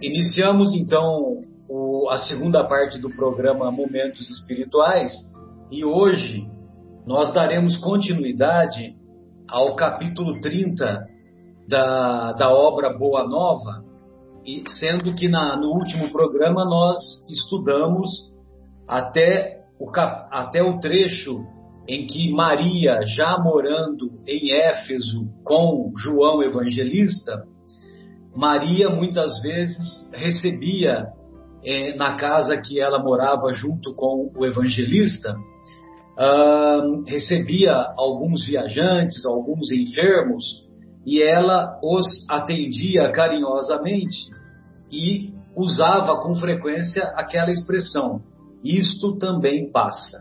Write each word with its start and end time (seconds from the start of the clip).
Iniciamos 0.00 0.74
então 0.74 1.40
o, 1.68 2.08
a 2.10 2.18
segunda 2.18 2.62
parte 2.64 2.98
do 2.98 3.08
programa 3.08 3.70
Momentos 3.70 4.28
Espirituais 4.28 5.10
e 5.70 5.86
hoje 5.86 6.46
nós 7.06 7.32
daremos 7.32 7.78
continuidade 7.78 8.94
ao 9.48 9.74
capítulo 9.74 10.38
30 10.40 11.06
da, 11.66 12.32
da 12.32 12.50
obra 12.50 12.92
Boa 12.92 13.26
Nova, 13.26 13.84
e 14.44 14.62
sendo 14.68 15.14
que 15.14 15.28
na, 15.28 15.56
no 15.56 15.70
último 15.70 16.12
programa 16.12 16.64
nós 16.64 16.98
estudamos 17.30 18.10
até 18.86 19.64
o, 19.80 19.90
cap, 19.90 20.28
até 20.30 20.62
o 20.62 20.78
trecho 20.78 21.42
em 21.88 22.06
que 22.06 22.30
Maria, 22.32 23.00
já 23.06 23.38
morando 23.38 24.20
em 24.26 24.52
Éfeso 24.52 25.26
com 25.42 25.90
João 25.96 26.42
Evangelista, 26.42 27.44
Maria 28.36 28.90
muitas 28.90 29.40
vezes 29.40 30.10
recebia 30.14 31.06
é, 31.64 31.96
na 31.96 32.16
casa 32.16 32.60
que 32.60 32.78
ela 32.80 33.02
morava 33.02 33.52
junto 33.54 33.94
com 33.94 34.30
o 34.36 34.44
evangelista, 34.44 35.34
uh, 36.18 37.02
recebia 37.06 37.74
alguns 37.96 38.44
viajantes, 38.46 39.24
alguns 39.24 39.72
enfermos, 39.72 40.44
e 41.04 41.22
ela 41.22 41.78
os 41.82 42.06
atendia 42.28 43.10
carinhosamente 43.10 44.30
e 44.92 45.32
usava 45.56 46.20
com 46.20 46.34
frequência 46.34 47.02
aquela 47.16 47.50
expressão: 47.50 48.20
isto 48.62 49.16
também 49.18 49.70
passa. 49.70 50.18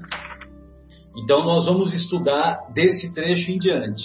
Então 1.18 1.44
nós 1.44 1.66
vamos 1.66 1.94
estudar 1.94 2.72
desse 2.74 3.14
trecho 3.14 3.52
em 3.52 3.58
diante. 3.58 4.04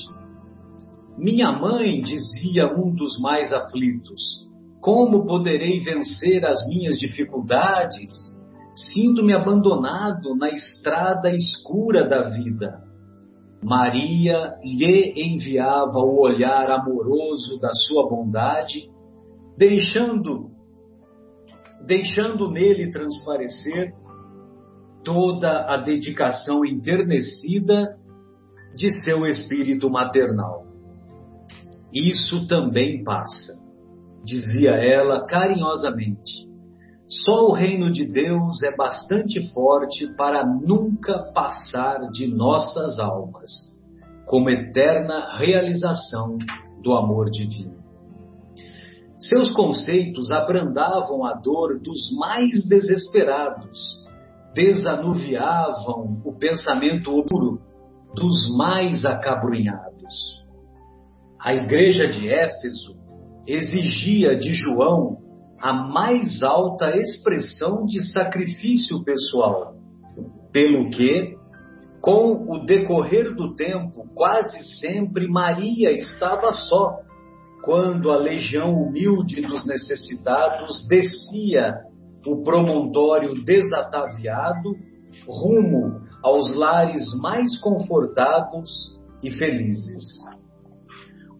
Minha 1.20 1.52
mãe, 1.52 2.00
dizia 2.00 2.66
um 2.74 2.94
dos 2.94 3.20
mais 3.20 3.52
aflitos, 3.52 4.48
como 4.80 5.26
poderei 5.26 5.78
vencer 5.80 6.46
as 6.46 6.66
minhas 6.66 6.98
dificuldades? 6.98 8.10
Sinto-me 8.74 9.34
abandonado 9.34 10.34
na 10.34 10.48
estrada 10.48 11.30
escura 11.30 12.08
da 12.08 12.26
vida. 12.30 12.80
Maria 13.62 14.54
lhe 14.64 15.12
enviava 15.14 15.98
o 15.98 16.22
olhar 16.22 16.70
amoroso 16.70 17.60
da 17.60 17.74
sua 17.74 18.08
bondade, 18.08 18.88
deixando 19.58 20.48
deixando 21.84 22.50
nele 22.50 22.90
transparecer 22.90 23.92
toda 25.04 25.66
a 25.66 25.76
dedicação 25.76 26.64
enternecida 26.64 27.94
de 28.74 28.90
seu 29.04 29.26
espírito 29.26 29.90
maternal. 29.90 30.69
Isso 31.92 32.46
também 32.46 33.02
passa, 33.02 33.52
dizia 34.24 34.70
ela 34.70 35.26
carinhosamente. 35.26 36.48
Só 37.08 37.48
o 37.48 37.52
reino 37.52 37.90
de 37.90 38.06
Deus 38.06 38.62
é 38.62 38.76
bastante 38.76 39.52
forte 39.52 40.06
para 40.14 40.46
nunca 40.46 41.32
passar 41.34 41.98
de 42.12 42.28
nossas 42.28 43.00
almas, 43.00 43.50
como 44.26 44.48
eterna 44.48 45.36
realização 45.36 46.38
do 46.80 46.92
amor 46.92 47.28
divino. 47.28 47.80
Seus 49.18 49.50
conceitos 49.50 50.30
abrandavam 50.30 51.26
a 51.26 51.34
dor 51.34 51.80
dos 51.80 52.16
mais 52.16 52.64
desesperados, 52.68 54.06
desanuviavam 54.54 56.22
o 56.24 56.32
pensamento 56.38 57.10
puro 57.24 57.60
dos 58.14 58.56
mais 58.56 59.04
acabrunhados 59.04 60.39
a 61.42 61.54
igreja 61.54 62.06
de 62.06 62.28
Éfeso 62.28 62.94
exigia 63.46 64.36
de 64.36 64.52
João 64.52 65.18
a 65.58 65.72
mais 65.72 66.42
alta 66.42 66.96
expressão 66.96 67.84
de 67.86 68.00
sacrifício 68.12 69.02
pessoal, 69.04 69.74
pelo 70.52 70.90
que, 70.90 71.36
com 72.00 72.46
o 72.48 72.64
decorrer 72.64 73.34
do 73.34 73.54
tempo, 73.54 74.06
quase 74.14 74.62
sempre 74.80 75.28
Maria 75.28 75.92
estava 75.92 76.52
só, 76.52 76.98
quando 77.62 78.10
a 78.10 78.16
legião 78.16 78.72
humilde 78.72 79.42
dos 79.42 79.66
necessitados 79.66 80.86
descia 80.88 81.74
o 82.26 82.42
promontório 82.42 83.34
desataviado 83.44 84.74
rumo 85.26 86.00
aos 86.22 86.54
lares 86.54 87.04
mais 87.20 87.58
confortados 87.60 88.98
e 89.22 89.30
felizes. 89.30 90.39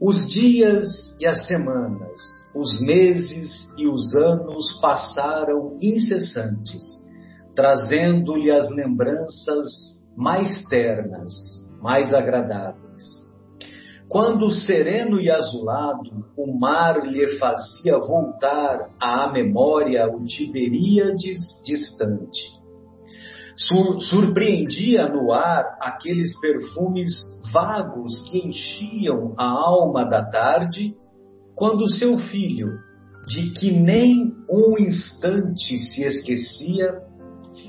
Os 0.02 0.26
dias 0.30 1.14
e 1.20 1.26
as 1.26 1.46
semanas, 1.46 2.18
os 2.54 2.80
meses 2.80 3.68
e 3.76 3.86
os 3.86 4.14
anos 4.14 4.80
passaram 4.80 5.76
incessantes, 5.78 6.82
trazendo-lhe 7.54 8.50
as 8.50 8.66
lembranças 8.70 10.00
mais 10.16 10.66
ternas, 10.68 11.32
mais 11.82 12.14
agradáveis. 12.14 12.80
Quando 14.08 14.50
sereno 14.50 15.20
e 15.20 15.30
azulado 15.30 16.24
o 16.34 16.58
mar 16.58 17.06
lhe 17.06 17.36
fazia 17.36 17.98
voltar 17.98 18.88
à 18.98 19.30
memória 19.30 20.08
o 20.08 20.24
Tiberíades 20.24 21.36
distante, 21.62 22.58
Sur 23.56 24.00
surpreendia 24.00 25.06
no 25.08 25.32
ar 25.32 25.76
aqueles 25.82 26.32
perfumes 26.40 27.12
vagos 27.52 28.28
que 28.28 28.38
enchiam 28.38 29.34
a 29.38 29.44
alma 29.44 30.04
da 30.04 30.24
tarde, 30.24 30.94
quando 31.54 31.88
seu 31.88 32.16
filho, 32.18 32.68
de 33.26 33.52
que 33.52 33.70
nem 33.70 34.32
um 34.50 34.78
instante 34.78 35.76
se 35.76 36.02
esquecia, 36.02 37.02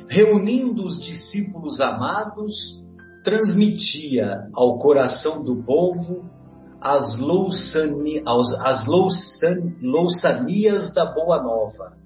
reunindo 0.08 0.84
os 0.84 1.00
discípulos 1.04 1.80
amados, 1.82 2.54
transmitia 3.24 4.48
ao 4.54 4.80
coração 4.80 5.44
do 5.44 5.64
povo 5.64 6.26
as, 6.82 7.20
louçani, 7.20 8.24
as 8.26 8.88
louçan, 8.88 9.76
louçanias 9.82 10.92
da 10.94 11.06
Boa 11.14 11.44
Nova 11.44 12.02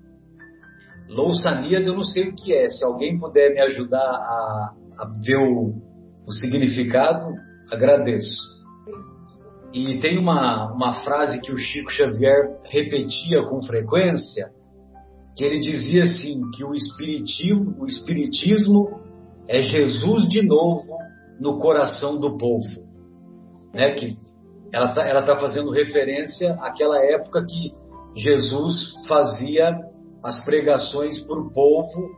Louçanias 1.08 1.86
eu 1.86 1.94
não 1.94 2.04
sei 2.04 2.30
o 2.30 2.36
que 2.36 2.54
é. 2.54 2.70
Se 2.70 2.84
alguém 2.84 3.18
puder 3.20 3.54
me 3.54 3.62
ajudar 3.62 4.00
a, 4.00 4.74
a 4.98 5.06
ver 5.24 5.38
o, 5.38 5.74
o 6.26 6.32
significado, 6.32 7.28
agradeço. 7.72 8.56
E 9.74 10.00
tem 10.00 10.18
uma, 10.18 10.72
uma 10.72 11.04
frase 11.04 11.42
que 11.42 11.52
o 11.52 11.58
Chico 11.58 11.92
Xavier 11.92 12.62
repetia 12.64 13.44
com 13.44 13.62
frequência, 13.62 14.50
que 15.36 15.44
ele 15.44 15.60
dizia 15.60 16.04
assim, 16.04 16.50
que 16.52 16.64
o 16.64 16.74
espiritismo, 16.74 17.76
o 17.80 17.86
espiritismo 17.86 19.02
é 19.48 19.62
Jesus 19.62 20.30
de 20.30 20.42
novo 20.42 20.98
no 21.40 21.60
coração 21.60 22.18
do 22.20 22.38
povo. 22.38 22.86
Né? 23.74 23.92
Que 23.96 24.18
ela 24.72 24.90
está 24.90 25.08
ela 25.08 25.24
tá 25.24 25.38
fazendo 25.38 25.72
referência 25.72 26.54
àquela 26.62 27.04
época 27.04 27.46
que 27.46 27.74
Jesus 28.16 29.06
fazia 29.08 29.78
as 30.24 30.44
pregações 30.44 31.20
para 31.20 31.40
o 31.40 31.52
povo 31.52 32.12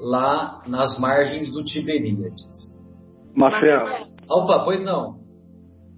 lá 0.00 0.62
nas 0.66 0.98
margens 0.98 1.52
do 1.52 1.64
Tiberíades. 1.64 2.76
Marcelo. 3.34 4.15
Opa, 4.28 4.64
pois 4.64 4.82
não. 4.82 5.16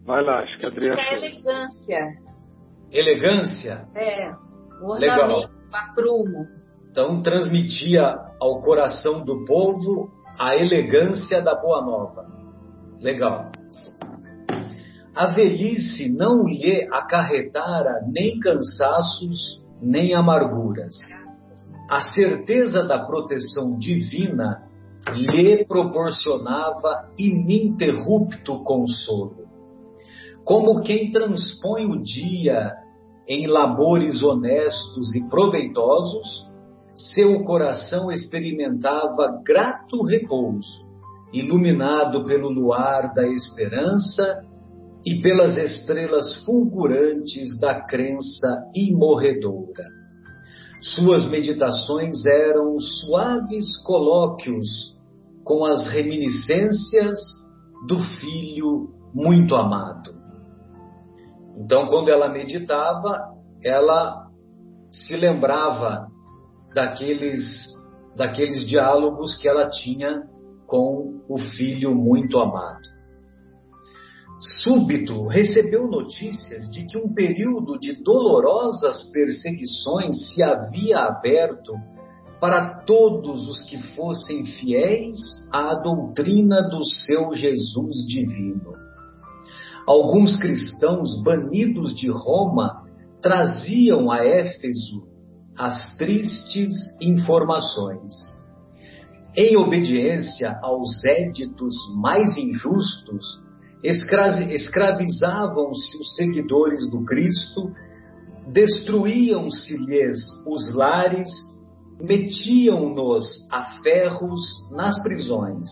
Vai 0.04 0.22
lá, 0.22 0.40
acho 0.40 0.58
que 0.58 0.66
a 0.66 0.68
Adriana. 0.68 1.00
É 1.00 1.14
elegância. 1.14 2.06
Elegância? 2.90 3.88
É. 3.94 4.30
O 4.82 4.94
Legal. 4.94 5.50
aprumo. 5.72 6.46
Então 6.90 7.20
transmitia 7.22 8.14
ao 8.40 8.60
coração 8.62 9.24
do 9.24 9.44
povo 9.44 10.10
a 10.38 10.56
elegância 10.56 11.42
da 11.42 11.54
Boa 11.54 11.82
Nova. 11.82 12.26
Legal. 13.00 13.50
A 15.14 15.26
velhice 15.26 16.16
não 16.16 16.44
lhe 16.44 16.88
acarretara 16.92 18.00
nem 18.06 18.38
cansaços, 18.38 19.62
nem 19.82 20.14
amarguras 20.14 20.94
a 21.88 22.00
certeza 22.00 22.84
da 22.84 22.98
proteção 22.98 23.78
divina 23.78 24.67
lhe 25.14 25.64
proporcionava 25.64 27.10
ininterrupto 27.18 28.62
consolo. 28.62 29.48
Como 30.44 30.80
quem 30.82 31.10
transpõe 31.10 31.86
o 31.86 32.02
dia 32.02 32.72
em 33.28 33.46
labores 33.46 34.22
honestos 34.22 35.14
e 35.14 35.28
proveitosos, 35.28 36.48
seu 37.14 37.44
coração 37.44 38.10
experimentava 38.10 39.42
grato 39.44 40.02
repouso, 40.02 40.86
iluminado 41.32 42.24
pelo 42.24 42.48
luar 42.48 43.12
da 43.12 43.28
esperança 43.28 44.42
e 45.04 45.20
pelas 45.20 45.56
estrelas 45.58 46.44
fulgurantes 46.44 47.58
da 47.60 47.82
crença 47.82 48.64
imorredora. 48.74 49.84
Suas 50.80 51.28
meditações 51.28 52.24
eram 52.24 52.78
suaves 52.78 53.76
colóquios 53.84 54.97
com 55.48 55.64
as 55.64 55.88
reminiscências 55.88 57.18
do 57.86 57.98
filho 58.20 58.90
muito 59.14 59.56
amado. 59.56 60.14
Então, 61.56 61.86
quando 61.86 62.10
ela 62.10 62.28
meditava, 62.28 63.34
ela 63.64 64.26
se 64.92 65.16
lembrava 65.16 66.06
daqueles, 66.74 67.42
daqueles 68.14 68.68
diálogos 68.68 69.36
que 69.36 69.48
ela 69.48 69.70
tinha 69.70 70.22
com 70.66 71.22
o 71.26 71.38
filho 71.38 71.94
muito 71.94 72.38
amado. 72.38 72.86
Súbito 74.62 75.26
recebeu 75.28 75.88
notícias 75.88 76.70
de 76.70 76.84
que 76.84 76.98
um 76.98 77.14
período 77.14 77.78
de 77.78 77.94
dolorosas 78.04 79.10
perseguições 79.10 80.30
se 80.30 80.42
havia 80.42 80.98
aberto 80.98 81.72
para 82.40 82.82
todos 82.84 83.48
os 83.48 83.62
que 83.64 83.78
fossem 83.94 84.44
fiéis 84.44 85.16
à 85.52 85.74
doutrina 85.74 86.62
do 86.62 86.84
seu 86.84 87.34
Jesus 87.34 88.06
divino. 88.06 88.74
Alguns 89.86 90.36
cristãos 90.36 91.20
banidos 91.22 91.94
de 91.94 92.10
Roma 92.10 92.84
traziam 93.20 94.10
a 94.10 94.24
Éfeso 94.24 95.06
as 95.56 95.96
tristes 95.96 96.72
informações. 97.00 98.14
Em 99.36 99.56
obediência 99.56 100.58
aos 100.62 101.04
éditos 101.04 101.74
mais 101.96 102.36
injustos, 102.36 103.40
escravizavam-se 103.82 105.96
os 105.96 106.16
seguidores 106.16 106.88
do 106.90 107.04
Cristo, 107.04 107.72
destruíam-se-lhes 108.52 110.18
os 110.46 110.74
lares, 110.74 111.28
metiam-nos 112.00 113.24
a 113.52 113.80
ferros 113.82 114.40
nas 114.70 115.02
prisões. 115.02 115.68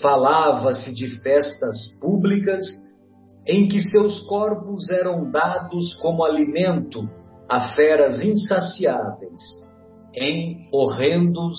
Falava-se 0.00 0.94
de 0.94 1.20
festas 1.22 1.98
públicas 2.00 2.64
em 3.46 3.68
que 3.68 3.80
seus 3.80 4.20
corpos 4.26 4.90
eram 4.90 5.30
dados 5.30 5.94
como 6.00 6.24
alimento 6.24 7.08
a 7.48 7.74
feras 7.74 8.20
insaciáveis, 8.20 9.42
em 10.14 10.68
horrendos 10.72 11.56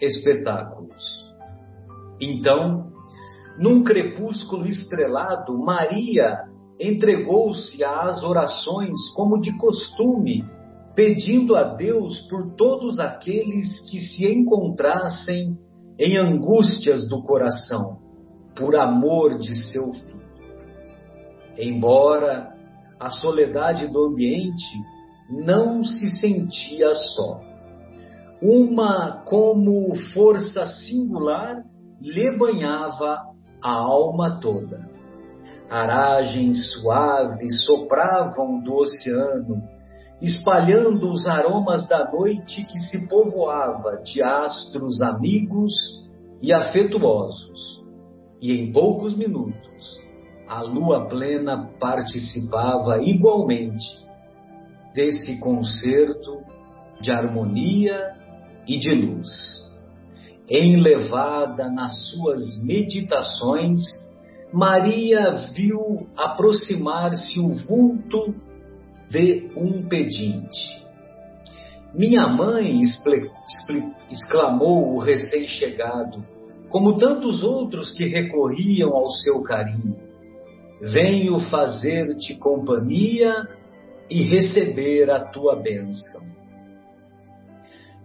espetáculos. 0.00 1.02
Então, 2.20 2.90
num 3.58 3.84
crepúsculo 3.84 4.66
estrelado, 4.66 5.56
Maria 5.56 6.44
entregou-se 6.80 7.82
às 7.84 8.22
orações 8.22 9.08
como 9.14 9.40
de 9.40 9.56
costume, 9.58 10.44
pedindo 10.98 11.54
a 11.54 11.76
Deus 11.76 12.22
por 12.22 12.56
todos 12.56 12.98
aqueles 12.98 13.78
que 13.88 14.00
se 14.00 14.26
encontrassem 14.26 15.56
em 15.96 16.16
angústias 16.18 17.08
do 17.08 17.22
coração, 17.22 17.98
por 18.56 18.74
amor 18.74 19.38
de 19.38 19.54
seu 19.54 19.92
filho. 19.92 20.28
Embora 21.56 22.52
a 22.98 23.10
soledade 23.10 23.86
do 23.86 24.06
ambiente 24.06 24.76
não 25.30 25.84
se 25.84 26.10
sentia 26.18 26.92
só. 26.92 27.42
Uma 28.42 29.22
como 29.24 29.94
força 30.12 30.66
singular 30.66 31.62
lhe 32.00 32.36
banhava 32.36 33.20
a 33.62 33.70
alma 33.70 34.40
toda. 34.40 34.90
Aragens 35.70 36.72
suaves 36.72 37.64
sopravam 37.66 38.60
do 38.64 38.74
oceano, 38.74 39.77
espalhando 40.20 41.10
os 41.10 41.26
aromas 41.26 41.86
da 41.88 42.10
noite 42.10 42.64
que 42.64 42.78
se 42.78 43.08
povoava 43.08 44.02
de 44.02 44.22
astros 44.22 45.00
amigos 45.00 45.72
e 46.42 46.52
afetuosos. 46.52 47.82
E 48.40 48.52
em 48.52 48.72
poucos 48.72 49.16
minutos, 49.16 49.98
a 50.48 50.62
lua 50.62 51.06
plena 51.08 51.70
participava 51.78 53.02
igualmente 53.02 53.86
desse 54.94 55.38
concerto 55.38 56.42
de 57.00 57.10
harmonia 57.10 58.14
e 58.66 58.78
de 58.78 58.92
luz. 58.94 59.28
Enlevada 60.50 61.70
nas 61.70 61.92
suas 62.10 62.40
meditações, 62.64 63.80
Maria 64.52 65.32
viu 65.54 66.08
aproximar-se 66.16 67.38
o 67.38 67.54
vulto 67.66 68.34
de 69.10 69.50
um 69.56 69.88
pedinte. 69.88 70.86
Minha 71.94 72.28
mãe, 72.28 72.82
exclamou 74.10 74.94
o 74.94 74.98
recém-chegado, 74.98 76.22
como 76.68 76.98
tantos 76.98 77.42
outros 77.42 77.92
que 77.92 78.04
recorriam 78.04 78.94
ao 78.94 79.08
seu 79.10 79.42
carinho. 79.42 79.96
Venho 80.80 81.40
fazer-te 81.48 82.34
companhia 82.36 83.34
e 84.10 84.22
receber 84.22 85.10
a 85.10 85.20
tua 85.20 85.56
bênção. 85.56 86.20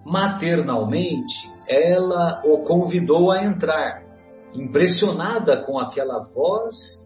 Maternalmente, 0.05 1.51
ela 1.67 2.41
o 2.45 2.59
convidou 2.63 3.31
a 3.31 3.44
entrar, 3.44 4.03
impressionada 4.53 5.57
com 5.63 5.77
aquela 5.77 6.23
voz 6.33 7.02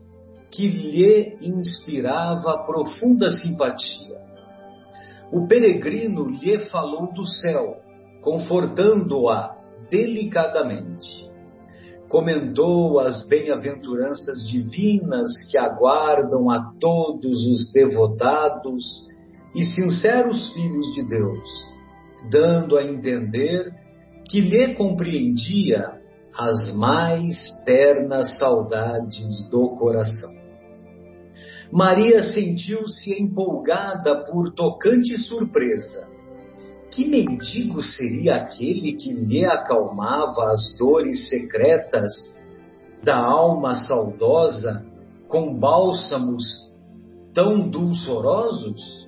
que 0.52 0.68
lhe 0.68 1.38
inspirava 1.42 2.64
profunda 2.66 3.30
simpatia. 3.30 4.18
O 5.32 5.48
peregrino 5.48 6.26
lhe 6.30 6.60
falou 6.70 7.12
do 7.14 7.26
céu, 7.28 7.82
confortando-a 8.22 9.56
delicadamente. 9.90 11.28
Comentou 12.08 13.00
as 13.02 13.28
bem-aventuranças 13.28 14.42
divinas 14.48 15.28
que 15.52 15.58
aguardam 15.58 16.50
a 16.50 16.72
todos 16.80 17.46
os 17.46 17.72
devotados 17.74 18.84
e 19.54 19.64
sinceros 19.64 20.54
filhos 20.54 20.94
de 20.94 21.04
Deus, 21.04 21.50
dando 22.32 22.78
a 22.78 22.84
entender 22.84 23.74
que 24.30 24.40
lhe 24.40 24.74
compreendia 24.76 25.98
as 26.38 26.74
mais 26.78 27.36
ternas 27.66 28.38
saudades 28.38 29.50
do 29.50 29.70
coração. 29.76 30.37
Maria 31.72 32.24
sentiu-se 32.24 33.12
empolgada 33.22 34.24
por 34.24 34.54
tocante 34.54 35.18
surpresa. 35.18 36.08
Que 36.92 37.06
mendigo 37.06 37.84
seria 37.84 38.36
aquele 38.38 38.94
que 38.94 39.12
lhe 39.12 39.46
acalmava 39.46 40.48
as 40.52 40.78
dores 40.78 41.28
secretas 41.28 42.12
da 43.04 43.18
alma 43.18 43.76
saudosa 43.76 44.86
com 45.28 45.54
bálsamos 45.54 46.44
tão 47.34 47.70
dulçorosos? 47.70 49.08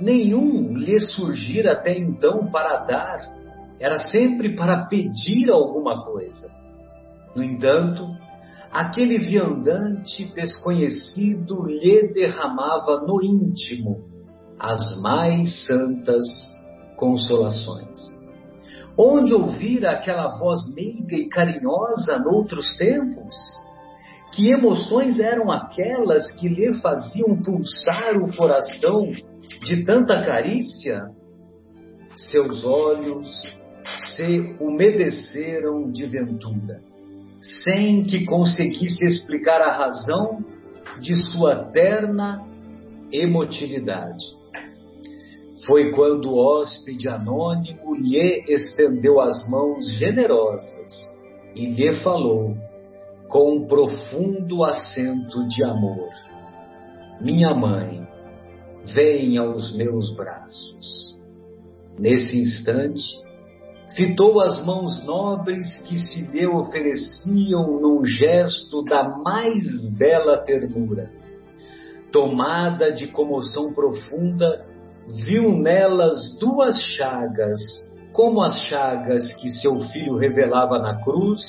Nenhum 0.00 0.76
lhe 0.76 1.00
surgira 1.00 1.72
até 1.72 1.98
então 1.98 2.46
para 2.46 2.84
dar, 2.84 3.36
era 3.80 3.98
sempre 3.98 4.54
para 4.54 4.86
pedir 4.86 5.50
alguma 5.50 6.04
coisa. 6.04 6.48
No 7.34 7.42
entanto, 7.42 8.06
aquele 8.72 9.18
viandante 9.18 10.24
desconhecido 10.34 11.66
lhe 11.66 12.12
derramava 12.12 13.00
no 13.00 13.22
íntimo 13.22 14.04
as 14.58 15.00
mais 15.00 15.66
santas 15.66 16.24
consolações. 16.96 17.98
Onde 18.96 19.32
ouvira 19.32 19.92
aquela 19.92 20.28
voz 20.38 20.74
meiga 20.74 21.14
e 21.16 21.28
carinhosa 21.28 22.18
noutros 22.18 22.76
tempos? 22.76 23.36
Que 24.32 24.50
emoções 24.50 25.20
eram 25.20 25.50
aquelas 25.50 26.30
que 26.32 26.48
lhe 26.48 26.74
faziam 26.80 27.40
pulsar 27.40 28.16
o 28.16 28.36
coração 28.36 29.10
de 29.64 29.84
tanta 29.84 30.20
carícia? 30.24 31.00
Seus 32.16 32.64
olhos 32.64 33.28
se 34.16 34.56
umedeceram 34.60 35.90
de 35.92 36.04
ventura 36.06 36.82
sem 37.40 38.04
que 38.04 38.24
conseguisse 38.24 39.04
explicar 39.04 39.60
a 39.60 39.72
razão 39.72 40.44
de 41.00 41.14
sua 41.14 41.70
terna 41.70 42.44
emotividade. 43.12 44.24
Foi 45.66 45.90
quando 45.92 46.30
o 46.30 46.38
hóspede 46.38 47.08
anônimo 47.08 47.94
lhe 47.94 48.44
estendeu 48.48 49.20
as 49.20 49.48
mãos 49.50 49.88
generosas 49.98 50.92
e 51.54 51.66
lhe 51.66 51.92
falou 52.02 52.56
com 53.28 53.56
um 53.56 53.66
profundo 53.66 54.64
acento 54.64 55.46
de 55.48 55.64
amor: 55.64 56.08
Minha 57.20 57.54
mãe, 57.54 58.06
vem 58.94 59.36
aos 59.36 59.76
meus 59.76 60.14
braços. 60.14 61.16
Nesse 61.98 62.38
instante, 62.38 63.02
fitou 63.98 64.40
as 64.40 64.64
mãos 64.64 65.04
nobres 65.04 65.76
que 65.78 65.98
se 65.98 66.22
lhe 66.30 66.46
ofereciam 66.46 67.80
num 67.80 68.04
gesto 68.04 68.84
da 68.84 69.18
mais 69.24 69.64
bela 69.98 70.38
ternura. 70.38 71.10
Tomada 72.12 72.92
de 72.92 73.08
comoção 73.08 73.74
profunda, 73.74 74.64
viu 75.26 75.50
nelas 75.58 76.38
duas 76.38 76.80
chagas, 76.94 77.58
como 78.12 78.40
as 78.40 78.56
chagas 78.68 79.34
que 79.34 79.48
seu 79.48 79.80
filho 79.90 80.16
revelava 80.16 80.78
na 80.78 81.02
cruz, 81.02 81.40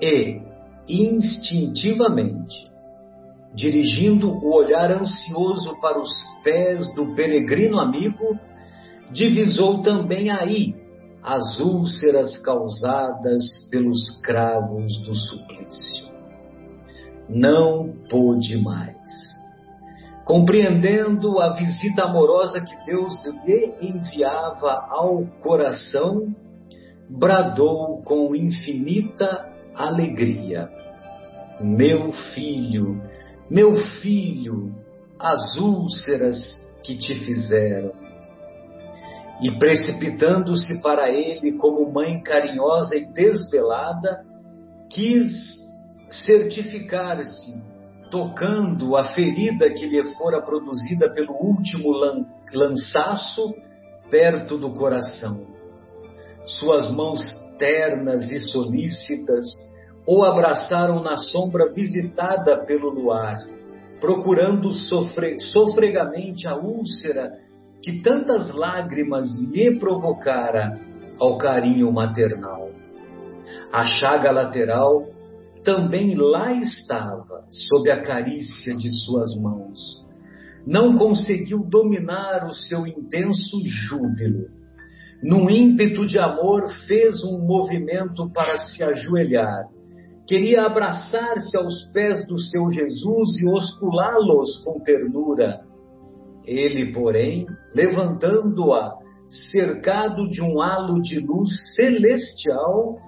e, 0.00 0.40
instintivamente, 0.88 2.70
dirigindo 3.52 4.30
o 4.30 4.54
olhar 4.54 4.92
ansioso 4.92 5.74
para 5.80 6.00
os 6.00 6.10
pés 6.44 6.94
do 6.94 7.16
peregrino 7.16 7.80
amigo, 7.80 8.38
divisou 9.10 9.82
também 9.82 10.30
aí 10.30 10.83
as 11.24 11.58
úlceras 11.58 12.36
causadas 12.36 13.66
pelos 13.70 14.20
cravos 14.20 14.98
do 14.98 15.14
suplício. 15.14 16.12
Não 17.28 17.94
pôde 18.10 18.58
mais. 18.58 18.94
Compreendendo 20.26 21.40
a 21.40 21.54
visita 21.54 22.04
amorosa 22.04 22.60
que 22.60 22.86
Deus 22.86 23.14
lhe 23.46 23.74
enviava 23.80 24.86
ao 24.90 25.24
coração, 25.42 26.34
bradou 27.08 28.02
com 28.02 28.36
infinita 28.36 29.50
alegria: 29.74 30.68
Meu 31.58 32.12
filho, 32.34 33.02
meu 33.50 33.74
filho, 34.02 34.74
as 35.18 35.56
úlceras 35.56 36.36
que 36.82 36.98
te 36.98 37.14
fizeram. 37.20 38.03
E 39.40 39.58
precipitando-se 39.58 40.80
para 40.80 41.10
ele 41.10 41.52
como 41.58 41.92
mãe 41.92 42.22
carinhosa 42.22 42.96
e 42.96 43.04
desvelada, 43.04 44.24
quis 44.88 45.28
certificar-se, 46.08 47.52
tocando 48.10 48.96
a 48.96 49.04
ferida 49.12 49.68
que 49.70 49.86
lhe 49.86 50.04
fora 50.16 50.40
produzida 50.40 51.12
pelo 51.12 51.32
último 51.34 51.90
lan 51.90 52.24
lançaço 52.52 53.52
perto 54.10 54.56
do 54.56 54.72
coração. 54.74 55.44
Suas 56.46 56.94
mãos 56.94 57.20
ternas 57.58 58.30
e 58.30 58.38
solícitas 58.38 59.46
o 60.06 60.22
abraçaram 60.22 61.02
na 61.02 61.16
sombra 61.16 61.72
visitada 61.72 62.64
pelo 62.64 62.90
luar, 62.90 63.38
procurando 64.00 64.70
sofre, 64.72 65.40
sofregamente 65.40 66.46
a 66.46 66.56
úlcera 66.56 67.32
que 67.84 68.00
tantas 68.00 68.54
lágrimas 68.54 69.28
lhe 69.52 69.78
provocara 69.78 70.80
ao 71.20 71.36
carinho 71.36 71.92
maternal. 71.92 72.70
A 73.70 73.84
chaga 73.84 74.30
lateral 74.30 75.06
também 75.62 76.14
lá 76.14 76.50
estava, 76.54 77.44
sob 77.50 77.90
a 77.90 78.00
carícia 78.00 78.74
de 78.74 78.88
suas 79.04 79.36
mãos. 79.36 80.02
Não 80.66 80.96
conseguiu 80.96 81.58
dominar 81.58 82.46
o 82.46 82.52
seu 82.52 82.86
intenso 82.86 83.62
júbilo. 83.64 84.46
Num 85.22 85.50
ímpeto 85.50 86.06
de 86.06 86.18
amor, 86.18 86.66
fez 86.86 87.22
um 87.22 87.46
movimento 87.46 88.30
para 88.30 88.56
se 88.56 88.82
ajoelhar 88.82 89.68
queria 90.26 90.62
abraçar-se 90.62 91.56
aos 91.56 91.84
pés 91.92 92.26
do 92.26 92.38
seu 92.38 92.70
Jesus 92.70 93.40
e 93.40 93.48
osculá-los 93.48 94.62
com 94.64 94.80
ternura. 94.80 95.60
Ele, 96.46 96.92
porém, 96.92 97.46
levantando-a, 97.74 98.98
cercado 99.50 100.28
de 100.28 100.42
um 100.42 100.60
halo 100.60 101.00
de 101.00 101.18
luz 101.18 101.50
celestial, 101.74 102.98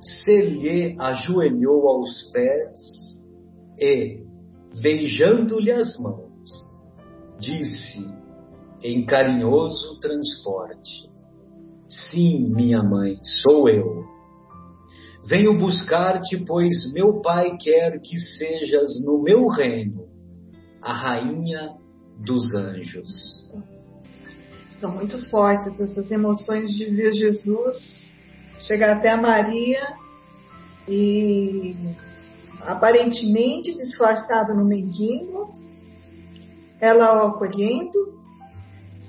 se 0.00 0.40
lhe 0.40 0.96
ajoelhou 0.98 1.88
aos 1.88 2.30
pés 2.32 2.78
e, 3.78 4.22
beijando-lhe 4.80 5.72
as 5.72 5.98
mãos, 5.98 6.50
disse 7.38 8.00
em 8.82 9.04
carinhoso 9.04 9.98
transporte: 10.00 11.10
Sim, 11.88 12.50
minha 12.54 12.82
mãe, 12.82 13.18
sou 13.42 13.68
eu. 13.68 14.04
Venho 15.26 15.58
buscar-te, 15.58 16.44
pois 16.44 16.92
meu 16.92 17.22
Pai 17.22 17.56
quer 17.56 17.98
que 18.00 18.18
sejas 18.18 19.02
no 19.06 19.22
meu 19.22 19.48
reino 19.48 20.04
a 20.82 20.92
rainha 20.92 21.76
dos 22.18 22.54
anjos. 22.54 23.08
São 24.80 24.92
muito 24.92 25.18
fortes 25.30 25.78
essas 25.80 26.10
emoções 26.10 26.70
de 26.70 26.86
ver 26.86 27.12
Jesus 27.12 28.04
chegar 28.60 28.96
até 28.96 29.10
a 29.10 29.16
Maria 29.16 29.82
e 30.88 31.74
aparentemente 32.60 33.74
disfarçado 33.74 34.54
no 34.54 34.64
mendigo, 34.64 35.54
ela 36.80 37.24
o 37.24 37.28
acolhendo 37.28 38.14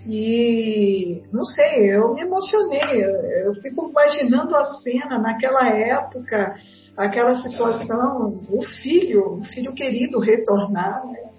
e 0.08 1.24
não 1.32 1.44
sei, 1.44 1.96
eu 1.96 2.14
me 2.14 2.22
emocionei. 2.22 3.04
Eu, 3.04 3.10
eu 3.48 3.54
fico 3.56 3.90
imaginando 3.90 4.56
a 4.56 4.66
cena 4.66 5.18
naquela 5.20 5.68
época, 5.70 6.56
aquela 6.96 7.36
situação, 7.36 8.42
o 8.50 8.62
filho, 8.82 9.40
o 9.40 9.44
filho 9.46 9.74
querido 9.74 10.20
retornar. 10.20 11.06
Né? 11.08 11.35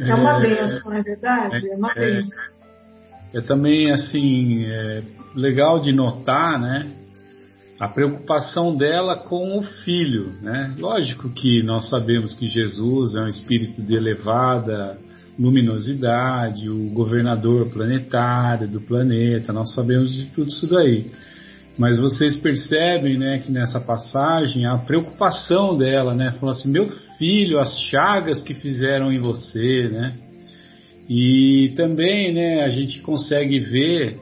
É 0.00 0.14
uma 0.14 0.38
é, 0.38 0.40
benção, 0.40 0.90
não 0.90 0.96
é 0.96 1.02
verdade? 1.02 1.70
É 1.70 1.76
uma 1.76 1.92
é, 1.92 2.00
benção. 2.00 2.42
É 3.34 3.40
também 3.40 3.90
assim 3.90 4.64
é 4.64 5.02
legal 5.34 5.80
de 5.80 5.92
notar, 5.92 6.60
né? 6.60 6.90
A 7.78 7.88
preocupação 7.88 8.76
dela 8.76 9.16
com 9.16 9.58
o 9.58 9.62
filho, 9.62 10.32
né? 10.42 10.74
Lógico 10.78 11.30
que 11.30 11.62
nós 11.62 11.88
sabemos 11.88 12.34
que 12.34 12.46
Jesus 12.46 13.14
é 13.14 13.20
um 13.22 13.28
espírito 13.28 13.82
de 13.82 13.94
elevada 13.94 14.98
luminosidade, 15.38 16.68
o 16.68 16.90
governador 16.90 17.70
planetário 17.70 18.68
do 18.68 18.80
planeta, 18.80 19.52
nós 19.54 19.74
sabemos 19.74 20.12
de 20.12 20.26
tudo 20.26 20.48
isso 20.48 20.68
daí. 20.68 21.10
Mas 21.78 21.98
vocês 21.98 22.36
percebem, 22.36 23.18
né, 23.18 23.38
que 23.38 23.50
nessa 23.50 23.80
passagem 23.80 24.66
a 24.66 24.76
preocupação 24.78 25.76
dela, 25.76 26.14
né, 26.14 26.32
falou 26.38 26.54
assim: 26.54 26.70
meu 26.70 26.88
filho, 27.16 27.58
as 27.58 27.74
chagas 27.90 28.42
que 28.42 28.54
fizeram 28.54 29.12
em 29.12 29.18
você, 29.18 29.88
né? 29.88 30.14
E 31.08 31.72
também, 31.76 32.32
né, 32.32 32.62
a 32.64 32.68
gente 32.68 33.00
consegue 33.00 33.58
ver 33.58 34.18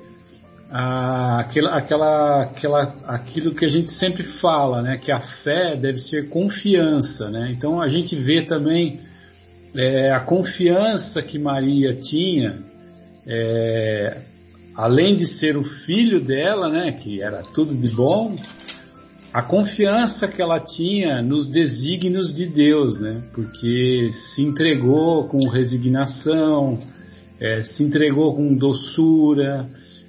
a, 0.71 1.40
aquela, 1.40 1.78
aquela, 1.78 2.43
aquela, 2.43 2.83
aquilo 3.07 3.55
que 3.55 3.64
a 3.64 3.69
gente 3.69 3.90
sempre 3.90 4.23
fala, 4.40 4.83
né, 4.83 4.99
que 4.99 5.11
a 5.11 5.21
fé 5.43 5.76
deve 5.76 5.99
ser 5.99 6.28
confiança, 6.28 7.31
né? 7.31 7.52
Então 7.57 7.81
a 7.81 7.88
gente 7.88 8.14
vê 8.17 8.43
também 8.43 9.00
é, 9.76 10.11
a 10.11 10.21
confiança 10.21 11.21
que 11.23 11.38
Maria 11.38 11.95
tinha, 11.95 12.57
é, 13.26 14.17
além 14.79 15.17
de 15.17 15.27
ser 15.27 15.57
o 15.57 15.65
filho 15.65 16.25
dela, 16.25 16.69
né, 16.69 16.93
que 16.93 17.21
era 17.21 17.43
tudo 17.53 17.77
de 17.77 17.89
bom, 17.97 18.37
a 19.35 19.43
confiança 19.43 20.29
que 20.29 20.41
ela 20.41 20.61
tinha 20.61 21.21
nos 21.21 21.49
desígnios 21.49 22.33
de 22.33 22.47
Deus, 22.47 23.01
né, 23.01 23.23
porque 23.35 24.11
se 24.13 24.43
entregou 24.43 25.27
com 25.27 25.49
resignação, 25.49 26.79
é, 27.41 27.61
se 27.61 27.83
entregou 27.83 28.37
com 28.37 28.55
doçura, 28.55 29.67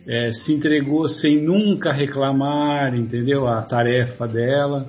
é, 0.07 0.31
se 0.33 0.53
entregou 0.53 1.09
sem 1.09 1.41
nunca 1.41 1.91
reclamar, 1.91 2.95
entendeu? 2.95 3.47
A 3.47 3.61
tarefa 3.63 4.27
dela. 4.27 4.85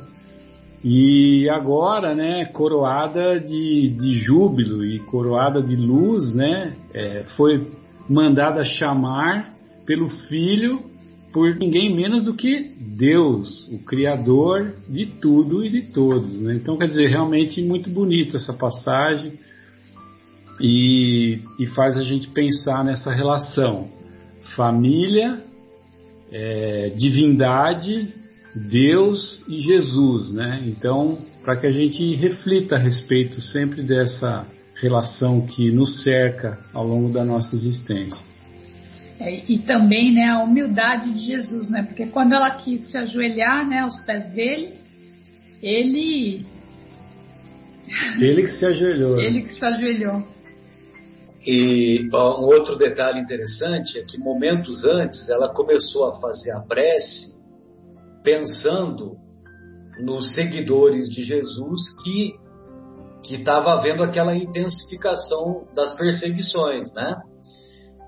E 0.85 1.49
agora, 1.51 2.15
né, 2.15 2.45
coroada 2.47 3.39
de, 3.41 3.95
de 3.99 4.13
júbilo 4.25 4.85
e 4.85 4.99
coroada 5.01 5.61
de 5.63 5.77
luz, 5.77 6.35
né, 6.35 6.75
é, 6.95 7.25
foi 7.37 7.67
mandada 8.09 8.63
chamar 8.63 9.60
pelo 9.91 10.09
Filho 10.29 10.89
por 11.33 11.57
ninguém 11.57 11.97
menos 11.97 12.23
do 12.23 12.35
que 12.35 12.71
Deus, 12.79 13.67
o 13.73 13.85
Criador 13.85 14.73
de 14.89 15.07
tudo 15.21 15.65
e 15.65 15.69
de 15.69 15.83
todos. 15.93 16.41
Né? 16.41 16.55
Então, 16.55 16.79
quer 16.79 16.87
dizer, 16.87 17.09
realmente 17.09 17.61
muito 17.61 17.91
bonita 17.91 18.37
essa 18.37 18.53
passagem 18.53 19.33
e, 20.61 21.41
e 21.59 21.67
faz 21.75 21.97
a 21.97 22.05
gente 22.05 22.29
pensar 22.29 22.85
nessa 22.85 23.13
relação 23.13 23.89
família, 24.55 25.43
é, 26.31 26.91
divindade 26.91 28.15
Deus 28.55 29.43
e 29.49 29.61
Jesus, 29.61 30.33
né? 30.33 30.63
Então, 30.67 31.19
para 31.45 31.57
que 31.57 31.67
a 31.67 31.71
gente 31.71 32.15
reflita 32.15 32.77
a 32.77 32.79
respeito 32.79 33.41
sempre 33.41 33.83
dessa 33.83 34.47
relação 34.81 35.47
que 35.47 35.73
nos 35.73 36.05
cerca 36.05 36.59
ao 36.73 36.87
longo 36.87 37.13
da 37.13 37.25
nossa 37.25 37.57
existência. 37.57 38.30
É, 39.21 39.43
e 39.49 39.59
também, 39.59 40.15
né, 40.15 40.31
a 40.31 40.43
humildade 40.43 41.13
de 41.13 41.27
Jesus, 41.27 41.69
né? 41.69 41.83
Porque 41.83 42.07
quando 42.07 42.33
ela 42.33 42.51
quis 42.53 42.91
se 42.91 42.97
ajoelhar, 42.97 43.69
né, 43.69 43.81
aos 43.81 43.97
pés 44.01 44.33
dele, 44.33 44.75
ele 45.63 46.47
ele 48.19 48.43
que 48.45 48.53
se 48.53 48.65
ajoelhou. 48.65 49.19
Ele 49.21 49.43
que 49.43 49.55
se 49.55 49.65
ajoelhou. 49.65 50.23
E 51.45 52.09
ó, 52.13 52.41
um 52.41 52.45
outro 52.45 52.77
detalhe 52.77 53.21
interessante 53.21 53.99
é 53.99 54.05
que 54.05 54.19
momentos 54.19 54.85
antes 54.85 55.29
ela 55.29 55.53
começou 55.53 56.07
a 56.07 56.21
fazer 56.21 56.53
a 56.53 56.61
prece 56.61 57.35
pensando 58.23 59.17
nos 60.03 60.35
seguidores 60.35 61.09
de 61.09 61.23
Jesus 61.23 61.81
que 62.03 62.39
que 63.23 63.35
estava 63.35 63.75
havendo 63.75 64.03
aquela 64.03 64.35
intensificação 64.35 65.67
das 65.75 65.95
perseguições, 65.97 66.93
né? 66.95 67.21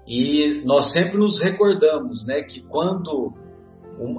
E 0.06 0.62
nós 0.64 0.92
sempre 0.92 1.16
nos 1.16 1.40
recordamos, 1.40 2.26
né, 2.26 2.42
que 2.42 2.60
quando 2.62 3.32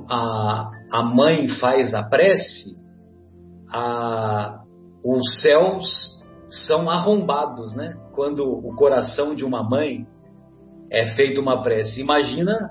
a, 0.10 0.72
a 0.92 1.04
mãe 1.04 1.48
faz 1.60 1.94
a 1.94 2.04
prece, 2.04 2.78
a, 3.72 4.62
os 5.04 5.42
céus 5.42 6.13
são 6.68 6.90
arrombados, 6.90 7.75
né? 7.75 7.98
Quando 8.13 8.44
o 8.44 8.75
coração 8.75 9.34
de 9.34 9.44
uma 9.44 9.68
mãe 9.68 10.06
é 10.92 11.16
feita 11.16 11.42
uma 11.42 11.63
prece. 11.63 12.00
Imagina 12.00 12.70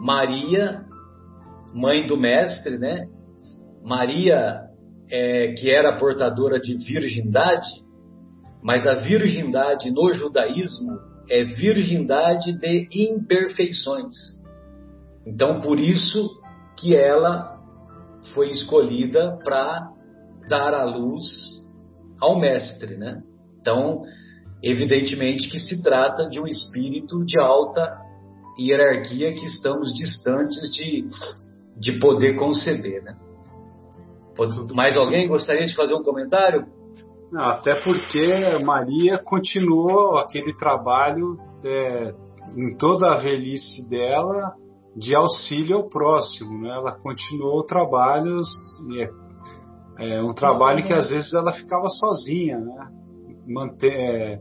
Maria, 0.00 0.84
mãe 1.74 2.06
do 2.06 2.16
mestre, 2.16 2.78
né? 2.78 3.06
Maria, 3.82 4.62
é, 5.10 5.52
que 5.54 5.70
era 5.70 5.98
portadora 5.98 6.60
de 6.60 6.76
virgindade, 6.76 7.66
mas 8.62 8.86
a 8.86 8.94
virgindade 8.94 9.90
no 9.90 10.12
judaísmo 10.12 10.98
é 11.28 11.44
virgindade 11.44 12.52
de 12.52 12.88
imperfeições. 12.92 14.14
Então, 15.26 15.60
por 15.60 15.78
isso 15.78 16.40
que 16.76 16.94
ela 16.94 17.60
foi 18.34 18.50
escolhida 18.50 19.38
para 19.44 19.90
dar 20.48 20.74
a 20.74 20.84
luz 20.84 21.24
ao 22.20 22.38
mestre, 22.38 22.96
né? 22.96 23.22
Então, 23.60 24.02
evidentemente 24.62 25.48
que 25.50 25.58
se 25.58 25.82
trata 25.82 26.28
de 26.28 26.40
um 26.40 26.46
espírito 26.46 27.24
de 27.24 27.38
alta 27.38 28.00
hierarquia 28.58 29.32
que 29.32 29.44
estamos 29.44 29.92
distantes 29.92 30.70
de, 30.70 31.08
de 31.78 31.98
poder 31.98 32.36
conceber, 32.36 33.02
né? 33.02 33.16
Mais 34.74 34.96
alguém 34.96 35.26
gostaria 35.26 35.66
de 35.66 35.74
fazer 35.74 35.94
um 35.94 36.02
comentário? 36.02 36.66
Até 37.34 37.74
porque 37.82 38.64
Maria 38.64 39.18
continuou 39.18 40.16
aquele 40.16 40.54
trabalho 40.56 41.36
é, 41.64 42.14
em 42.56 42.76
toda 42.76 43.12
a 43.12 43.18
velhice 43.18 43.88
dela 43.88 44.54
de 44.96 45.14
auxílio 45.14 45.76
ao 45.76 45.88
próximo, 45.88 46.58
né? 46.62 46.70
Ela 46.70 46.92
continuou 46.92 47.64
trabalhos, 47.64 48.48
é, 49.98 50.14
é 50.14 50.22
um 50.22 50.32
trabalho 50.32 50.84
que 50.86 50.92
às 50.92 51.10
vezes 51.10 51.32
ela 51.34 51.52
ficava 51.52 51.88
sozinha, 51.88 52.58
né? 52.58 52.88
Manter, 53.46 54.40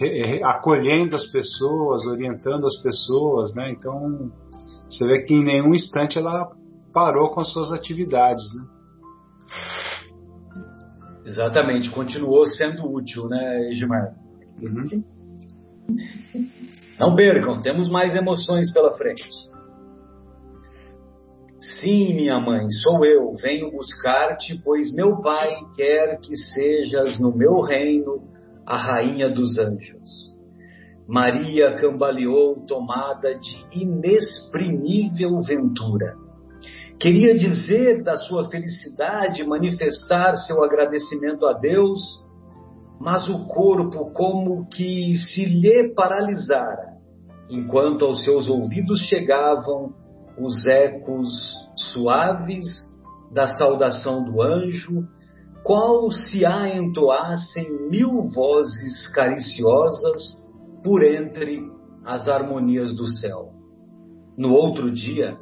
é, 0.00 0.44
acolhendo 0.44 1.16
as 1.16 1.26
pessoas, 1.26 2.06
orientando 2.06 2.66
as 2.66 2.76
pessoas, 2.82 3.54
né? 3.54 3.70
Então 3.70 4.30
você 4.88 5.06
vê 5.06 5.22
que 5.22 5.34
em 5.34 5.44
nenhum 5.44 5.74
instante 5.74 6.18
ela 6.18 6.48
parou 6.92 7.30
com 7.30 7.40
as 7.40 7.52
suas 7.52 7.72
atividades, 7.72 8.44
né? 8.54 8.76
Exatamente, 11.26 11.90
continuou 11.90 12.46
sendo 12.46 12.88
útil, 12.88 13.28
né, 13.28 13.70
Edmar? 13.72 14.14
Uhum. 14.62 15.04
Não 17.00 17.16
percam, 17.16 17.60
temos 17.60 17.88
mais 17.90 18.14
emoções 18.14 18.72
pela 18.72 18.94
frente. 18.94 19.28
Sim, 21.80 22.14
minha 22.14 22.40
mãe, 22.40 22.70
sou 22.70 23.04
eu, 23.04 23.32
venho 23.42 23.72
buscar-te, 23.72 24.58
pois 24.62 24.94
meu 24.94 25.20
pai 25.20 25.50
quer 25.74 26.18
que 26.20 26.36
sejas 26.36 27.20
no 27.20 27.36
meu 27.36 27.60
reino 27.60 28.22
a 28.64 28.76
rainha 28.76 29.28
dos 29.28 29.58
anjos. 29.58 30.34
Maria 31.08 31.74
cambaleou 31.74 32.64
tomada 32.66 33.34
de 33.34 33.82
inexprimível 33.82 35.40
ventura. 35.42 36.14
Queria 36.98 37.36
dizer 37.36 38.02
da 38.02 38.16
sua 38.16 38.48
felicidade, 38.48 39.44
manifestar 39.44 40.34
seu 40.34 40.64
agradecimento 40.64 41.44
a 41.46 41.52
Deus, 41.52 42.00
mas 42.98 43.28
o 43.28 43.46
corpo 43.46 44.10
como 44.12 44.66
que 44.68 45.14
se 45.14 45.44
lhe 45.44 45.92
paralisara, 45.94 46.96
enquanto 47.50 48.06
aos 48.06 48.24
seus 48.24 48.48
ouvidos 48.48 49.00
chegavam 49.02 49.92
os 50.38 50.66
ecos 50.66 51.28
suaves 51.92 52.64
da 53.30 53.46
saudação 53.46 54.24
do 54.24 54.40
anjo, 54.40 55.06
qual 55.62 56.10
se 56.10 56.46
a 56.46 56.68
entoassem 56.68 57.90
mil 57.90 58.28
vozes 58.28 59.06
cariciosas 59.12 60.22
por 60.82 61.04
entre 61.04 61.60
as 62.04 62.26
harmonias 62.26 62.94
do 62.96 63.06
céu. 63.06 63.52
No 64.38 64.52
outro 64.52 64.90
dia, 64.90 65.36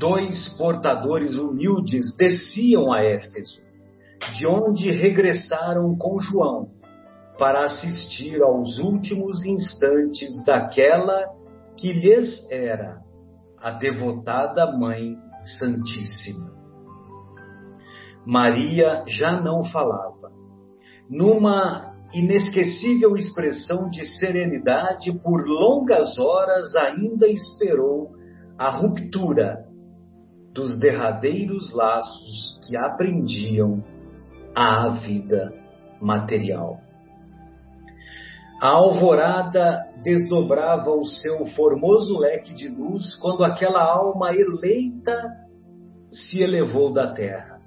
dois 0.00 0.48
portadores 0.56 1.36
humildes 1.36 2.16
desciam 2.16 2.90
a 2.90 3.04
Éfeso, 3.04 3.60
de 4.34 4.46
onde 4.46 4.90
regressaram 4.90 5.94
com 5.96 6.18
João 6.20 6.70
para 7.38 7.64
assistir 7.64 8.42
aos 8.42 8.78
últimos 8.78 9.44
instantes 9.44 10.30
daquela 10.46 11.22
que 11.76 11.92
lhes 11.92 12.50
era 12.50 12.98
a 13.58 13.72
devotada 13.72 14.72
Mãe 14.72 15.16
Santíssima. 15.58 16.50
Maria 18.26 19.04
já 19.06 19.38
não 19.40 19.64
falava. 19.64 20.30
Numa 21.10 21.94
inesquecível 22.14 23.16
expressão 23.16 23.90
de 23.90 24.04
serenidade, 24.18 25.12
por 25.22 25.46
longas 25.46 26.18
horas 26.18 26.74
ainda 26.76 27.26
esperou 27.26 28.10
a 28.58 28.70
ruptura 28.70 29.69
dos 30.60 30.78
derradeiros 30.78 31.72
laços 31.72 32.60
que 32.66 32.76
aprendiam 32.76 33.82
à 34.54 34.88
vida 34.88 35.50
material. 35.98 36.80
A 38.60 38.68
alvorada 38.68 39.86
desdobrava 40.02 40.90
o 40.90 41.02
seu 41.04 41.46
formoso 41.56 42.18
leque 42.18 42.52
de 42.52 42.68
luz 42.68 43.16
quando 43.16 43.42
aquela 43.42 43.82
alma 43.82 44.34
eleita 44.34 45.18
se 46.12 46.42
elevou 46.42 46.92
da 46.92 47.14
terra, 47.14 47.58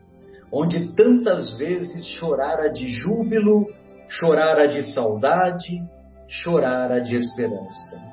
onde 0.51 0.93
tantas 0.93 1.57
vezes 1.57 2.05
chorara 2.19 2.71
de 2.71 2.85
júbilo, 2.91 3.65
chorara 4.07 4.67
de 4.67 4.83
saudade, 4.93 5.81
chorara 6.27 7.01
de 7.01 7.15
esperança 7.15 8.12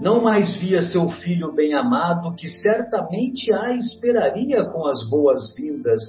não 0.00 0.22
mais 0.22 0.56
via 0.56 0.80
seu 0.80 1.08
filho 1.10 1.52
bem-amado, 1.52 2.34
que 2.34 2.48
certamente 2.48 3.52
a 3.52 3.74
esperaria 3.74 4.64
com 4.64 4.86
as 4.86 5.08
boas-vindas 5.08 6.00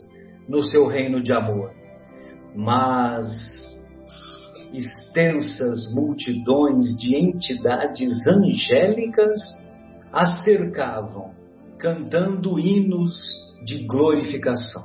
no 0.47 0.61
seu 0.61 0.87
reino 0.87 1.21
de 1.21 1.31
amor. 1.31 1.71
Mas 2.55 3.27
extensas 4.73 5.91
multidões 5.93 6.95
de 6.97 7.15
entidades 7.15 8.11
angélicas 8.27 9.39
a 10.11 10.25
cercavam, 10.43 11.31
cantando 11.77 12.59
hinos 12.59 13.13
de 13.65 13.85
glorificação. 13.85 14.83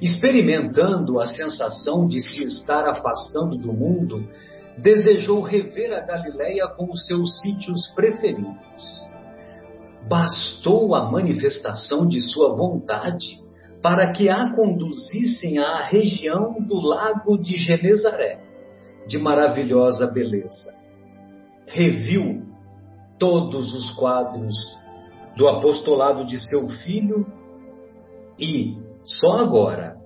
Experimentando 0.00 1.20
a 1.20 1.26
sensação 1.26 2.06
de 2.06 2.20
se 2.20 2.42
estar 2.42 2.88
afastando 2.88 3.56
do 3.56 3.72
mundo, 3.72 4.28
desejou 4.78 5.40
rever 5.40 5.92
a 5.92 6.00
Galileia 6.00 6.68
com 6.76 6.90
os 6.90 7.06
seus 7.06 7.40
sítios 7.40 7.86
preferidos. 7.94 9.02
Bastou 10.08 10.94
a 10.94 11.10
manifestação 11.10 12.06
de 12.08 12.20
sua 12.20 12.56
vontade 12.56 13.40
para 13.82 14.12
que 14.12 14.28
a 14.28 14.54
conduzissem 14.54 15.58
à 15.58 15.82
região 15.82 16.54
do 16.60 16.80
lago 16.80 17.36
de 17.36 17.56
Genezaré, 17.56 18.40
de 19.06 19.18
maravilhosa 19.18 20.06
beleza. 20.06 20.72
Reviu 21.66 22.42
todos 23.18 23.72
os 23.74 23.90
quadros 23.94 24.54
do 25.36 25.48
apostolado 25.48 26.24
de 26.24 26.38
seu 26.38 26.68
filho 26.84 27.26
e, 28.38 28.76
só 29.04 29.38
agora, 29.38 29.96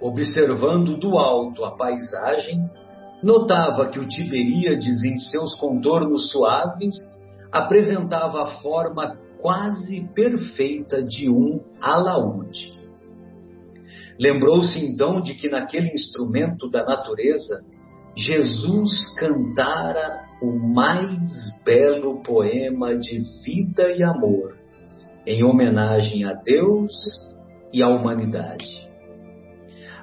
observando 0.00 0.96
do 0.96 1.18
alto 1.18 1.64
a 1.64 1.76
paisagem, 1.76 2.68
Notava 3.22 3.88
que 3.88 3.98
o 3.98 4.06
Tiberíades, 4.06 5.04
em 5.04 5.16
seus 5.18 5.54
contornos 5.54 6.30
suaves, 6.30 6.94
apresentava 7.50 8.42
a 8.42 8.60
forma 8.60 9.16
quase 9.40 10.08
perfeita 10.14 11.02
de 11.02 11.30
um 11.30 11.60
alaúde. 11.80 12.72
Lembrou-se 14.18 14.78
então 14.78 15.20
de 15.20 15.34
que 15.34 15.48
naquele 15.48 15.92
instrumento 15.92 16.70
da 16.70 16.84
natureza, 16.84 17.62
Jesus 18.16 19.14
cantara 19.18 20.24
o 20.40 20.52
mais 20.52 21.30
belo 21.64 22.22
poema 22.22 22.96
de 22.96 23.22
vida 23.44 23.90
e 23.90 24.02
amor, 24.02 24.56
em 25.26 25.44
homenagem 25.44 26.24
a 26.24 26.32
Deus 26.32 26.92
e 27.72 27.82
à 27.82 27.88
humanidade. 27.88 28.85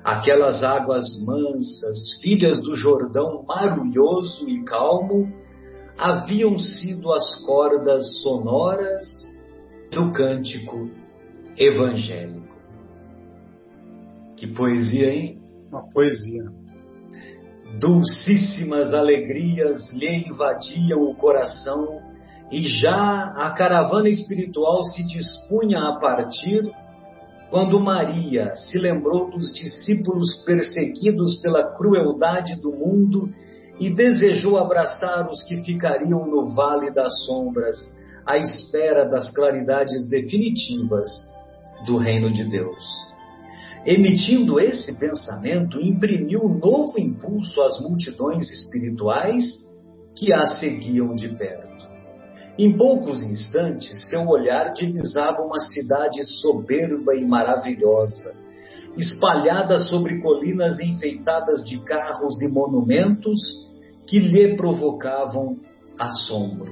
Aquelas 0.03 0.63
águas 0.63 1.05
mansas, 1.25 2.19
filhas 2.21 2.61
do 2.61 2.75
Jordão 2.75 3.43
marulhoso 3.47 4.49
e 4.49 4.63
calmo, 4.65 5.31
haviam 5.97 6.57
sido 6.59 7.13
as 7.13 7.43
cordas 7.45 8.21
sonoras 8.21 9.05
do 9.91 10.11
cântico 10.11 10.89
evangélico. 11.57 12.53
Que 14.35 14.47
poesia, 14.47 15.13
hein? 15.13 15.41
Uma 15.69 15.87
poesia. 15.89 16.43
Dulcíssimas 17.79 18.93
alegrias 18.93 19.89
lhe 19.93 20.27
invadiam 20.27 21.01
o 21.01 21.15
coração 21.15 22.01
e 22.51 22.67
já 22.67 23.33
a 23.37 23.51
caravana 23.51 24.09
espiritual 24.09 24.83
se 24.83 25.03
dispunha 25.05 25.79
a 25.79 25.99
partir 25.99 26.69
quando 27.53 27.79
Maria 27.79 28.55
se 28.55 28.79
lembrou 28.79 29.29
dos 29.29 29.53
discípulos 29.53 30.43
perseguidos 30.43 31.39
pela 31.39 31.77
crueldade 31.77 32.59
do 32.59 32.71
mundo 32.71 33.29
e 33.79 33.91
desejou 33.91 34.57
abraçar 34.57 35.29
os 35.29 35.43
que 35.43 35.63
ficariam 35.63 36.25
no 36.25 36.55
vale 36.55 36.91
das 36.91 37.13
sombras, 37.27 37.77
à 38.25 38.39
espera 38.39 39.07
das 39.07 39.29
claridades 39.29 40.09
definitivas 40.09 41.07
do 41.85 41.97
reino 41.97 42.33
de 42.33 42.43
Deus. 42.43 42.83
Emitindo 43.85 44.59
esse 44.59 44.97
pensamento, 44.97 45.79
imprimiu 45.79 46.49
novo 46.49 46.99
impulso 46.99 47.61
às 47.61 47.79
multidões 47.87 48.49
espirituais 48.49 49.43
que 50.15 50.33
a 50.33 50.47
seguiam 50.47 51.13
de 51.13 51.29
perto. 51.29 51.72
Em 52.57 52.77
poucos 52.77 53.19
instantes, 53.21 54.09
seu 54.09 54.27
olhar 54.27 54.73
divisava 54.73 55.41
uma 55.41 55.59
cidade 55.59 56.23
soberba 56.39 57.15
e 57.15 57.25
maravilhosa, 57.25 58.35
espalhada 58.95 59.79
sobre 59.79 60.21
colinas 60.21 60.79
enfeitadas 60.79 61.63
de 61.63 61.83
carros 61.83 62.39
e 62.43 62.47
monumentos 62.53 63.39
que 64.07 64.19
lhe 64.19 64.55
provocavam 64.55 65.57
assombro. 65.99 66.71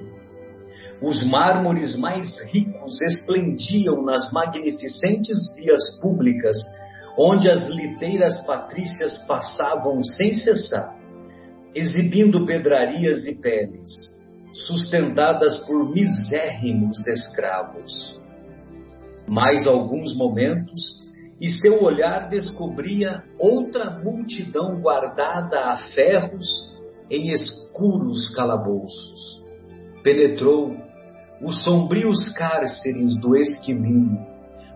Os 1.01 1.23
mármores 1.27 1.97
mais 1.97 2.39
ricos 2.53 3.01
esplendiam 3.01 4.03
nas 4.03 4.31
magnificentes 4.31 5.35
vias 5.55 5.99
públicas, 5.99 6.57
onde 7.17 7.49
as 7.49 7.65
liteiras 7.67 8.45
patrícias 8.45 9.17
passavam 9.25 10.03
sem 10.03 10.31
cessar, 10.33 10.95
exibindo 11.73 12.45
pedrarias 12.45 13.25
e 13.25 13.33
peles, 13.33 14.20
sustentadas 14.53 15.59
por 15.65 15.89
misérrimos 15.93 17.05
escravos. 17.07 18.19
Mais 19.27 19.65
alguns 19.65 20.15
momentos, 20.15 21.01
e 21.39 21.49
seu 21.49 21.81
olhar 21.83 22.29
descobria 22.29 23.23
outra 23.39 23.99
multidão 23.99 24.79
guardada 24.79 25.71
a 25.71 25.77
ferros 25.93 26.45
em 27.09 27.31
escuros 27.31 28.33
calabouços. 28.35 29.43
Penetrou 30.03 30.75
os 31.41 31.63
sombrios 31.63 32.29
cárceres 32.33 33.19
do 33.19 33.35
esquilino, 33.35 34.19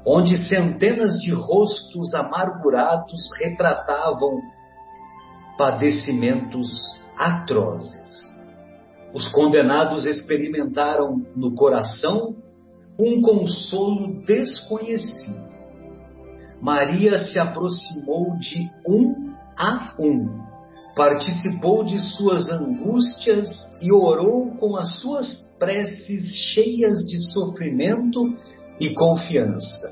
onde 0.06 0.36
centenas 0.38 1.20
de 1.20 1.32
rostos 1.32 2.14
amargurados 2.16 3.30
retratavam 3.40 4.42
padecimentos 5.58 6.68
atrozes. 7.18 8.35
Os 9.16 9.28
condenados 9.30 10.06
experimentaram 10.06 11.26
no 11.36 11.56
coração 11.56 12.36
um 13.00 13.22
consolo 13.22 14.24
desconhecido 14.26 15.46
Maria 16.66 17.20
se 17.20 17.38
aproximou 17.38 18.38
de 18.40 18.72
um 18.88 19.36
a 19.56 19.94
um, 20.00 20.42
participou 20.96 21.84
de 21.84 22.00
suas 22.00 22.50
angústias 22.50 23.48
e 23.82 23.92
orou 23.94 24.56
com 24.58 24.76
as 24.76 25.00
suas 25.00 25.32
preces 25.60 26.26
cheias 26.54 27.06
de 27.06 27.18
sofrimento 27.34 28.36
e 28.80 28.96
confiança. 28.96 29.88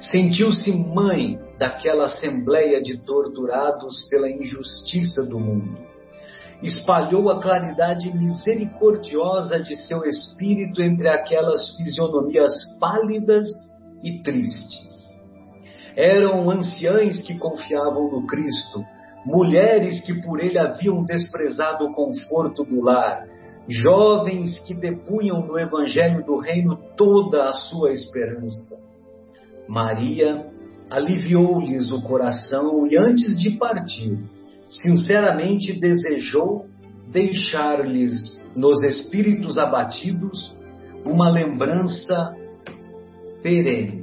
Sentiu-se 0.00 0.70
mãe 0.94 1.38
daquela 1.58 2.04
assembleia 2.04 2.82
de 2.82 2.98
torturados 2.98 4.06
pela 4.10 4.30
injustiça 4.30 5.22
do 5.30 5.38
mundo. 5.38 5.89
Espalhou 6.62 7.30
a 7.30 7.40
claridade 7.40 8.14
misericordiosa 8.14 9.60
de 9.60 9.76
seu 9.76 10.04
espírito 10.04 10.82
entre 10.82 11.08
aquelas 11.08 11.74
fisionomias 11.76 12.52
pálidas 12.78 13.46
e 14.02 14.22
tristes 14.22 14.90
eram 15.96 16.48
anciães 16.50 17.22
que 17.22 17.38
confiavam 17.38 18.10
no 18.10 18.26
Cristo, 18.26 18.82
mulheres 19.24 20.00
que 20.00 20.20
por 20.22 20.40
ele 20.40 20.58
haviam 20.58 21.04
desprezado 21.04 21.84
o 21.84 21.92
conforto 21.92 22.64
do 22.64 22.80
lar, 22.80 23.26
jovens 23.68 24.58
que 24.60 24.74
depunham 24.74 25.46
no 25.46 25.58
Evangelho 25.58 26.24
do 26.24 26.38
Reino 26.38 26.78
toda 26.96 27.48
a 27.48 27.52
sua 27.52 27.92
esperança. 27.92 28.76
Maria 29.68 30.46
aliviou-lhes 30.90 31.92
o 31.92 32.02
coração 32.02 32.86
e, 32.86 32.96
antes 32.96 33.36
de 33.36 33.56
partir, 33.58 34.18
sinceramente 34.70 35.78
desejou 35.78 36.66
deixar-lhes, 37.10 38.38
nos 38.56 38.82
espíritos 38.84 39.58
abatidos, 39.58 40.56
uma 41.04 41.30
lembrança 41.30 42.34
perene 43.42 44.00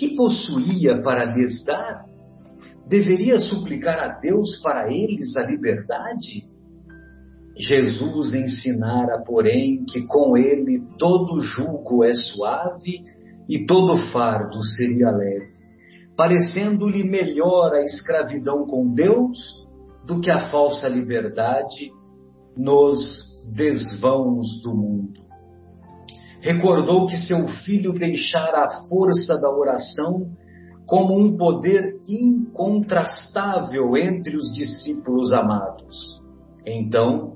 que 0.00 0.16
possuía 0.16 1.02
para 1.02 1.26
lhes 1.26 1.62
dar? 1.62 2.06
Deveria 2.88 3.38
suplicar 3.38 3.98
a 3.98 4.18
Deus 4.18 4.58
para 4.62 4.90
eles 4.90 5.36
a 5.36 5.42
liberdade? 5.42 6.48
Jesus 7.56 8.32
ensinara, 8.32 9.22
porém, 9.22 9.84
que 9.84 10.06
com 10.06 10.36
ele 10.36 10.82
todo 10.98 11.42
jugo 11.42 12.02
é 12.02 12.14
suave 12.14 13.02
e 13.46 13.66
todo 13.66 13.98
fardo 14.10 14.62
seria 14.64 15.10
leve, 15.10 15.49
parecendo-lhe 16.20 17.02
melhor 17.02 17.72
a 17.72 17.82
escravidão 17.82 18.66
com 18.66 18.92
Deus 18.92 19.38
do 20.04 20.20
que 20.20 20.30
a 20.30 20.50
falsa 20.50 20.86
liberdade 20.86 21.90
nos 22.54 23.00
desvãos 23.54 24.46
do 24.62 24.74
mundo 24.74 25.18
recordou 26.42 27.06
que 27.06 27.16
seu 27.16 27.48
filho 27.64 27.94
deixara 27.94 28.66
a 28.66 28.86
força 28.86 29.34
da 29.40 29.48
oração 29.48 30.30
como 30.86 31.18
um 31.18 31.38
poder 31.38 31.98
incontrastável 32.06 33.96
entre 33.96 34.36
os 34.36 34.52
discípulos 34.52 35.32
amados. 35.32 36.20
Então, 36.66 37.34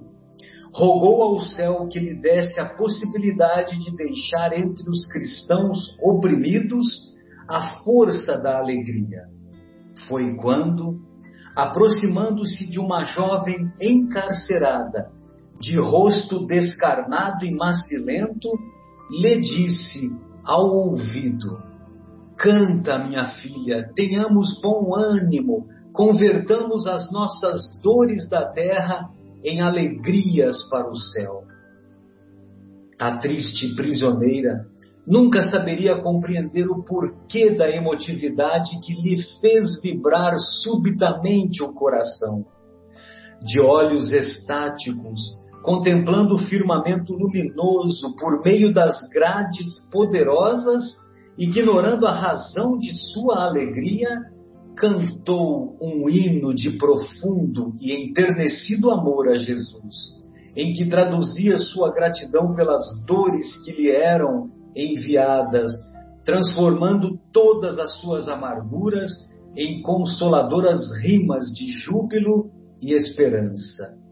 rogou 0.74 1.22
ao 1.22 1.40
céu 1.40 1.88
que 1.88 1.98
lhe 1.98 2.20
desse 2.20 2.60
a 2.60 2.68
possibilidade 2.74 3.78
de 3.78 3.96
deixar 3.96 4.52
entre 4.52 4.90
os 4.90 5.06
cristãos 5.06 5.96
oprimidos 6.02 7.13
a 7.48 7.78
força 7.84 8.38
da 8.38 8.58
alegria. 8.58 9.22
Foi 10.08 10.36
quando, 10.36 11.00
aproximando-se 11.56 12.70
de 12.70 12.78
uma 12.78 13.04
jovem 13.04 13.72
encarcerada, 13.80 15.10
de 15.60 15.78
rosto 15.78 16.46
descarnado 16.46 17.44
e 17.44 17.54
macilento, 17.54 18.48
lhe 19.10 19.40
disse 19.40 20.10
ao 20.44 20.66
ouvido: 20.66 21.58
Canta, 22.36 22.98
minha 22.98 23.26
filha, 23.36 23.90
tenhamos 23.94 24.60
bom 24.60 24.94
ânimo, 24.94 25.66
convertamos 25.92 26.86
as 26.86 27.10
nossas 27.12 27.80
dores 27.82 28.28
da 28.28 28.50
terra 28.50 29.08
em 29.44 29.60
alegrias 29.60 30.68
para 30.68 30.90
o 30.90 30.96
céu. 30.96 31.44
A 32.98 33.18
triste 33.18 33.74
prisioneira 33.74 34.66
nunca 35.06 35.42
saberia 35.42 36.00
compreender 36.00 36.68
o 36.68 36.82
porquê 36.82 37.50
da 37.50 37.68
emotividade 37.70 38.80
que 38.82 38.94
lhe 38.94 39.22
fez 39.40 39.80
vibrar 39.82 40.34
subitamente 40.62 41.62
o 41.62 41.72
coração. 41.72 42.44
De 43.42 43.60
olhos 43.60 44.12
estáticos, 44.12 45.20
contemplando 45.62 46.36
o 46.36 46.46
firmamento 46.46 47.12
luminoso 47.12 48.14
por 48.18 48.42
meio 48.42 48.72
das 48.72 48.96
grades 49.10 49.66
poderosas, 49.90 50.84
ignorando 51.38 52.06
a 52.06 52.12
razão 52.12 52.78
de 52.78 52.90
sua 53.12 53.44
alegria, 53.44 54.08
cantou 54.76 55.76
um 55.80 56.08
hino 56.08 56.54
de 56.54 56.70
profundo 56.78 57.74
e 57.80 57.92
enternecido 57.92 58.90
amor 58.90 59.28
a 59.28 59.34
Jesus, 59.34 60.22
em 60.56 60.72
que 60.72 60.88
traduzia 60.88 61.58
sua 61.58 61.92
gratidão 61.92 62.54
pelas 62.54 62.82
dores 63.06 63.56
que 63.64 63.72
lhe 63.72 63.90
eram 63.90 64.53
enviadas, 64.74 65.70
transformando 66.24 67.18
todas 67.32 67.78
as 67.78 67.98
suas 68.00 68.28
amarguras 68.28 69.10
em 69.56 69.82
consoladoras 69.82 70.80
rimas 71.02 71.44
de 71.52 71.72
júbilo 71.78 72.50
e 72.80 72.92
esperança 72.92 74.04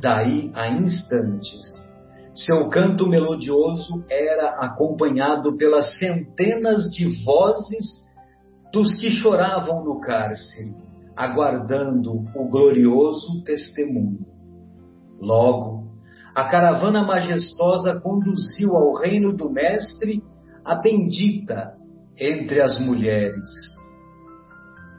daí 0.00 0.50
a 0.54 0.68
instantes. 0.68 1.60
Seu 2.34 2.68
canto 2.68 3.06
melodioso 3.06 4.04
era 4.08 4.60
acompanhado 4.60 5.56
pelas 5.56 5.98
centenas 5.98 6.84
de 6.90 7.24
vozes 7.24 8.06
dos 8.72 8.94
que 8.94 9.10
choravam 9.10 9.84
no 9.84 9.98
cárcere, 10.00 10.76
aguardando 11.16 12.12
o 12.34 12.48
glorioso 12.48 13.42
testemunho. 13.42 14.24
Logo, 15.20 15.77
a 16.38 16.44
caravana 16.44 17.02
majestosa 17.02 17.98
conduziu 18.00 18.76
ao 18.76 18.92
reino 18.94 19.36
do 19.36 19.50
Mestre 19.50 20.22
a 20.64 20.76
bendita 20.76 21.74
entre 22.16 22.62
as 22.62 22.78
mulheres. 22.78 23.44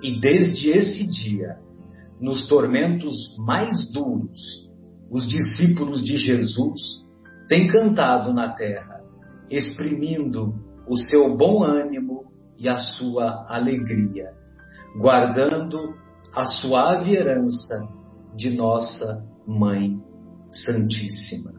E 0.03 0.19
desde 0.19 0.71
esse 0.71 1.07
dia, 1.07 1.55
nos 2.19 2.45
tormentos 2.45 3.13
mais 3.37 3.89
duros, 3.93 4.69
os 5.09 5.25
discípulos 5.25 6.03
de 6.03 6.17
Jesus 6.17 7.05
têm 7.47 7.69
cantado 7.69 8.33
na 8.33 8.49
terra, 8.49 8.99
exprimindo 9.49 10.53
o 10.89 10.97
seu 10.97 11.37
bom 11.37 11.63
ânimo 11.63 12.25
e 12.57 12.67
a 12.67 12.75
sua 12.75 13.45
alegria, 13.47 14.33
guardando 14.99 15.95
a 16.35 16.43
suave 16.43 17.15
herança 17.15 17.87
de 18.35 18.49
nossa 18.49 19.25
Mãe 19.47 19.98
Santíssima. 20.51 21.51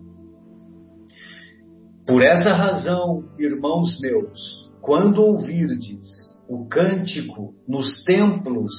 Por 2.06 2.22
essa 2.22 2.52
razão, 2.52 3.24
irmãos 3.38 3.98
meus, 4.00 4.70
quando 4.80 5.22
ouvirdes 5.22 6.06
o 6.48 6.66
cântico 6.66 7.54
nos 7.68 8.02
templos 8.04 8.72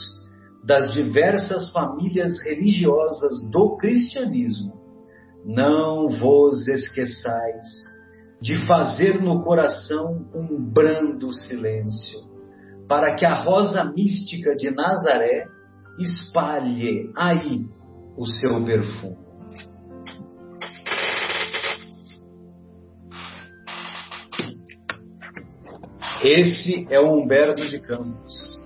das 0.65 0.91
diversas 0.91 1.71
famílias 1.71 2.41
religiosas 2.43 3.49
do 3.51 3.77
cristianismo, 3.77 4.73
não 5.45 6.07
vos 6.07 6.67
esqueçais 6.67 7.67
de 8.41 8.65
fazer 8.65 9.21
no 9.21 9.41
coração 9.41 10.27
um 10.33 10.71
brando 10.71 11.31
silêncio, 11.31 12.19
para 12.87 13.15
que 13.15 13.25
a 13.25 13.35
rosa 13.35 13.83
mística 13.85 14.55
de 14.55 14.71
Nazaré 14.71 15.45
espalhe 15.99 17.11
aí 17.15 17.65
o 18.17 18.25
seu 18.25 18.63
perfume. 18.65 19.20
Esse 26.23 26.85
é 26.91 26.99
o 26.99 27.13
Humberto 27.13 27.67
de 27.67 27.79
Campos. 27.79 28.61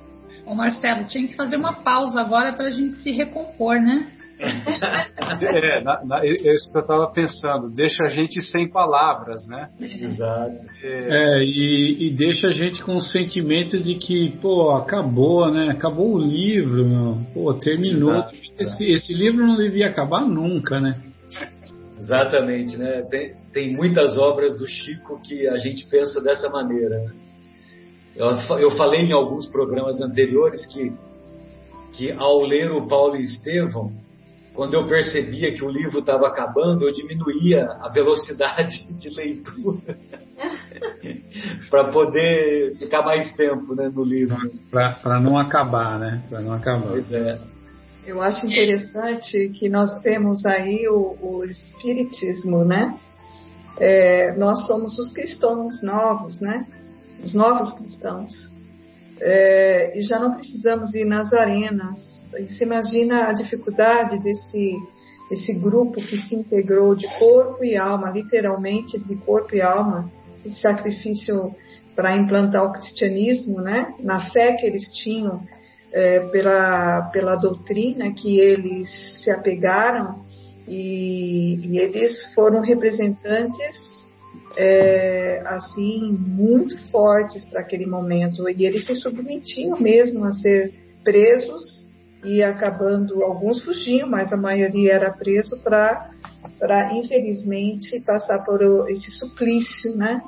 Ô 0.46 0.54
Marcelo, 0.54 1.06
tinha 1.06 1.28
que 1.28 1.36
fazer 1.36 1.56
uma 1.56 1.74
pausa 1.74 2.20
agora 2.20 2.54
para 2.54 2.68
a 2.68 2.72
gente 2.72 2.98
se 3.00 3.12
recompor, 3.12 3.80
né? 3.82 4.08
é, 4.38 5.82
na, 5.82 6.04
na, 6.04 6.26
isso 6.26 6.70
que 6.70 6.78
eu 6.78 6.82
estava 6.82 7.10
pensando, 7.14 7.70
deixa 7.74 8.04
a 8.04 8.10
gente 8.10 8.42
sem 8.42 8.70
palavras, 8.70 9.48
né? 9.48 9.70
Exato. 9.80 10.58
É, 10.84 11.38
é 11.40 11.44
e, 11.44 12.08
e, 12.08 12.10
deixa 12.12 12.50
a 12.50 12.52
gente 12.52 12.84
com 12.84 12.96
o 12.96 13.02
sentimento 13.02 13.80
de 13.82 13.96
que, 13.96 14.38
pô, 14.42 14.72
acabou, 14.72 15.50
né? 15.50 15.70
Acabou 15.70 16.16
o 16.16 16.20
livro, 16.20 16.86
meu. 16.86 17.18
pô, 17.34 17.54
terminou. 17.54 18.12
Exato, 18.12 18.36
esse, 18.60 18.92
esse, 18.92 19.14
livro 19.14 19.48
não 19.48 19.56
devia 19.56 19.88
acabar 19.88 20.26
nunca, 20.26 20.82
né? 20.82 21.00
Exatamente, 21.98 22.76
né? 22.76 23.04
Tem, 23.10 23.34
tem 23.54 23.74
muitas 23.74 24.18
obras 24.18 24.58
do 24.60 24.68
Chico 24.68 25.20
que 25.24 25.48
a 25.48 25.56
gente 25.56 25.86
pensa 25.88 26.22
dessa 26.22 26.50
maneira. 26.50 26.98
Eu, 28.16 28.60
eu 28.60 28.72
falei 28.72 29.02
em 29.02 29.14
alguns 29.14 29.46
programas 29.48 30.00
anteriores 30.00 30.66
que, 30.68 30.94
que 31.94 32.12
ao 32.12 32.42
ler 32.42 32.72
o 32.72 32.88
Paulo 32.88 33.18
e 33.18 33.24
Estevão, 33.24 33.92
quando 34.54 34.74
eu 34.74 34.88
percebia 34.88 35.54
que 35.54 35.64
o 35.64 35.70
livro 35.70 36.00
estava 36.00 36.28
acabando, 36.28 36.86
eu 36.88 36.94
diminuía 36.94 37.68
a 37.82 37.90
velocidade 37.90 38.88
de 38.98 39.10
leitura 39.10 39.98
para 41.70 41.92
poder 41.92 42.76
ficar 42.78 43.04
mais 43.04 43.34
tempo 43.36 43.76
né, 43.76 43.92
no 43.94 44.04
livro. 44.04 44.38
Para 44.72 45.20
não 45.20 45.38
acabar, 45.38 46.00
né? 46.00 46.24
Para 46.30 46.40
não 46.40 46.54
acabar. 46.54 46.88
Pois 46.88 47.12
é. 47.12 47.36
Eu 48.08 48.22
acho 48.22 48.46
interessante 48.46 49.50
que 49.50 49.68
nós 49.68 50.00
temos 50.02 50.46
aí 50.46 50.88
o, 50.88 51.18
o 51.20 51.44
Espiritismo, 51.44 52.64
né? 52.64 52.98
É, 53.78 54.34
nós 54.38 54.66
somos 54.68 54.98
os 54.98 55.12
cristãos 55.12 55.82
novos, 55.84 56.40
né? 56.40 56.66
Os 57.26 57.34
novos 57.34 57.74
cristãos. 57.74 58.32
É, 59.20 59.98
e 59.98 60.02
já 60.04 60.20
não 60.20 60.36
precisamos 60.36 60.94
ir 60.94 61.06
nas 61.06 61.34
arenas 61.34 62.16
você 62.44 62.66
imagina 62.66 63.30
a 63.30 63.34
dificuldade 63.34 64.20
desse, 64.22 64.76
desse 65.30 65.54
grupo 65.54 65.94
que 65.94 66.18
se 66.18 66.36
integrou 66.36 66.96
de 66.96 67.08
corpo 67.18 67.64
e 67.64 67.78
alma, 67.78 68.12
literalmente 68.12 69.00
de 69.00 69.16
corpo 69.18 69.56
e 69.56 69.62
alma, 69.62 70.12
esse 70.46 70.60
sacrifício 70.60 71.56
para 71.96 72.18
implantar 72.18 72.66
o 72.66 72.74
cristianismo, 72.74 73.62
né? 73.62 73.94
na 74.00 74.30
fé 74.32 74.54
que 74.54 74.66
eles 74.66 74.84
tinham 74.96 75.42
é, 75.94 76.20
pela, 76.28 77.10
pela 77.14 77.36
doutrina 77.36 78.12
que 78.14 78.38
eles 78.38 78.90
se 79.24 79.32
apegaram 79.32 80.26
e, 80.68 81.56
e 81.68 81.78
eles 81.78 82.34
foram 82.34 82.60
representantes 82.60 84.05
é, 84.58 85.42
assim 85.46 86.12
muito 86.12 86.78
fortes 86.90 87.46
para 87.46 87.62
aquele 87.62 87.86
momento 87.86 88.50
e 88.50 88.66
eles 88.66 88.86
se 88.86 88.96
submetiam 88.96 89.78
mesmo 89.80 90.26
a 90.26 90.34
ser 90.34 90.74
presos 91.04 91.86
e 92.24 92.42
acabando, 92.42 93.24
alguns 93.24 93.64
fugiam, 93.64 94.10
mas 94.10 94.34
a 94.34 94.38
maioria 94.38 94.94
era 94.94 95.12
preso 95.12 95.62
para, 95.62 96.10
infelizmente, 96.94 98.02
passar 98.04 98.44
por 98.44 98.90
esse 98.90 99.12
suplício, 99.12 99.96
né? 99.96 100.22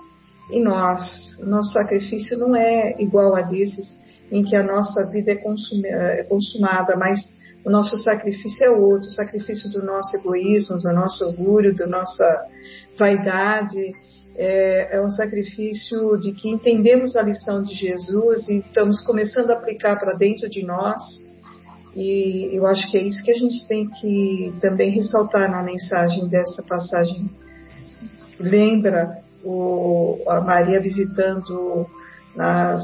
E 0.51 0.61
nós, 0.61 1.01
nosso 1.39 1.73
sacrifício 1.73 2.37
não 2.37 2.55
é 2.55 2.95
igual 3.01 3.35
a 3.35 3.41
desses 3.41 3.97
em 4.31 4.43
que 4.43 4.55
a 4.55 4.63
nossa 4.63 5.03
vida 5.05 5.31
é, 5.31 6.19
é 6.19 6.23
consumada, 6.25 6.95
mas 6.95 7.19
o 7.65 7.69
nosso 7.69 7.97
sacrifício 7.97 8.65
é 8.65 8.69
outro, 8.69 9.07
o 9.07 9.11
sacrifício 9.11 9.69
do 9.71 9.83
nosso 9.83 10.15
egoísmo, 10.15 10.77
do 10.77 10.93
nosso 10.93 11.25
orgulho, 11.25 11.75
da 11.75 11.87
nossa 11.87 12.45
vaidade, 12.97 13.93
é, 14.37 14.95
é, 14.95 15.01
um 15.01 15.09
sacrifício 15.09 16.15
de 16.17 16.31
que 16.31 16.49
entendemos 16.49 17.15
a 17.15 17.23
lição 17.23 17.63
de 17.63 17.73
Jesus 17.73 18.47
e 18.47 18.59
estamos 18.59 19.01
começando 19.01 19.49
a 19.49 19.53
aplicar 19.53 19.99
para 19.99 20.13
dentro 20.13 20.47
de 20.47 20.63
nós 20.63 21.03
e 21.95 22.55
eu 22.55 22.67
acho 22.67 22.91
que 22.91 22.97
é 22.97 23.01
isso 23.01 23.23
que 23.23 23.31
a 23.31 23.35
gente 23.35 23.67
tem 23.67 23.89
que 23.89 24.53
também 24.61 24.91
ressaltar 24.91 25.49
na 25.49 25.63
mensagem 25.63 26.27
dessa 26.29 26.61
passagem. 26.61 27.27
Lembra 28.39 29.17
o, 29.43 30.21
a 30.27 30.39
Maria 30.39 30.79
visitando 30.79 31.87
nas, 32.35 32.83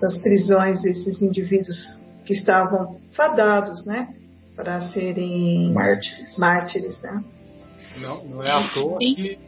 nas 0.00 0.16
prisões 0.22 0.82
esses 0.86 1.20
indivíduos 1.20 1.94
que 2.24 2.32
estavam 2.32 2.96
fadados, 3.12 3.84
né, 3.84 4.08
para 4.56 4.80
serem 4.88 5.74
mártires, 5.74 6.38
mártires 6.38 7.02
né? 7.02 7.22
Não, 7.98 8.24
não 8.24 8.42
é 8.42 8.50
à 8.50 8.68
toa 8.68 8.98
que 8.98 9.38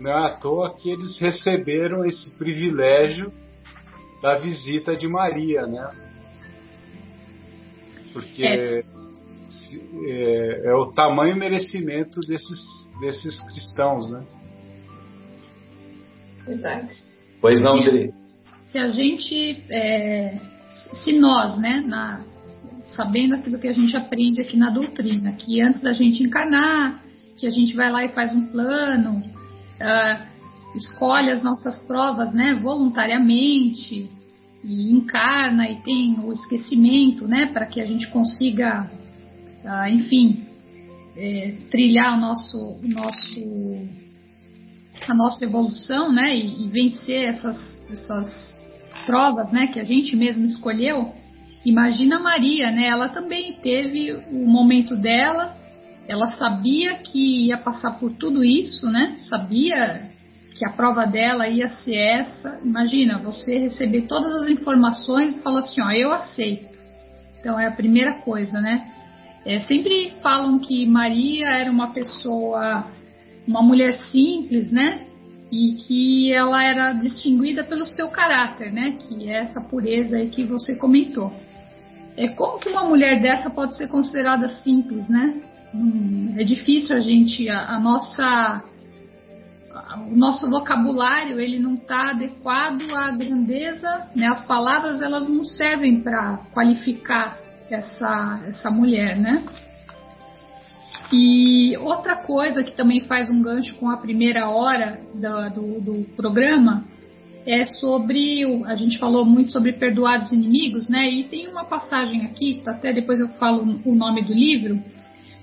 não 0.00 0.10
é 0.10 0.26
à 0.26 0.30
toa 0.30 0.74
que 0.74 0.90
eles 0.90 1.18
receberam 1.18 2.04
esse 2.04 2.36
privilégio 2.36 3.32
da 4.20 4.36
visita 4.36 4.96
de 4.96 5.06
Maria, 5.06 5.66
né? 5.66 6.04
porque 8.14 8.44
é. 8.44 8.80
É, 10.06 10.68
é, 10.68 10.74
o 10.74 10.92
tamanho 10.92 11.36
merecimento 11.36 12.20
desses, 12.20 12.88
desses 13.00 13.40
cristãos, 13.40 14.10
né? 14.10 14.24
Verdade. 16.46 16.96
Pois 17.40 17.60
não, 17.60 17.82
Dri. 17.82 18.12
Se 18.66 18.78
a 18.78 18.88
gente, 18.90 19.64
é, 19.68 20.38
se 21.02 21.18
nós, 21.18 21.58
né, 21.58 21.82
na, 21.84 22.24
sabendo 22.94 23.34
aquilo 23.34 23.58
que 23.58 23.66
a 23.66 23.72
gente 23.72 23.96
aprende 23.96 24.40
aqui 24.40 24.56
na 24.56 24.70
doutrina, 24.70 25.32
que 25.32 25.60
antes 25.60 25.82
da 25.82 25.92
gente 25.92 26.22
encarnar, 26.22 27.02
que 27.36 27.46
a 27.46 27.50
gente 27.50 27.74
vai 27.74 27.90
lá 27.90 28.04
e 28.04 28.14
faz 28.14 28.34
um 28.34 28.46
plano, 28.46 29.18
uh, 29.18 30.34
escolhe 30.76 31.30
as 31.30 31.42
nossas 31.42 31.78
provas, 31.82 32.32
né, 32.32 32.54
voluntariamente, 32.54 34.08
e 34.64 34.92
encarna 34.92 35.68
e 35.68 35.76
tem 35.82 36.18
o 36.20 36.32
esquecimento, 36.32 37.28
né, 37.28 37.46
para 37.46 37.66
que 37.66 37.80
a 37.80 37.86
gente 37.86 38.08
consiga, 38.10 38.90
ah, 39.64 39.90
enfim, 39.90 40.42
é, 41.16 41.54
trilhar 41.70 42.16
o 42.16 42.20
nosso, 42.20 42.58
o 42.82 42.88
nosso, 42.88 43.88
a 45.06 45.14
nossa 45.14 45.44
evolução, 45.44 46.10
né, 46.10 46.34
e, 46.34 46.64
e, 46.64 46.68
vencer 46.68 47.24
essas, 47.28 47.56
essas 47.90 48.54
provas, 49.04 49.52
né, 49.52 49.66
que 49.66 49.78
a 49.78 49.84
gente 49.84 50.16
mesmo 50.16 50.46
escolheu. 50.46 51.12
Imagina 51.64 52.18
Maria, 52.18 52.70
né, 52.70 52.88
ela 52.88 53.08
também 53.10 53.52
teve 53.62 54.12
o 54.12 54.46
momento 54.46 54.96
dela, 54.96 55.56
ela 56.06 56.36
sabia 56.36 56.96
que 56.96 57.46
ia 57.46 57.58
passar 57.58 57.98
por 57.98 58.12
tudo 58.12 58.44
isso, 58.44 58.86
né, 58.86 59.16
sabia 59.28 60.12
que 60.56 60.66
a 60.66 60.70
prova 60.70 61.04
dela 61.04 61.48
ia 61.48 61.68
ser 61.68 61.96
essa. 61.96 62.60
Imagina, 62.64 63.18
você 63.18 63.58
receber 63.58 64.02
todas 64.02 64.42
as 64.42 64.50
informações 64.50 65.36
e 65.36 65.40
falar 65.40 65.60
assim, 65.60 65.80
ó, 65.80 65.90
eu 65.90 66.12
aceito. 66.12 66.72
Então 67.40 67.58
é 67.58 67.66
a 67.66 67.72
primeira 67.72 68.14
coisa, 68.14 68.60
né? 68.60 68.90
É, 69.44 69.60
sempre 69.62 70.14
falam 70.22 70.58
que 70.58 70.86
Maria 70.86 71.46
era 71.58 71.70
uma 71.70 71.92
pessoa, 71.92 72.86
uma 73.46 73.60
mulher 73.60 73.94
simples, 74.10 74.70
né? 74.70 75.00
E 75.52 75.74
que 75.74 76.32
ela 76.32 76.62
era 76.64 76.92
distinguida 76.92 77.62
pelo 77.64 77.84
seu 77.84 78.08
caráter, 78.08 78.72
né? 78.72 78.96
Que 78.98 79.28
é 79.28 79.40
essa 79.40 79.60
pureza 79.60 80.16
aí 80.16 80.30
que 80.30 80.44
você 80.44 80.76
comentou. 80.76 81.32
É 82.16 82.28
como 82.28 82.60
que 82.60 82.68
uma 82.68 82.84
mulher 82.84 83.20
dessa 83.20 83.50
pode 83.50 83.76
ser 83.76 83.88
considerada 83.88 84.48
simples, 84.48 85.06
né? 85.08 85.34
Hum, 85.74 86.34
é 86.38 86.44
difícil 86.44 86.96
a 86.96 87.00
gente, 87.00 87.48
a, 87.48 87.74
a 87.74 87.80
nossa 87.80 88.62
o 90.08 90.14
nosso 90.14 90.48
vocabulário 90.48 91.40
ele 91.40 91.58
não 91.58 91.74
está 91.74 92.10
adequado 92.10 92.82
à 92.94 93.10
grandeza, 93.10 94.08
né? 94.14 94.28
As 94.28 94.44
palavras 94.46 95.02
elas 95.02 95.28
não 95.28 95.44
servem 95.44 96.00
para 96.00 96.38
qualificar 96.52 97.36
essa 97.68 98.40
essa 98.46 98.70
mulher, 98.70 99.18
né? 99.18 99.44
E 101.12 101.76
outra 101.78 102.16
coisa 102.16 102.62
que 102.62 102.72
também 102.72 103.06
faz 103.06 103.28
um 103.28 103.42
gancho 103.42 103.74
com 103.74 103.90
a 103.90 103.96
primeira 103.96 104.48
hora 104.48 105.00
do, 105.12 105.50
do, 105.50 105.80
do 105.80 106.04
programa 106.14 106.84
é 107.46 107.64
sobre 107.66 108.46
o, 108.46 108.64
a 108.64 108.74
gente 108.74 108.98
falou 108.98 109.24
muito 109.24 109.52
sobre 109.52 109.72
perdoar 109.72 110.20
os 110.20 110.32
inimigos, 110.32 110.88
né? 110.88 111.10
E 111.10 111.24
tem 111.24 111.48
uma 111.48 111.64
passagem 111.64 112.24
aqui, 112.24 112.62
até 112.64 112.92
depois 112.92 113.18
eu 113.18 113.28
falo 113.30 113.80
o 113.84 113.94
nome 113.94 114.22
do 114.22 114.32
livro, 114.32 114.80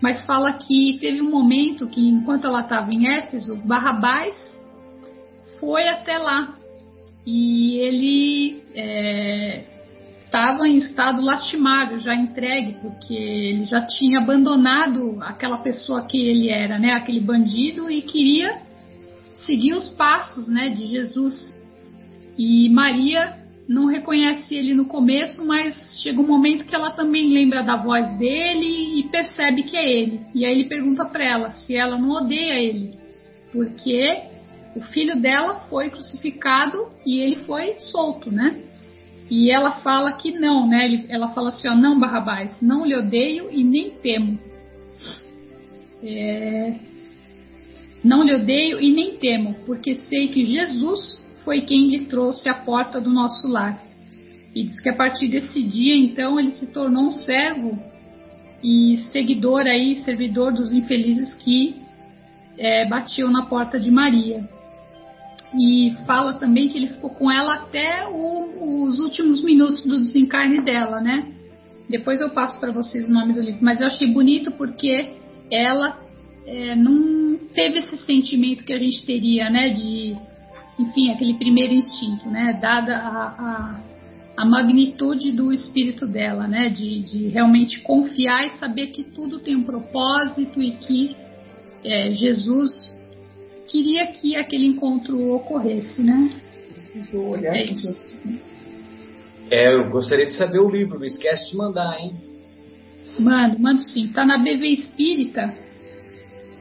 mas 0.02 0.26
fala 0.26 0.54
que 0.54 0.98
teve 1.00 1.22
um 1.22 1.30
momento 1.30 1.88
que, 1.88 2.08
enquanto 2.08 2.46
ela 2.46 2.62
estava 2.62 2.92
em 2.92 3.08
Éfeso, 3.08 3.56
Barrabás 3.58 4.36
foi 5.60 5.88
até 5.88 6.18
lá 6.18 6.56
e 7.26 7.78
ele 7.78 8.64
estava 10.26 10.68
é, 10.68 10.72
em 10.72 10.78
estado 10.78 11.22
lastimável, 11.22 12.00
já 12.00 12.16
entregue, 12.16 12.78
porque 12.82 13.14
ele 13.14 13.66
já 13.66 13.86
tinha 13.86 14.20
abandonado 14.20 15.20
aquela 15.22 15.60
pessoa 15.60 16.04
que 16.08 16.18
ele 16.18 16.50
era, 16.50 16.80
né, 16.80 16.94
aquele 16.94 17.20
bandido, 17.20 17.92
e 17.92 18.02
queria 18.02 18.58
seguir 19.46 19.74
os 19.74 19.90
passos 19.90 20.48
né, 20.48 20.70
de 20.70 20.88
Jesus. 20.88 21.56
E 22.38 22.70
Maria 22.70 23.41
não 23.72 23.86
reconhece 23.86 24.54
ele 24.54 24.74
no 24.74 24.86
começo, 24.86 25.46
mas 25.46 25.74
chega 26.04 26.20
um 26.20 26.28
momento 26.28 26.66
que 26.66 26.76
ela 26.76 26.92
também 26.92 27.32
lembra 27.32 27.64
da 27.64 27.78
voz 27.78 28.12
dele 28.18 29.00
e 29.00 29.04
percebe 29.04 29.64
que 29.64 29.78
é 29.78 29.90
ele. 29.90 30.20
E 30.36 30.46
aí 30.46 30.52
ele 30.52 30.66
pergunta 30.66 31.06
para 31.06 31.24
ela 31.24 31.52
se 31.52 31.74
ela 31.74 31.98
não 31.98 32.10
odeia 32.10 32.60
ele, 32.60 32.94
porque 33.50 34.24
o 34.76 34.82
filho 34.82 35.22
dela 35.22 35.62
foi 35.70 35.90
crucificado 35.90 36.90
e 37.06 37.20
ele 37.20 37.46
foi 37.46 37.78
solto, 37.78 38.30
né? 38.30 38.60
E 39.30 39.50
ela 39.50 39.80
fala 39.80 40.12
que 40.12 40.34
não, 40.34 40.68
né? 40.68 41.06
Ela 41.08 41.30
fala 41.30 41.50
assim, 41.50 41.70
ó, 41.70 41.74
não, 41.74 41.98
Barrabás, 41.98 42.58
não 42.62 42.86
lhe 42.86 42.94
odeio 42.94 43.50
e 43.52 43.64
nem 43.64 43.92
temo. 43.92 44.38
É... 46.04 46.76
Não 48.04 48.22
lhe 48.22 48.34
odeio 48.34 48.82
e 48.82 48.92
nem 48.92 49.16
temo, 49.16 49.56
porque 49.66 49.96
sei 49.96 50.28
que 50.28 50.46
Jesus 50.46 51.24
foi 51.44 51.62
quem 51.62 51.90
lhe 51.90 52.06
trouxe 52.06 52.50
à 52.50 52.54
porta 52.54 53.00
do 53.00 53.10
nosso 53.10 53.48
lar. 53.48 53.82
E 54.56 54.64
diz 54.64 54.80
que 54.82 54.90
a 54.90 54.96
partir 54.96 55.28
desse 55.28 55.64
dia, 55.64 55.96
então, 55.96 56.40
ele 56.40 56.52
se 56.52 56.68
tornou 56.68 57.06
um 57.06 57.12
servo 57.12 57.78
e 58.64 58.98
seguidor 59.12 59.62
aí, 59.62 59.96
servidor 59.98 60.54
dos 60.54 60.72
infelizes 60.72 61.34
que 61.36 61.76
é, 62.58 62.88
batiam 62.88 63.32
na 63.32 63.46
porta 63.46 63.80
de 63.80 63.90
Maria. 63.90 64.48
E 65.58 65.96
fala 66.06 66.34
também 66.34 66.70
que 66.70 66.78
ele 66.78 66.88
ficou 66.88 67.10
com 67.10 67.30
ela 67.30 67.56
até 67.56 68.08
o, 68.08 68.84
os 68.84 69.00
últimos 69.00 69.44
minutos 69.44 69.84
do 69.84 70.00
desencarne 70.00 70.62
dela, 70.62 71.02
né? 71.02 71.28
Depois 71.90 72.22
eu 72.22 72.30
passo 72.30 72.60
para 72.60 72.72
vocês 72.72 73.10
o 73.10 73.12
nome 73.12 73.34
do 73.34 73.42
livro, 73.42 73.60
mas 73.62 73.82
eu 73.82 73.88
achei 73.88 74.08
bonito 74.08 74.52
porque 74.52 75.12
ela 75.52 76.00
é, 76.46 76.74
não 76.76 77.38
teve 77.54 77.80
esse 77.80 77.98
sentimento 77.98 78.64
que 78.64 78.72
a 78.72 78.80
gente 78.80 79.06
teria, 79.06 79.50
né? 79.50 79.70
De 79.70 80.16
enfim, 80.82 81.12
aquele 81.12 81.36
primeiro 81.36 81.74
instinto, 81.74 82.28
né? 82.30 82.58
Dada 82.60 82.98
a, 82.98 83.26
a, 83.28 83.80
a 84.38 84.46
magnitude 84.46 85.32
do 85.32 85.52
espírito 85.52 86.08
dela, 86.08 86.48
né? 86.48 86.70
De, 86.70 87.02
de, 87.04 87.28
realmente 87.28 87.82
confiar 87.82 88.48
e 88.48 88.52
saber 88.58 88.88
que 88.88 89.04
tudo 89.04 89.40
tem 89.40 89.56
um 89.56 89.64
propósito 89.64 90.62
e 90.62 90.72
que 90.72 91.16
é, 91.84 92.12
Jesus 92.12 92.72
queria 93.68 94.08
que 94.08 94.36
aquele 94.36 94.66
encontro 94.66 95.34
ocorresse, 95.34 96.02
né? 96.02 96.32
É 97.44 97.64
isso. 97.72 98.12
É, 99.50 99.76
eu 99.76 99.90
gostaria 99.90 100.26
de 100.26 100.36
saber 100.36 100.60
o 100.60 100.70
livro, 100.70 101.00
não 101.00 101.06
esquece 101.06 101.50
de 101.50 101.58
mandar, 101.58 101.98
hein? 102.00 102.14
Mando, 103.20 103.60
mando 103.60 103.82
sim. 103.82 104.08
Tá 104.14 104.26
na 104.26 104.38
BV 104.38 104.68
Espírita. 104.68 105.54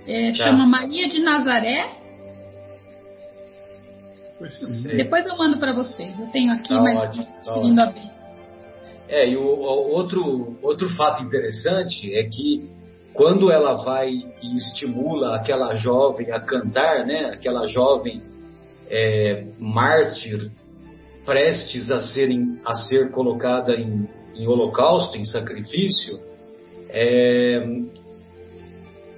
É, 0.06 0.30
tá. 0.32 0.44
Chama 0.44 0.66
Maria 0.66 1.08
de 1.08 1.20
Nazaré 1.20 1.99
depois 4.96 5.26
eu 5.26 5.36
mando 5.36 5.58
para 5.58 5.72
vocês. 5.72 6.18
Eu 6.18 6.26
tenho 6.28 6.52
aqui, 6.52 6.68
tá 6.68 6.80
mas 6.80 7.10
seguindo 7.42 7.76
tá 7.76 7.84
abrir. 7.84 8.10
É, 9.08 9.28
e 9.28 9.36
o, 9.36 9.42
o, 9.42 9.90
outro, 9.90 10.56
outro 10.62 10.94
fato 10.94 11.22
interessante 11.22 12.14
é 12.14 12.24
que 12.24 12.70
quando 13.12 13.50
ela 13.50 13.74
vai 13.84 14.08
e 14.10 14.56
estimula 14.56 15.36
aquela 15.36 15.74
jovem 15.74 16.30
a 16.30 16.40
cantar, 16.40 17.04
né, 17.04 17.26
aquela 17.26 17.66
jovem 17.66 18.22
é, 18.88 19.46
mártir 19.58 20.50
prestes 21.26 21.90
a, 21.90 22.00
ser, 22.00 22.30
a 22.64 22.74
ser 22.74 23.10
colocada 23.10 23.74
em, 23.74 24.08
em 24.34 24.46
holocausto, 24.46 25.16
em 25.16 25.24
sacrifício, 25.24 26.20
é, 26.88 27.62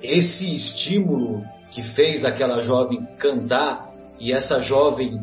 esse 0.03 0.55
estímulo 0.55 1.43
que 1.71 1.83
fez 1.95 2.25
aquela 2.25 2.63
jovem 2.63 3.07
cantar 3.19 3.92
e 4.19 4.33
essa 4.33 4.61
jovem, 4.61 5.21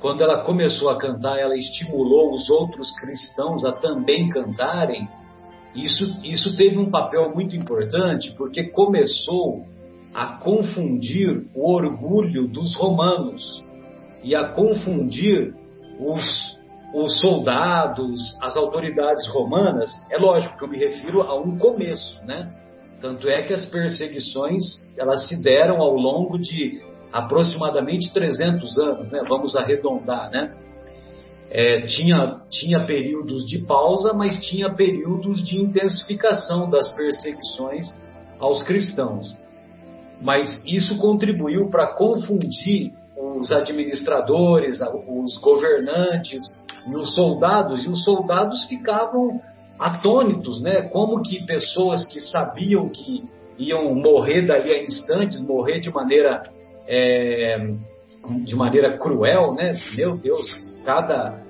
quando 0.00 0.22
ela 0.22 0.42
começou 0.42 0.88
a 0.90 0.98
cantar, 0.98 1.38
ela 1.38 1.56
estimulou 1.56 2.32
os 2.32 2.48
outros 2.50 2.90
cristãos 2.96 3.64
a 3.64 3.72
também 3.72 4.28
cantarem. 4.28 5.08
Isso, 5.74 6.04
isso 6.24 6.56
teve 6.56 6.78
um 6.78 6.90
papel 6.90 7.32
muito 7.34 7.56
importante 7.56 8.32
porque 8.36 8.64
começou 8.64 9.64
a 10.14 10.38
confundir 10.38 11.46
o 11.54 11.72
orgulho 11.72 12.46
dos 12.46 12.74
romanos 12.74 13.62
e 14.22 14.34
a 14.34 14.48
confundir 14.48 15.54
os, 15.98 16.58
os 16.94 17.18
soldados, 17.20 18.36
as 18.40 18.56
autoridades 18.56 19.26
romanas. 19.28 19.90
É 20.10 20.18
lógico 20.18 20.58
que 20.58 20.64
eu 20.64 20.68
me 20.68 20.78
refiro 20.78 21.22
a 21.22 21.38
um 21.40 21.58
começo, 21.58 22.24
né? 22.24 22.52
Tanto 23.00 23.28
é 23.28 23.42
que 23.42 23.52
as 23.52 23.66
perseguições 23.66 24.62
elas 24.96 25.26
se 25.26 25.42
deram 25.42 25.80
ao 25.80 25.94
longo 25.94 26.38
de 26.38 26.80
aproximadamente 27.12 28.12
300 28.12 28.78
anos, 28.78 29.10
né? 29.10 29.20
vamos 29.28 29.54
arredondar, 29.54 30.30
né? 30.30 30.54
É, 31.54 31.82
tinha, 31.82 32.40
tinha 32.48 32.86
períodos 32.86 33.44
de 33.44 33.58
pausa, 33.66 34.14
mas 34.14 34.40
tinha 34.40 34.74
períodos 34.74 35.42
de 35.42 35.60
intensificação 35.60 36.70
das 36.70 36.88
perseguições 36.96 37.90
aos 38.40 38.62
cristãos. 38.62 39.36
Mas 40.22 40.62
isso 40.64 40.96
contribuiu 40.96 41.68
para 41.68 41.88
confundir 41.88 42.92
os 43.14 43.52
administradores, 43.52 44.80
os 45.06 45.36
governantes 45.38 46.40
e 46.86 46.94
os 46.94 47.14
soldados, 47.14 47.84
e 47.84 47.88
os 47.88 48.02
soldados 48.02 48.64
ficavam 48.64 49.38
atônitos, 49.78 50.62
né? 50.62 50.82
Como 50.88 51.20
que 51.22 51.44
pessoas 51.44 52.04
que 52.06 52.20
sabiam 52.20 52.88
que 52.88 53.24
iam 53.58 53.94
morrer 53.94 54.46
dali 54.46 54.72
a 54.72 54.82
instantes, 54.82 55.46
morrer 55.46 55.80
de 55.80 55.90
maneira 55.90 56.42
é, 56.86 57.58
de 58.44 58.54
maneira 58.54 58.96
cruel, 58.98 59.54
né? 59.54 59.72
Meu 59.96 60.16
Deus, 60.16 60.48
cada, 60.84 61.40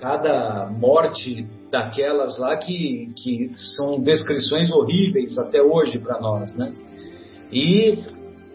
cada 0.00 0.66
morte 0.70 1.46
daquelas 1.70 2.38
lá 2.38 2.56
que, 2.56 3.12
que 3.16 3.50
são 3.76 4.00
descrições 4.00 4.70
horríveis 4.70 5.36
até 5.38 5.62
hoje 5.62 5.98
para 5.98 6.20
nós, 6.20 6.54
né? 6.54 6.72
E, 7.50 7.98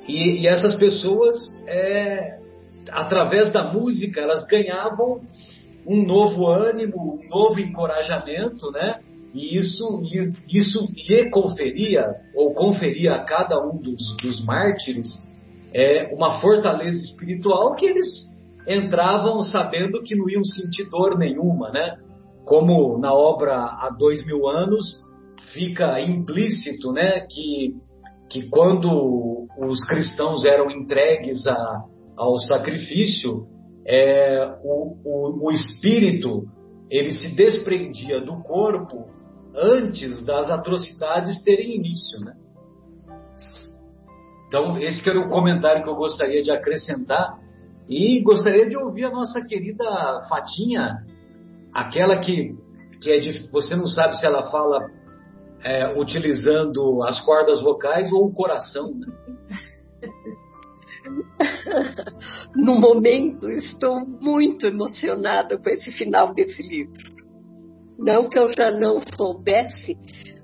e, 0.08 0.41
e 0.41 0.48
essas 0.48 0.76
pessoas, 0.76 1.36
é, 1.67 2.39
através 2.91 3.52
da 3.52 3.72
música, 3.72 4.22
elas 4.22 4.45
ganhavam 4.45 5.22
um 5.86 6.06
novo 6.06 6.48
ânimo, 6.48 7.19
um 7.19 7.30
novo 7.30 7.60
encorajamento, 7.60 8.72
né? 8.72 9.00
E 9.34 9.58
isso, 9.58 10.02
isso 10.52 10.88
lhe 11.08 11.30
conferia, 11.30 12.15
ou 12.36 12.54
conferia 12.54 13.13
a 13.13 13.24
cada 13.24 13.60
um 13.60 13.78
dos, 13.78 14.15
dos 14.22 14.43
mártires, 14.43 15.08
é, 15.73 16.13
uma 16.13 16.39
fortaleza 16.41 16.97
espiritual 16.97 17.75
que 17.75 17.86
eles 17.86 18.27
entravam 18.67 19.41
sabendo 19.43 20.01
que 20.01 20.15
não 20.15 20.29
iam 20.29 20.43
sentir 20.43 20.89
dor 20.89 21.17
nenhuma, 21.17 21.71
né? 21.71 21.97
Como 22.45 22.97
na 22.97 23.13
obra 23.13 23.55
há 23.55 23.89
dois 23.97 24.25
mil 24.25 24.47
anos 24.47 25.03
fica 25.53 25.99
implícito, 26.01 26.91
né? 26.91 27.25
Que, 27.29 27.73
que 28.29 28.49
quando 28.49 29.47
os 29.58 29.84
cristãos 29.88 30.45
eram 30.45 30.69
entregues 30.69 31.45
a, 31.47 31.84
ao 32.17 32.38
sacrifício, 32.39 33.47
é, 33.86 34.58
o, 34.63 34.95
o, 35.03 35.47
o 35.47 35.51
espírito 35.51 36.43
ele 36.89 37.11
se 37.11 37.36
desprendia 37.36 38.20
do 38.22 38.41
corpo 38.43 39.07
antes 39.55 40.24
das 40.26 40.49
atrocidades 40.49 41.43
terem 41.43 41.76
início, 41.76 42.20
né? 42.20 42.34
Então, 44.50 44.80
esse 44.80 45.08
era 45.08 45.20
o 45.20 45.30
comentário 45.30 45.84
que 45.84 45.89
eu 45.89 45.95
gostaria 45.95 46.41
de 46.41 46.52
acrescentar. 46.52 47.38
E 47.88 48.20
gostaria 48.22 48.68
de 48.68 48.76
ouvir 48.76 49.06
a 49.06 49.12
nossa 49.12 49.39
querida 49.45 49.86
Fatinha, 50.28 51.06
aquela 51.74 52.18
que, 52.18 52.56
que 53.00 53.12
é 53.12 53.20
de, 53.20 53.47
você 53.52 53.76
não 53.76 53.86
sabe 53.86 54.18
se 54.18 54.26
ela 54.26 54.50
fala 54.52 54.89
é, 55.64 55.93
utilizando 56.00 57.04
as 57.04 57.24
cordas 57.24 57.62
vocais 57.62 58.12
ou 58.12 58.26
o 58.26 58.34
coração. 58.34 58.91
Né? 58.95 59.08
no 62.56 62.80
momento, 62.80 63.50
estou 63.52 64.04
muito 64.04 64.66
emocionada 64.66 65.60
com 65.60 65.70
esse 65.70 65.91
final 65.91 66.34
desse 66.34 66.62
livro. 66.64 67.20
Não 68.00 68.30
que 68.30 68.39
eu 68.39 68.52
já 68.52 68.72
não 68.72 69.00
soubesse, 69.16 69.95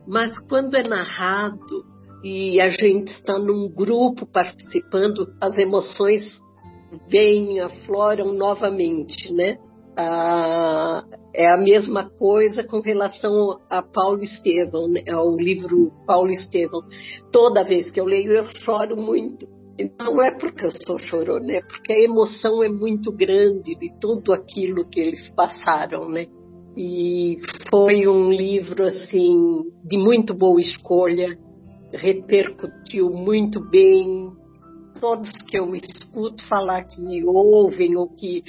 mas 0.08 0.38
quando 0.47 0.76
é 0.76 0.84
narrado 0.84 1.94
e 2.26 2.59
a 2.59 2.71
gente 2.71 3.11
está 3.11 3.38
num 3.38 3.69
grupo 3.69 4.26
participando, 4.26 5.28
as 5.39 5.55
emoções 5.59 6.23
vêm, 7.07 7.59
afloram 7.59 8.34
novamente, 8.34 9.32
né? 9.32 9.59
Ah, 9.95 11.03
É 11.36 11.47
a 11.47 11.57
mesma 11.57 12.09
coisa 12.17 12.63
com 12.63 12.80
relação 12.80 13.59
a 13.69 13.84
Paulo 13.84 14.23
Estevão, 14.23 14.88
né, 14.88 15.03
ao 15.11 15.36
livro 15.36 15.91
Paulo 16.07 16.32
Estevão. 16.32 16.82
Toda 17.32 17.63
vez 17.63 17.91
que 17.91 17.99
eu 17.99 18.05
leio, 18.05 18.32
eu 18.32 18.45
choro 18.63 18.97
muito. 18.97 19.45
Não 19.99 20.19
é 20.23 20.32
porque 20.32 20.65
eu 20.65 20.71
sou 20.88 20.97
chorona, 20.97 21.51
é 21.51 21.61
porque 21.61 21.93
a 21.93 21.99
emoção 21.99 22.63
é 22.63 22.69
muito 22.69 23.11
grande 23.11 23.76
de 23.76 23.91
tudo 24.01 24.34
aquilo 24.34 24.89
que 24.89 24.99
eles 24.99 25.32
passaram, 25.36 26.09
né? 26.09 26.26
E 26.76 27.38
foi 27.69 28.07
um 28.07 28.32
livro, 28.32 28.84
assim, 28.86 29.61
de 29.84 29.97
muito 29.97 30.34
boa 30.34 30.59
escolha, 30.59 31.38
repercutiu 31.95 33.09
muito 33.09 33.59
bem. 33.69 34.31
Todos 34.99 35.31
que 35.49 35.57
eu 35.57 35.75
escuto 35.75 36.47
falar 36.47 36.83
que 36.85 37.01
me 37.01 37.23
ouvem 37.25 37.95
ou 37.97 38.07
que 38.09 38.43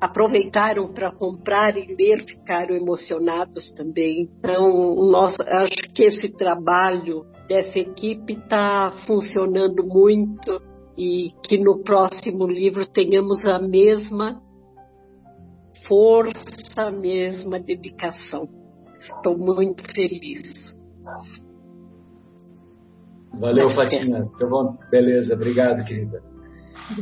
aproveitaram 0.00 0.92
para 0.92 1.10
comprar 1.10 1.76
e 1.76 1.94
ler 1.94 2.24
ficaram 2.24 2.74
emocionados 2.74 3.72
também. 3.72 4.28
Então, 4.38 4.94
nós, 5.10 5.38
acho 5.40 5.92
que 5.92 6.04
esse 6.04 6.32
trabalho 6.36 7.24
dessa 7.48 7.78
equipe 7.78 8.34
está 8.34 8.92
funcionando 9.06 9.84
muito 9.84 10.60
e 10.96 11.32
que 11.44 11.58
no 11.58 11.82
próximo 11.82 12.46
livro 12.46 12.86
tenhamos 12.86 13.44
a 13.44 13.58
mesma 13.58 14.40
força, 15.86 16.44
a 16.76 16.90
mesma 16.90 17.58
dedicação. 17.58 18.48
Estou 19.00 19.38
muito 19.38 19.82
feliz. 19.94 20.76
Valeu, 23.38 23.70
Fatinha. 23.70 24.26
Tá 24.38 24.46
bom? 24.46 24.76
Beleza, 24.90 25.34
obrigado, 25.34 25.84
querida. 25.84 26.20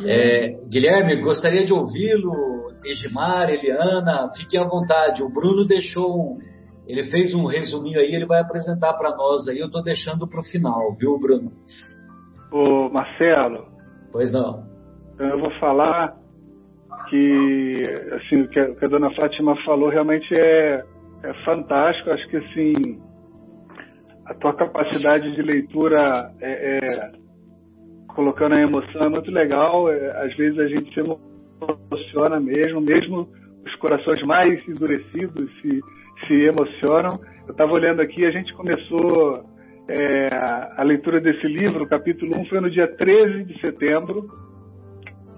É, 0.04 0.58
Guilherme, 0.68 1.16
gostaria 1.22 1.64
de 1.64 1.72
ouvi-lo. 1.72 2.66
Egimar, 2.84 3.50
Eliana, 3.50 4.30
fiquem 4.36 4.60
à 4.60 4.64
vontade. 4.64 5.22
O 5.22 5.28
Bruno 5.28 5.64
deixou 5.64 6.14
um, 6.14 6.38
ele 6.86 7.04
fez 7.10 7.34
um 7.34 7.46
resuminho 7.46 7.98
aí, 7.98 8.14
ele 8.14 8.26
vai 8.26 8.40
apresentar 8.40 8.92
para 8.94 9.16
nós 9.16 9.48
aí. 9.48 9.58
Eu 9.58 9.66
estou 9.66 9.82
deixando 9.82 10.26
para 10.28 10.40
o 10.40 10.44
final, 10.44 10.94
viu, 10.98 11.18
Bruno? 11.18 11.50
Ô, 12.52 12.88
Marcelo. 12.88 13.66
Pois 14.12 14.32
não. 14.32 14.64
Eu 15.18 15.40
vou 15.40 15.50
falar 15.58 16.16
que, 17.10 17.82
assim, 18.12 18.42
o 18.42 18.48
que 18.48 18.60
a, 18.60 18.74
que 18.74 18.84
a 18.84 18.88
dona 18.88 19.12
Fátima 19.14 19.56
falou 19.64 19.88
realmente 19.88 20.32
é, 20.32 20.84
é 21.24 21.34
fantástico. 21.44 22.10
Acho 22.10 22.28
que, 22.28 22.36
assim, 22.36 23.00
a 24.26 24.34
tua 24.34 24.54
capacidade 24.54 25.34
de 25.34 25.42
leitura 25.42 26.30
é, 26.40 26.78
é, 26.78 27.12
colocando 28.08 28.54
a 28.54 28.60
emoção 28.60 29.04
é 29.04 29.08
muito 29.08 29.30
legal. 29.30 29.90
É, 29.90 30.24
às 30.24 30.36
vezes 30.36 30.58
a 30.58 30.66
gente 30.66 30.92
se 30.92 31.00
emociona 31.00 32.40
mesmo, 32.40 32.80
mesmo 32.80 33.28
os 33.64 33.74
corações 33.76 34.22
mais 34.22 34.66
endurecidos 34.68 35.50
se 35.60 35.80
se 36.26 36.32
emocionam. 36.32 37.20
Eu 37.46 37.52
estava 37.52 37.72
olhando 37.72 38.00
aqui, 38.00 38.24
a 38.24 38.30
gente 38.30 38.52
começou 38.54 39.44
é, 39.88 40.28
a 40.76 40.82
leitura 40.82 41.20
desse 41.20 41.46
livro, 41.46 41.84
o 41.84 41.88
capítulo 41.88 42.36
1 42.38 42.46
foi 42.46 42.60
no 42.60 42.70
dia 42.70 42.88
13 42.88 43.44
de 43.44 43.60
setembro. 43.60 44.26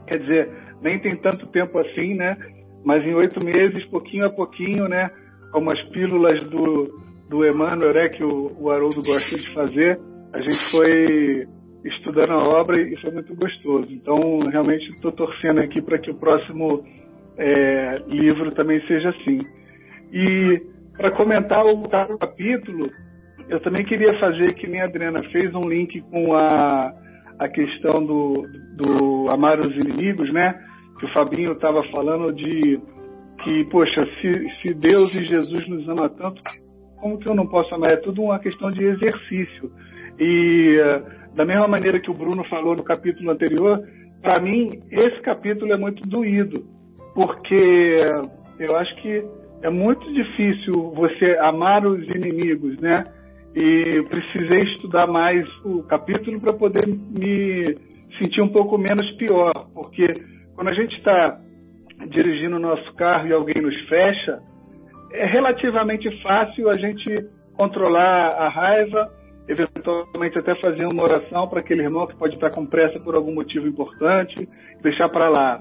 Quer 0.07 0.21
dizer, 0.21 0.51
nem 0.81 0.99
tem 1.01 1.17
tanto 1.17 1.47
tempo 1.49 1.79
assim, 1.79 2.15
né? 2.15 2.37
Mas 2.85 3.05
em 3.05 3.15
oito 3.15 3.43
meses, 3.45 3.85
pouquinho 3.87 4.27
a 4.27 4.31
pouquinho, 4.31 4.89
né? 4.89 5.11
Como 5.53 5.71
as 5.71 5.83
pílulas 5.89 6.43
do, 6.49 6.89
do 7.29 7.47
Emmanuel, 7.47 7.95
né? 7.95 8.09
Que 8.09 8.25
o, 8.25 8.53
o 8.59 8.71
Haroldo 8.71 9.03
gosta 9.03 9.37
de 9.37 9.55
fazer, 9.55 9.99
a 10.33 10.41
gente 10.41 10.71
foi 10.71 11.47
estudando 11.85 12.33
a 12.33 12.49
obra 12.61 12.81
e 12.81 12.97
foi 13.01 13.11
muito 13.11 13.35
gostoso. 13.35 13.89
Então, 13.91 14.41
realmente 14.51 14.89
estou 14.91 15.13
torcendo 15.13 15.61
aqui 15.61 15.81
para 15.81 15.99
que 15.99 16.11
o 16.11 16.15
próximo 16.15 16.85
é, 17.37 18.03
livro 18.09 18.51
também 18.53 18.81
seja 18.87 19.11
assim. 19.11 19.41
E 20.13 20.63
para 20.97 21.13
comentar 21.13 21.65
o 21.65 21.89
capítulo, 22.19 22.91
eu 23.49 23.61
também 23.61 23.85
queria 23.85 24.19
fazer, 24.19 24.55
que 24.55 24.67
nem 24.67 24.81
a 24.81 24.85
Adriana 24.85 25.23
fez, 25.31 25.55
um 25.55 25.69
link 25.69 26.01
com 26.11 26.35
a, 26.35 26.93
a 27.39 27.49
questão 27.49 28.05
do, 28.05 28.47
do 28.77 29.29
amar 29.31 29.61
os 29.61 29.75
inimigos, 29.77 30.31
né? 30.33 30.55
Que 30.99 31.07
o 31.07 31.13
Fabinho 31.13 31.53
estava 31.53 31.83
falando 31.85 32.33
de 32.33 32.81
que, 33.43 33.65
poxa, 33.71 34.05
se, 34.21 34.49
se 34.61 34.75
Deus 34.75 35.15
e 35.15 35.25
Jesus 35.25 35.69
nos 35.69 35.89
ama 35.89 36.09
tanto, 36.11 36.43
como 37.01 37.19
que 37.19 37.27
eu 37.27 37.35
não 37.35 37.47
posso 37.47 37.75
amar? 37.75 37.93
É 37.93 37.97
tudo 37.97 38.23
uma 38.23 38.39
questão 38.39 38.71
de 38.71 38.85
exercício. 38.85 39.71
E 40.19 40.77
da 41.35 41.45
mesma 41.45 41.69
maneira 41.69 42.01
que 42.01 42.11
o 42.11 42.15
Bruno 42.15 42.45
falou 42.45 42.75
no 42.75 42.83
capítulo 42.83 43.31
anterior, 43.31 43.81
para 44.21 44.41
mim 44.41 44.83
esse 44.91 45.21
capítulo 45.21 45.73
é 45.73 45.77
muito 45.77 46.07
doído, 46.07 46.65
porque 47.15 48.03
eu 48.59 48.77
acho 48.77 48.95
que 48.97 49.25
é 49.63 49.71
muito 49.71 50.13
difícil 50.13 50.93
você 50.95 51.37
amar 51.41 51.87
os 51.87 52.03
inimigos, 52.09 52.79
né? 52.79 53.05
E 53.55 54.03
precisei 54.09 54.63
estudar 54.75 55.07
mais 55.07 55.47
o 55.65 55.83
capítulo 55.85 56.41
para 56.41 56.53
poder 56.53 56.87
me 56.87 57.77
sentir 58.19 58.41
um 58.41 58.49
pouco 58.49 58.79
menos 58.79 59.11
pior, 59.13 59.53
porque 59.75 60.07
quando 60.55 60.69
a 60.69 60.75
gente 60.75 60.97
está 60.97 61.41
dirigindo 62.09 62.57
o 62.57 62.61
nosso 62.61 62.95
carro 62.95 63.27
e 63.29 63.33
alguém 63.33 63.61
nos 63.61 63.77
fecha, 63.89 64.41
é 65.13 65.27
relativamente 65.27 66.11
fácil 66.23 66.69
a 66.69 66.77
gente 66.77 67.27
controlar 67.57 68.31
a 68.39 68.49
raiva, 68.49 69.11
eventualmente 69.49 70.39
até 70.39 70.55
fazer 70.57 70.87
uma 70.87 71.03
oração 71.03 71.49
para 71.49 71.61
aquele 71.61 71.83
irmão 71.83 72.07
que 72.07 72.17
pode 72.17 72.35
estar 72.35 72.51
com 72.51 72.67
pressa 72.67 73.01
por 73.01 73.15
algum 73.15 73.35
motivo 73.35 73.67
importante, 73.67 74.49
deixar 74.83 75.09
para 75.09 75.29
lá. 75.29 75.61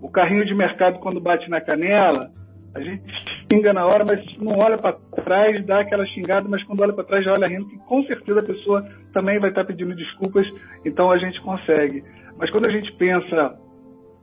O 0.00 0.10
carrinho 0.10 0.44
de 0.44 0.54
mercado, 0.54 0.98
quando 1.00 1.20
bate 1.20 1.50
na 1.50 1.60
canela, 1.60 2.30
a 2.74 2.80
gente 2.80 3.02
xinga 3.50 3.72
na 3.72 3.86
hora, 3.86 4.04
mas 4.04 4.20
não 4.38 4.58
olha 4.58 4.76
para 4.76 4.92
trás, 5.24 5.64
dá 5.64 5.80
aquela 5.80 6.06
xingada, 6.06 6.48
mas 6.48 6.62
quando 6.64 6.80
olha 6.80 6.92
para 6.92 7.04
trás 7.04 7.24
já 7.24 7.32
olha 7.32 7.48
rindo, 7.48 7.68
que 7.68 7.78
com 7.78 8.02
certeza 8.04 8.40
a 8.40 8.44
pessoa 8.44 8.86
também 9.12 9.38
vai 9.38 9.50
estar 9.50 9.64
pedindo 9.64 9.94
desculpas, 9.94 10.46
então 10.84 11.10
a 11.10 11.18
gente 11.18 11.40
consegue. 11.40 12.04
Mas 12.36 12.50
quando 12.50 12.66
a 12.66 12.70
gente 12.70 12.92
pensa 12.92 13.58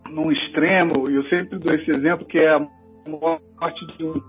num 0.10 0.32
extremo, 0.32 1.10
e 1.10 1.16
eu 1.16 1.24
sempre 1.26 1.58
dou 1.58 1.74
esse 1.74 1.90
exemplo, 1.90 2.26
que 2.26 2.38
é 2.38 2.50
a 2.50 2.68
morte 3.10 3.98
de 3.98 4.06
um 4.06 4.22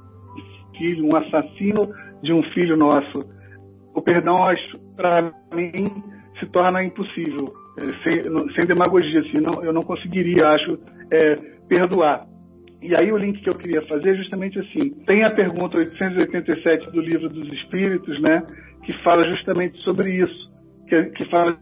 filho, 0.76 1.06
um 1.06 1.16
assassino 1.16 1.88
de 2.22 2.32
um 2.32 2.42
filho 2.52 2.76
nosso, 2.76 3.24
o 3.94 4.02
perdão, 4.02 4.38
para 4.96 5.32
mim, 5.52 6.02
se 6.38 6.46
torna 6.46 6.82
impossível, 6.82 7.52
é, 7.78 8.02
sem, 8.02 8.54
sem 8.54 8.66
demagogia, 8.66 9.20
assim, 9.20 9.40
não, 9.40 9.62
eu 9.64 9.72
não 9.72 9.82
conseguiria, 9.82 10.48
acho, 10.48 10.78
é, 11.10 11.36
perdoar. 11.68 12.26
E 12.82 12.94
aí 12.94 13.10
o 13.10 13.16
link 13.16 13.40
que 13.40 13.48
eu 13.48 13.54
queria 13.54 13.80
fazer 13.86 14.10
é 14.10 14.16
justamente 14.16 14.58
assim. 14.58 14.90
Tem 15.06 15.24
a 15.24 15.30
pergunta 15.30 15.78
887 15.78 16.90
do 16.90 17.00
Livro 17.00 17.28
dos 17.28 17.50
Espíritos, 17.54 18.20
né, 18.20 18.42
que 18.84 18.92
fala 19.02 19.24
justamente 19.30 19.78
sobre 19.78 20.10
isso, 20.22 20.52
que, 20.88 21.02
que 21.04 21.24
fala 21.26 21.56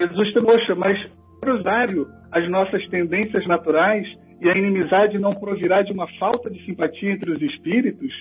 Jesus 0.00 0.34
mostra, 0.42 0.74
mas 0.74 1.10
rosário, 1.44 2.06
as 2.32 2.48
nossas 2.48 2.86
tendências 2.88 3.46
naturais 3.46 4.06
e 4.40 4.48
a 4.48 4.56
inimizade 4.56 5.18
não 5.18 5.34
provirá 5.34 5.82
de 5.82 5.92
uma 5.92 6.06
falta 6.18 6.50
de 6.50 6.64
simpatia 6.64 7.12
entre 7.12 7.30
os 7.30 7.42
espíritos? 7.42 8.12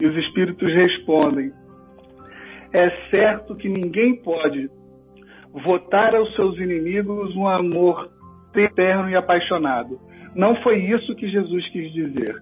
E 0.00 0.06
os 0.06 0.16
espíritos 0.16 0.72
respondem: 0.72 1.52
É 2.72 2.90
certo 3.10 3.54
que 3.56 3.68
ninguém 3.68 4.16
pode 4.16 4.70
votar 5.52 6.14
aos 6.14 6.34
seus 6.34 6.56
inimigos 6.58 7.34
um 7.36 7.46
amor 7.46 8.10
eterno 8.54 9.08
e 9.10 9.16
apaixonado 9.16 9.98
não 10.34 10.56
foi 10.62 10.78
isso 10.78 11.14
que 11.14 11.28
Jesus 11.28 11.68
quis 11.68 11.92
dizer. 11.92 12.34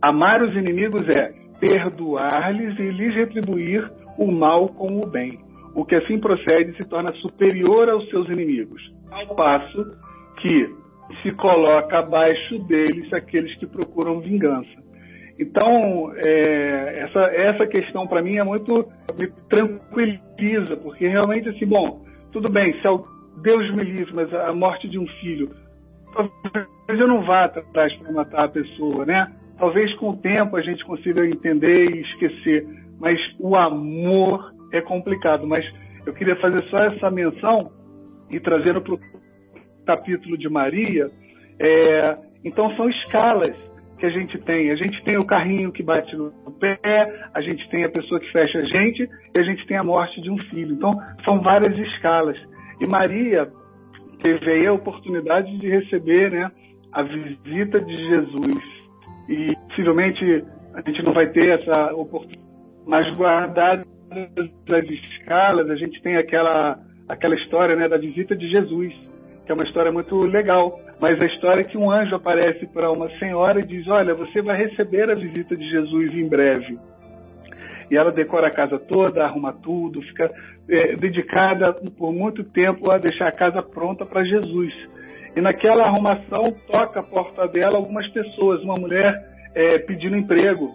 Amar 0.00 0.42
os 0.42 0.54
inimigos 0.54 1.08
é 1.08 1.32
perdoar-lhes 1.58 2.78
e 2.78 2.90
lhes 2.90 3.14
retribuir 3.14 3.90
o 4.16 4.30
mal 4.30 4.68
com 4.68 5.02
o 5.02 5.06
bem. 5.06 5.40
O 5.74 5.84
que 5.84 5.96
assim 5.96 6.18
procede 6.18 6.76
se 6.76 6.84
torna 6.84 7.12
superior 7.14 7.88
aos 7.88 8.08
seus 8.08 8.28
inimigos, 8.28 8.80
ao 9.10 9.34
passo 9.34 9.84
que 10.40 10.72
se 11.22 11.32
coloca 11.32 11.98
abaixo 11.98 12.58
deles 12.60 13.12
aqueles 13.12 13.54
que 13.56 13.66
procuram 13.66 14.20
vingança. 14.20 14.88
Então, 15.38 16.12
é, 16.16 17.04
essa, 17.04 17.20
essa 17.32 17.66
questão 17.66 18.06
para 18.06 18.22
mim 18.22 18.36
é 18.36 18.44
muito. 18.44 18.86
me 19.16 19.28
tranquiliza, 19.48 20.76
porque 20.76 21.06
realmente, 21.06 21.48
assim, 21.48 21.66
bom, 21.66 22.04
tudo 22.32 22.48
bem, 22.48 22.72
se 22.74 22.88
Deus 23.42 23.72
me 23.74 23.84
livre, 23.84 24.14
mas 24.14 24.32
a 24.34 24.52
morte 24.52 24.88
de 24.88 24.98
um 24.98 25.06
filho 25.20 25.48
talvez 26.14 27.00
eu 27.00 27.08
não 27.08 27.22
vá 27.22 27.44
atrás 27.44 27.94
para 27.96 28.12
matar 28.12 28.44
a 28.44 28.48
pessoa, 28.48 29.04
né? 29.04 29.32
Talvez 29.58 29.92
com 29.96 30.10
o 30.10 30.16
tempo 30.16 30.56
a 30.56 30.62
gente 30.62 30.84
consiga 30.84 31.26
entender 31.26 31.90
e 31.90 32.00
esquecer, 32.02 32.66
mas 32.98 33.20
o 33.38 33.56
amor 33.56 34.52
é 34.72 34.80
complicado. 34.80 35.46
Mas 35.46 35.64
eu 36.06 36.12
queria 36.12 36.36
fazer 36.36 36.62
só 36.64 36.78
essa 36.78 37.10
menção 37.10 37.72
e 38.30 38.38
trazendo 38.38 38.80
para 38.80 38.94
o 38.94 39.00
capítulo 39.88 40.36
de 40.36 40.50
Maria. 40.50 41.10
É, 41.58 42.18
então 42.44 42.76
são 42.76 42.90
escalas 42.90 43.56
que 43.98 44.04
a 44.04 44.10
gente 44.10 44.38
tem. 44.42 44.70
A 44.70 44.76
gente 44.76 45.02
tem 45.02 45.16
o 45.16 45.24
carrinho 45.24 45.72
que 45.72 45.82
bate 45.82 46.14
no 46.14 46.30
pé, 46.60 46.78
a 47.32 47.40
gente 47.40 47.66
tem 47.70 47.84
a 47.84 47.88
pessoa 47.88 48.20
que 48.20 48.30
fecha 48.30 48.58
a 48.58 48.64
gente 48.64 49.08
e 49.34 49.38
a 49.38 49.42
gente 49.42 49.66
tem 49.66 49.78
a 49.78 49.82
morte 49.82 50.20
de 50.20 50.30
um 50.30 50.36
filho. 50.50 50.74
Então 50.74 50.94
são 51.24 51.40
várias 51.40 51.76
escalas. 51.78 52.36
E 52.78 52.86
Maria 52.86 53.48
teve 54.22 54.66
a 54.66 54.72
oportunidade 54.74 55.58
de 55.58 55.68
receber 55.68 56.30
né, 56.30 56.50
a 56.92 57.02
visita 57.02 57.80
de 57.80 57.96
Jesus 58.08 58.62
e 59.26 59.56
possivelmente 59.68 60.44
a 60.74 60.82
gente 60.82 61.02
não 61.02 61.14
vai 61.14 61.28
ter 61.30 61.60
essa 61.60 61.94
oportunidade, 61.94 62.46
mas 62.86 63.16
guardadas 63.16 63.86
as 64.10 64.84
escalas, 64.84 65.70
a 65.70 65.76
gente 65.76 66.00
tem 66.02 66.16
aquela, 66.16 66.78
aquela 67.08 67.34
história 67.34 67.74
né, 67.74 67.88
da 67.88 67.96
visita 67.96 68.36
de 68.36 68.48
Jesus, 68.48 68.94
que 69.48 69.52
é 69.52 69.54
uma 69.54 69.64
história 69.64 69.90
muito 69.90 70.14
legal. 70.24 70.78
Mas 71.00 71.18
a 71.20 71.24
história 71.24 71.62
é 71.62 71.64
que 71.64 71.78
um 71.78 71.90
anjo 71.90 72.14
aparece 72.14 72.66
para 72.66 72.92
uma 72.92 73.08
senhora 73.18 73.60
e 73.60 73.66
diz: 73.66 73.88
Olha, 73.88 74.14
você 74.14 74.42
vai 74.42 74.58
receber 74.58 75.10
a 75.10 75.14
visita 75.14 75.56
de 75.56 75.66
Jesus 75.70 76.14
em 76.14 76.28
breve. 76.28 76.78
E 77.90 77.96
ela 77.96 78.12
decora 78.12 78.48
a 78.48 78.50
casa 78.50 78.78
toda, 78.78 79.24
arruma 79.24 79.54
tudo, 79.54 80.02
fica 80.02 80.30
é, 80.68 80.94
dedicada 80.96 81.72
por 81.72 82.12
muito 82.12 82.44
tempo 82.44 82.90
a 82.90 82.98
deixar 82.98 83.28
a 83.28 83.32
casa 83.32 83.62
pronta 83.62 84.04
para 84.04 84.22
Jesus. 84.22 84.74
E 85.34 85.40
naquela 85.40 85.84
arrumação 85.84 86.54
toca 86.66 87.00
a 87.00 87.02
porta 87.02 87.48
dela 87.48 87.78
algumas 87.78 88.06
pessoas, 88.08 88.62
uma 88.62 88.76
mulher 88.76 89.14
é, 89.54 89.78
pedindo 89.78 90.16
emprego. 90.16 90.70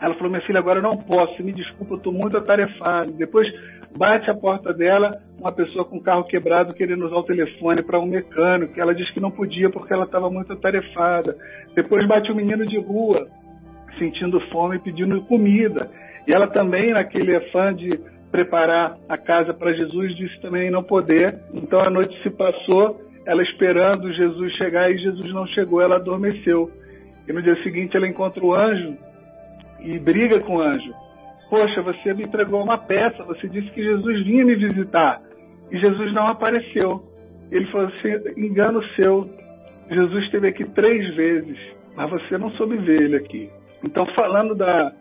Ela 0.00 0.14
falou: 0.14 0.30
Minha 0.30 0.42
filha, 0.42 0.58
agora 0.58 0.78
eu 0.78 0.82
não 0.82 0.96
posso, 0.96 1.42
me 1.42 1.52
desculpa, 1.52 1.94
eu 1.94 1.98
estou 1.98 2.12
muito 2.12 2.36
atarefado. 2.36 3.12
Depois 3.12 3.48
bate 3.96 4.30
a 4.30 4.34
porta 4.34 4.72
dela 4.72 5.18
uma 5.38 5.52
pessoa 5.52 5.84
com 5.84 6.00
carro 6.00 6.24
quebrado 6.24 6.74
querendo 6.74 7.06
usar 7.06 7.16
o 7.16 7.22
telefone 7.22 7.82
para 7.82 7.98
um 7.98 8.06
mecânico. 8.06 8.78
Ela 8.78 8.94
disse 8.94 9.12
que 9.12 9.20
não 9.20 9.30
podia 9.30 9.70
porque 9.70 9.92
ela 9.92 10.04
estava 10.04 10.30
muito 10.30 10.52
atarefada. 10.52 11.36
Depois 11.74 12.06
bate 12.06 12.30
um 12.30 12.34
menino 12.34 12.66
de 12.66 12.78
rua 12.78 13.26
sentindo 13.98 14.40
fome 14.52 14.78
pedindo 14.78 15.20
comida. 15.22 15.90
E 16.26 16.32
ela 16.32 16.48
também, 16.48 16.92
naquele 16.92 17.34
afã 17.36 17.74
de 17.74 17.98
preparar 18.30 18.98
a 19.08 19.16
casa 19.16 19.54
para 19.54 19.72
Jesus, 19.72 20.14
disse 20.16 20.40
também 20.40 20.70
não 20.70 20.82
poder. 20.82 21.38
Então 21.54 21.80
a 21.80 21.88
noite 21.88 22.20
se 22.22 22.30
passou, 22.30 23.00
ela 23.24 23.42
esperando 23.42 24.12
Jesus 24.12 24.52
chegar 24.54 24.90
e 24.90 24.98
Jesus 24.98 25.32
não 25.32 25.46
chegou, 25.46 25.80
ela 25.80 25.96
adormeceu. 25.96 26.70
E 27.26 27.32
no 27.32 27.42
dia 27.42 27.60
seguinte 27.62 27.96
ela 27.96 28.06
encontra 28.06 28.44
o 28.44 28.54
anjo 28.54 28.96
e 29.86 29.98
briga 29.98 30.40
com 30.40 30.56
o 30.56 30.60
anjo. 30.60 30.92
Poxa, 31.48 31.80
você 31.80 32.12
me 32.12 32.24
entregou 32.24 32.62
uma 32.62 32.76
peça, 32.76 33.22
você 33.22 33.48
disse 33.48 33.70
que 33.70 33.82
Jesus 33.82 34.24
vinha 34.24 34.44
me 34.44 34.56
visitar 34.56 35.22
e 35.70 35.78
Jesus 35.78 36.12
não 36.12 36.26
apareceu. 36.26 37.02
Ele 37.50 37.66
falou 37.66 37.86
assim: 37.86 38.40
engano 38.40 38.82
seu, 38.96 39.30
Jesus 39.88 40.24
esteve 40.24 40.48
aqui 40.48 40.64
três 40.64 41.14
vezes, 41.14 41.56
mas 41.94 42.10
você 42.10 42.36
não 42.36 42.50
soube 42.52 42.76
ver 42.78 43.02
ele 43.02 43.16
aqui. 43.16 43.48
Então, 43.84 44.04
falando 44.06 44.54
da, 44.54 44.92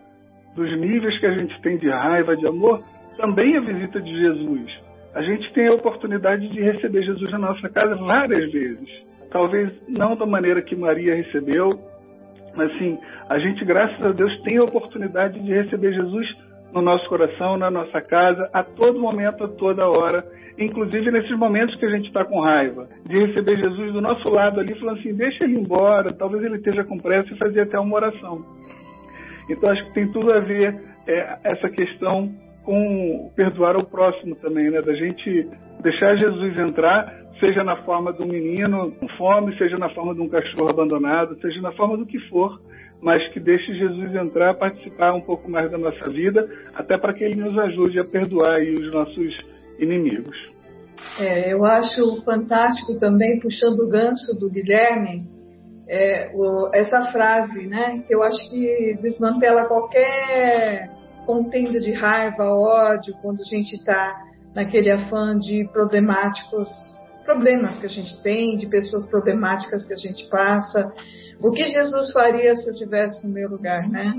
dos 0.56 0.78
níveis 0.78 1.18
que 1.18 1.26
a 1.26 1.34
gente 1.34 1.60
tem 1.62 1.78
de 1.78 1.90
raiva, 1.90 2.38
de 2.38 2.46
amor, 2.46 2.84
também 3.18 3.58
a 3.58 3.62
visita 3.62 4.00
de 4.00 4.16
Jesus. 4.20 4.72
A 5.16 5.22
gente 5.22 5.52
tem 5.54 5.68
a 5.68 5.74
oportunidade 5.74 6.48
de 6.50 6.62
receber 6.62 7.04
Jesus 7.04 7.32
na 7.32 7.40
nossa 7.40 7.70
casa 7.70 7.96
várias 7.96 8.52
vezes. 8.52 8.90
Talvez 9.32 9.72
não 9.88 10.16
da 10.16 10.26
maneira 10.26 10.62
que 10.62 10.76
Maria 10.76 11.16
recebeu, 11.16 11.80
mas 12.56 12.72
sim, 12.78 12.98
a 13.30 13.38
gente, 13.40 13.64
graças 13.66 14.02
a 14.02 14.12
Deus, 14.12 14.42
tem 14.42 14.58
a 14.58 14.64
oportunidade 14.64 15.40
de 15.40 15.54
receber 15.54 15.94
Jesus 15.94 16.28
no 16.74 16.82
nosso 16.82 17.08
coração, 17.08 17.58
na 17.58 17.72
nossa 17.72 18.02
casa, 18.02 18.50
a 18.54 18.64
todo 18.64 19.00
momento, 19.00 19.44
a 19.44 19.48
toda 19.48 19.88
hora, 19.88 20.26
inclusive 20.58 21.12
nesses 21.12 21.38
momentos 21.38 21.76
que 21.76 21.86
a 21.86 21.90
gente 21.90 22.08
está 22.08 22.26
com 22.26 22.40
raiva, 22.40 22.88
de 23.06 23.18
receber 23.26 23.58
Jesus 23.58 23.94
do 23.94 24.02
nosso 24.02 24.28
lado 24.30 24.60
ali, 24.60 24.74
falando 24.80 25.00
assim: 25.00 25.14
deixa 25.14 25.44
ele 25.44 25.58
embora, 25.58 26.14
talvez 26.14 26.44
ele 26.44 26.58
esteja 26.58 26.84
com 26.84 26.98
pressa 26.98 27.34
e 27.34 27.38
fazer 27.38 27.62
até 27.62 27.80
uma 27.80 27.96
oração. 27.96 28.46
Então, 29.50 29.70
acho 29.70 29.86
que 29.86 29.94
tem 29.94 30.12
tudo 30.12 30.32
a 30.32 30.40
ver 30.40 30.76
é, 31.08 31.38
essa 31.44 31.70
questão 31.70 32.32
com 32.64 33.32
perdoar 33.36 33.78
o 33.78 33.86
próximo 33.86 34.36
também, 34.36 34.72
né? 34.72 34.82
Da 34.82 34.94
gente 34.94 35.48
deixar 35.82 36.16
Jesus 36.16 36.58
entrar, 36.58 37.14
seja 37.40 37.64
na 37.64 37.78
forma 37.84 38.14
de 38.14 38.24
um 38.24 38.28
menino 38.28 38.92
com 38.94 39.08
fome, 39.10 39.58
seja 39.58 39.78
na 39.78 39.90
forma 39.90 40.14
de 40.14 40.22
um 40.22 40.30
cachorro 40.30 40.70
abandonado, 40.70 41.40
seja 41.42 41.62
na 41.62 41.72
forma 41.74 41.98
do 41.98 42.06
que 42.06 42.20
for, 42.30 42.60
mas 43.02 43.28
que 43.34 43.40
deixe 43.40 43.74
Jesus 43.74 44.16
entrar, 44.16 44.56
participar 44.56 45.14
um 45.14 45.22
pouco 45.22 45.50
mais 45.50 45.70
da 45.70 45.78
nossa 45.78 46.10
vida, 46.10 46.48
até 46.74 46.98
para 46.98 47.14
que 47.14 47.24
ele 47.24 47.36
nos 47.36 47.58
ajude 47.58 48.00
a 48.00 48.06
perdoar 48.06 48.60
os 48.62 48.92
nossos 48.92 49.34
inimigos. 49.80 50.36
É, 51.20 51.54
eu 51.54 51.64
acho 51.64 52.24
fantástico 52.24 52.98
também, 52.98 53.40
puxando 53.40 53.80
o 53.80 53.90
gancho 53.90 54.34
do 54.40 54.50
Guilherme, 54.50 55.28
é, 55.88 56.32
o, 56.34 56.70
essa 56.74 57.12
frase, 57.12 57.68
né, 57.68 58.04
que 58.08 58.16
eu 58.16 58.24
acho 58.24 58.50
que 58.50 58.98
desmantela 59.02 59.66
qualquer 59.66 60.90
contenda 61.26 61.80
de 61.80 61.92
raiva, 61.92 62.44
ódio, 62.44 63.14
quando 63.22 63.40
a 63.40 63.56
gente 63.56 63.74
está 63.74 64.16
naquele 64.54 64.92
afã 64.92 65.38
de 65.38 65.68
problemáticos, 65.72 66.70
problemas 67.26 67.80
que 67.80 67.86
a 67.88 67.90
gente 67.90 68.22
tem, 68.22 68.56
de 68.56 68.68
pessoas 68.68 69.06
problemáticas 69.08 69.86
que 69.86 69.94
a 69.94 69.98
gente 69.98 70.30
passa. 70.30 70.94
O 71.42 71.52
que 71.52 71.66
Jesus 71.66 72.12
faria 72.14 72.56
se 72.56 72.70
eu 72.70 72.76
tivesse 72.76 73.26
no 73.26 73.34
meu 73.34 73.50
lugar, 73.50 73.90
né? 73.90 74.14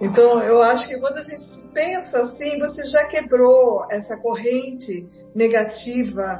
Então, 0.00 0.40
eu 0.42 0.62
acho 0.62 0.86
que 0.86 1.00
quando 1.00 1.16
a 1.16 1.22
gente 1.22 1.44
pensa 1.74 2.18
assim, 2.18 2.58
você 2.58 2.84
já 2.84 3.06
quebrou 3.06 3.84
essa 3.90 4.16
corrente 4.18 5.06
negativa 5.34 6.38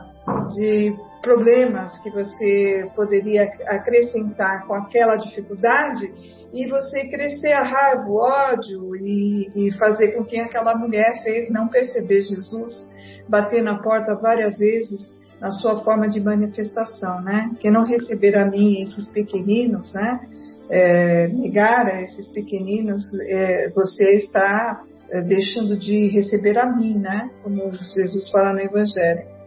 de 0.54 0.94
problemas 1.20 1.98
que 2.02 2.10
você 2.10 2.88
poderia 2.94 3.44
acrescentar 3.66 4.66
com 4.66 4.74
aquela 4.74 5.16
dificuldade 5.16 6.06
e 6.52 6.66
você 6.66 7.08
crescer 7.08 7.52
a 7.52 7.62
raiva, 7.62 8.08
o 8.08 8.16
ódio 8.16 8.96
e, 8.96 9.48
e, 9.54 9.72
fazer 9.78 10.12
com 10.12 10.24
que 10.24 10.38
aquela 10.38 10.74
mulher 10.74 11.22
fez 11.22 11.50
não 11.50 11.68
perceber 11.68 12.22
Jesus, 12.22 12.86
bater 13.28 13.62
na 13.62 13.80
porta 13.80 14.14
várias 14.16 14.58
vezes 14.58 15.12
na 15.40 15.50
sua 15.50 15.82
forma 15.82 16.08
de 16.08 16.20
manifestação, 16.20 17.22
né? 17.22 17.50
Que 17.58 17.70
não 17.70 17.84
receber 17.84 18.36
a 18.36 18.46
mim 18.46 18.82
esses 18.82 19.08
pequeninos, 19.08 19.92
né? 19.94 20.20
É, 20.68 21.28
negar 21.28 21.86
a 21.86 22.02
esses 22.02 22.28
pequeninos, 22.28 23.02
é, 23.28 23.70
você 23.70 24.16
está 24.16 24.82
é, 25.10 25.22
deixando 25.22 25.78
de 25.78 26.08
receber 26.08 26.58
a 26.58 26.66
mim, 26.66 26.98
né? 26.98 27.30
Como 27.42 27.72
Jesus 27.72 28.30
fala 28.30 28.52
no 28.52 28.60
Evangelho. 28.60 29.40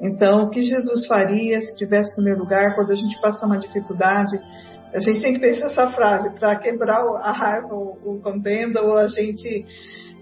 Então, 0.00 0.44
o 0.44 0.50
que 0.50 0.62
Jesus 0.62 1.06
faria 1.06 1.60
se 1.60 1.70
estivesse 1.70 2.16
no 2.18 2.24
meu 2.24 2.36
lugar 2.36 2.76
quando 2.76 2.92
a 2.92 2.94
gente 2.94 3.20
passa 3.20 3.44
uma 3.46 3.58
dificuldade? 3.58 4.38
A 4.94 5.00
gente 5.00 5.20
tem 5.20 5.34
que 5.34 5.40
pensar 5.40 5.66
essa 5.66 5.88
frase 5.88 6.30
para 6.38 6.56
quebrar 6.56 7.00
a 7.22 7.32
raiva, 7.32 7.74
o 7.74 8.20
contenda, 8.22 8.80
ou 8.80 8.96
a 8.96 9.08
gente 9.08 9.66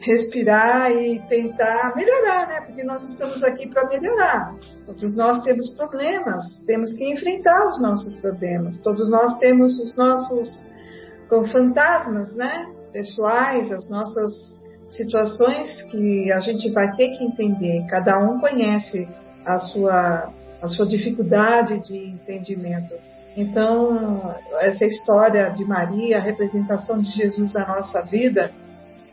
respirar 0.01 0.91
e 0.93 1.21
tentar 1.29 1.95
melhorar, 1.97 2.49
né? 2.49 2.61
Porque 2.67 2.83
nós 2.85 3.03
estamos 3.05 3.43
aqui 3.43 3.69
para 3.69 3.87
melhorar. 3.89 4.55
Todos 4.85 5.17
nós 5.17 5.43
temos 5.43 5.71
problemas, 5.77 6.45
temos 6.67 6.93
que 6.93 7.13
enfrentar 7.13 7.67
os 7.67 7.81
nossos 7.81 8.15
problemas. 8.17 8.79
Todos 8.81 9.09
nós 9.11 9.37
temos 9.39 9.79
os 9.79 9.97
nossos 9.97 10.65
fantasmas, 11.51 12.33
né? 12.35 12.67
Pessoais, 12.93 13.73
as 13.73 13.89
nossas 13.89 14.55
situações 14.91 15.83
que 15.91 16.33
a 16.33 16.39
gente 16.39 16.71
vai 16.73 16.95
ter 16.95 17.17
que 17.17 17.25
entender. 17.25 17.85
Cada 17.89 18.19
um 18.19 18.39
conhece 18.39 19.09
a 19.45 19.59
sua 19.59 20.33
a 20.61 20.69
sua 20.69 20.87
dificuldade 20.87 21.81
de 21.87 21.99
entendimento. 21.99 22.95
Então, 23.37 24.35
essa 24.61 24.87
história 24.87 25.51
de 25.51 25.65
Maria, 25.65 26.17
a 26.17 26.21
representação 26.21 26.99
de 26.99 27.11
Jesus 27.11 27.53
na 27.53 27.67
nossa 27.67 28.03
vida, 28.03 28.51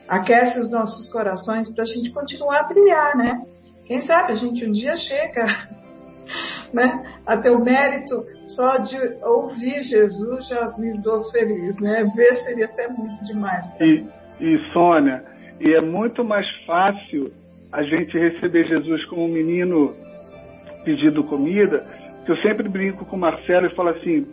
aquece 0.07 0.59
os 0.59 0.69
nossos 0.69 1.11
corações 1.11 1.69
para 1.73 1.83
a 1.83 1.87
gente 1.87 2.11
continuar 2.11 2.61
a 2.61 2.63
trilhar, 2.65 3.17
né? 3.17 3.41
Quem 3.85 4.01
sabe 4.01 4.33
a 4.33 4.35
gente 4.35 4.65
um 4.65 4.71
dia 4.71 4.95
chega 4.95 5.67
né, 6.73 7.19
a 7.25 7.37
ter 7.37 7.51
o 7.51 7.63
mérito 7.63 8.23
só 8.47 8.77
de 8.77 8.97
ouvir 9.23 9.83
Jesus 9.83 10.47
já 10.47 10.73
me 10.77 11.01
dou 11.01 11.23
feliz, 11.31 11.75
né? 11.79 12.03
Ver 12.15 12.37
seria 12.43 12.65
até 12.65 12.87
muito 12.87 13.23
demais. 13.25 13.65
E, 13.79 14.05
e 14.39 14.57
Sônia, 14.71 15.23
e 15.59 15.73
é 15.73 15.81
muito 15.81 16.23
mais 16.23 16.47
fácil 16.65 17.31
a 17.71 17.83
gente 17.83 18.17
receber 18.17 18.67
Jesus 18.67 19.05
como 19.05 19.25
um 19.25 19.31
menino 19.31 19.93
pedindo 20.83 21.23
comida, 21.23 21.85
que 22.25 22.31
eu 22.31 22.37
sempre 22.37 22.69
brinco 22.69 23.05
com 23.05 23.15
o 23.15 23.19
Marcelo 23.19 23.67
e 23.67 23.75
falo 23.75 23.89
assim, 23.89 24.25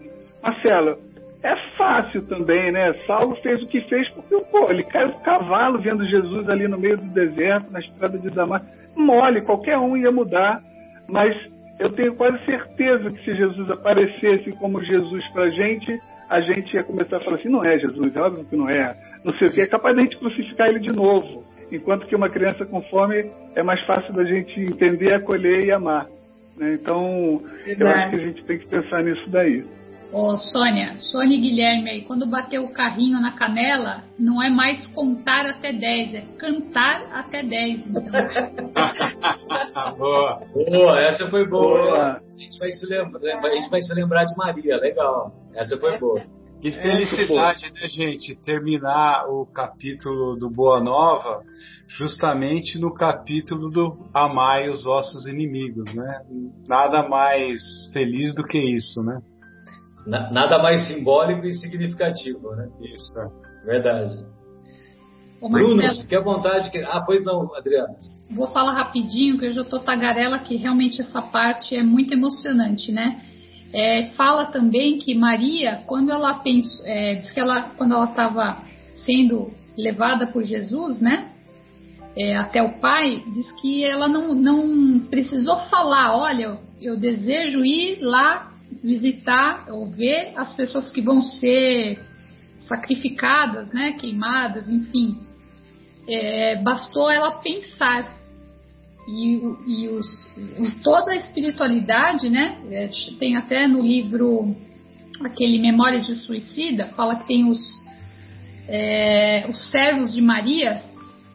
Marcelo, 0.43 0.99
é 1.43 1.57
fácil 1.77 2.27
também, 2.27 2.71
né? 2.71 2.93
Saulo 3.07 3.35
fez 3.37 3.63
o 3.63 3.67
que 3.67 3.81
fez 3.83 4.09
porque 4.11 4.37
pô, 4.51 4.71
ele 4.71 4.85
caiu 4.85 5.09
do 5.09 5.19
cavalo 5.21 5.79
vendo 5.79 6.07
Jesus 6.07 6.49
ali 6.49 6.69
no 6.69 6.79
meio 6.79 6.99
do 6.99 7.09
deserto, 7.09 7.71
na 7.73 7.81
estrada 7.81 8.19
de 8.19 8.31
Damasco. 8.31 8.69
Mole, 8.97 9.45
qualquer 9.45 9.79
um 9.79 9.97
ia 9.97 10.11
mudar, 10.11 10.61
mas 11.09 11.35
eu 11.79 11.91
tenho 11.91 12.15
quase 12.15 12.45
certeza 12.45 13.11
que 13.11 13.25
se 13.25 13.35
Jesus 13.35 13.71
aparecesse 13.71 14.53
como 14.59 14.85
Jesus 14.85 15.27
pra 15.33 15.49
gente, 15.49 15.99
a 16.29 16.41
gente 16.43 16.75
ia 16.75 16.85
começar 16.85 17.17
a 17.17 17.21
falar 17.21 17.37
assim, 17.37 17.49
não 17.49 17.65
é 17.65 17.79
Jesus, 17.79 18.15
é 18.15 18.21
óbvio 18.21 18.45
que 18.45 18.57
não 18.57 18.69
é. 18.69 18.95
Não 19.25 19.33
sei 19.39 19.49
o 19.49 19.53
que, 19.53 19.63
é 19.63 19.67
capaz 19.67 19.97
da 19.97 20.03
gente 20.03 20.19
crucificar 20.19 20.69
ele 20.69 20.81
de 20.81 20.93
novo. 20.93 21.43
Enquanto 21.73 22.07
que 22.07 22.15
uma 22.15 22.29
criança 22.29 22.67
com 22.67 22.83
fome 22.83 23.31
é 23.55 23.63
mais 23.63 23.81
fácil 23.87 24.13
da 24.13 24.25
gente 24.25 24.61
entender, 24.61 25.15
acolher 25.15 25.65
e 25.65 25.73
amar. 25.73 26.07
Né? 26.57 26.75
Então, 26.75 27.41
Verdade. 27.65 27.81
eu 27.81 27.89
acho 27.89 28.11
que 28.11 28.17
a 28.17 28.19
gente 28.19 28.45
tem 28.45 28.59
que 28.59 28.67
pensar 28.67 29.03
nisso 29.03 29.31
daí. 29.31 29.65
Ô, 30.13 30.37
Sônia, 30.37 30.99
Sônia 30.99 31.37
e 31.37 31.41
Guilherme 31.41 31.89
aí, 31.89 32.03
quando 32.03 32.27
bater 32.27 32.59
o 32.59 32.73
carrinho 32.73 33.21
na 33.21 33.33
canela, 33.33 34.03
não 34.19 34.43
é 34.43 34.51
mais 34.51 34.85
contar 34.89 35.47
até 35.47 35.73
10, 35.73 36.15
é 36.15 36.21
cantar 36.37 37.03
até 37.13 37.45
10. 37.45 37.81
Então. 37.87 38.03
boa. 39.97 40.41
boa, 40.53 41.01
essa 41.01 41.31
foi 41.31 41.49
boa. 41.49 41.83
boa. 41.83 42.13
A, 42.13 42.41
gente 42.41 42.59
vai 42.59 42.73
se 42.73 42.85
lembrar, 42.87 43.21
a 43.21 43.55
gente 43.55 43.71
vai 43.71 43.81
se 43.81 43.95
lembrar 43.95 44.25
de 44.25 44.37
Maria, 44.37 44.77
legal. 44.79 45.33
Essa 45.55 45.77
foi 45.77 45.97
boa. 45.99 46.21
Que 46.61 46.73
felicidade, 46.73 47.73
né, 47.73 47.89
gente? 47.89 48.35
Terminar 48.35 49.27
o 49.29 49.47
capítulo 49.47 50.37
do 50.37 50.51
Boa 50.51 50.81
Nova 50.81 51.43
justamente 51.89 52.79
no 52.79 52.93
capítulo 52.93 53.71
do 53.71 54.11
Amai 54.13 54.69
os 54.69 54.85
vossos 54.85 55.27
inimigos, 55.27 55.95
né? 55.95 56.21
Nada 56.69 57.09
mais 57.09 57.59
feliz 57.93 58.35
do 58.35 58.45
que 58.45 58.59
isso, 58.59 59.03
né? 59.03 59.21
Nada 60.07 60.59
mais 60.59 60.87
simbólico 60.87 61.47
e 61.47 61.53
significativo, 61.53 62.51
né? 62.57 62.69
Isso. 62.95 63.21
Verdade. 63.65 64.25
Ô, 65.41 65.49
Bruno, 65.49 65.77
Marcelo, 65.77 66.01
fique 66.03 66.17
à 66.17 66.21
vontade. 66.21 66.71
Que... 66.71 66.79
Ah, 66.79 67.03
pois 67.05 67.25
não, 67.25 67.55
Adriana. 67.55 67.95
vou 68.31 68.49
falar 68.49 68.73
rapidinho, 68.73 69.39
que 69.39 69.47
eu 69.47 69.53
já 69.53 69.65
tô 69.65 69.79
tagarela, 69.79 70.39
que 70.39 70.57
realmente 70.57 71.01
essa 71.01 71.23
parte 71.23 71.77
é 71.77 71.83
muito 71.83 72.13
emocionante, 72.13 72.93
né? 72.93 73.21
É, 73.73 74.09
fala 74.17 74.47
também 74.47 74.99
que 74.99 75.15
Maria, 75.15 75.83
quando 75.87 76.11
ela 76.11 76.35
pensou, 76.35 76.85
é, 76.87 77.15
diz 77.15 77.31
que 77.31 77.39
ela, 77.39 77.71
quando 77.77 77.95
ela 77.95 78.07
estava 78.07 78.59
sendo 79.05 79.51
levada 79.77 80.27
por 80.27 80.43
Jesus, 80.43 81.01
né? 81.01 81.31
é, 82.17 82.37
até 82.37 82.63
o 82.63 82.79
pai, 82.81 83.23
diz 83.35 83.51
que 83.53 83.85
ela 83.85 84.09
não, 84.09 84.35
não 84.35 85.01
precisou 85.09 85.59
falar, 85.71 86.17
olha, 86.17 86.59
eu 86.81 86.97
desejo 86.97 87.65
ir 87.65 87.99
lá 88.01 88.50
visitar 88.83 89.67
ou 89.69 89.87
ver 89.87 90.33
as 90.37 90.53
pessoas 90.55 90.91
que 90.91 91.01
vão 91.01 91.23
ser 91.23 91.99
sacrificadas, 92.67 93.73
né, 93.73 93.93
queimadas, 93.93 94.69
enfim. 94.69 95.19
É, 96.09 96.57
bastou 96.57 97.11
ela 97.11 97.33
pensar. 97.33 98.19
E, 99.09 99.43
e 99.67 99.89
os, 99.89 100.07
toda 100.83 101.13
a 101.13 101.17
espiritualidade, 101.17 102.31
né, 102.31 102.59
é, 102.71 102.89
tem 103.19 103.37
até 103.37 103.67
no 103.67 103.83
livro 103.83 104.55
aquele 105.25 105.59
Memórias 105.59 106.07
de 106.07 106.15
Suicida, 106.15 106.87
fala 106.89 107.17
que 107.17 107.27
tem 107.27 107.51
os, 107.51 107.61
é, 108.69 109.47
os 109.49 109.71
servos 109.71 110.15
de 110.15 110.23
Maria, 110.23 110.83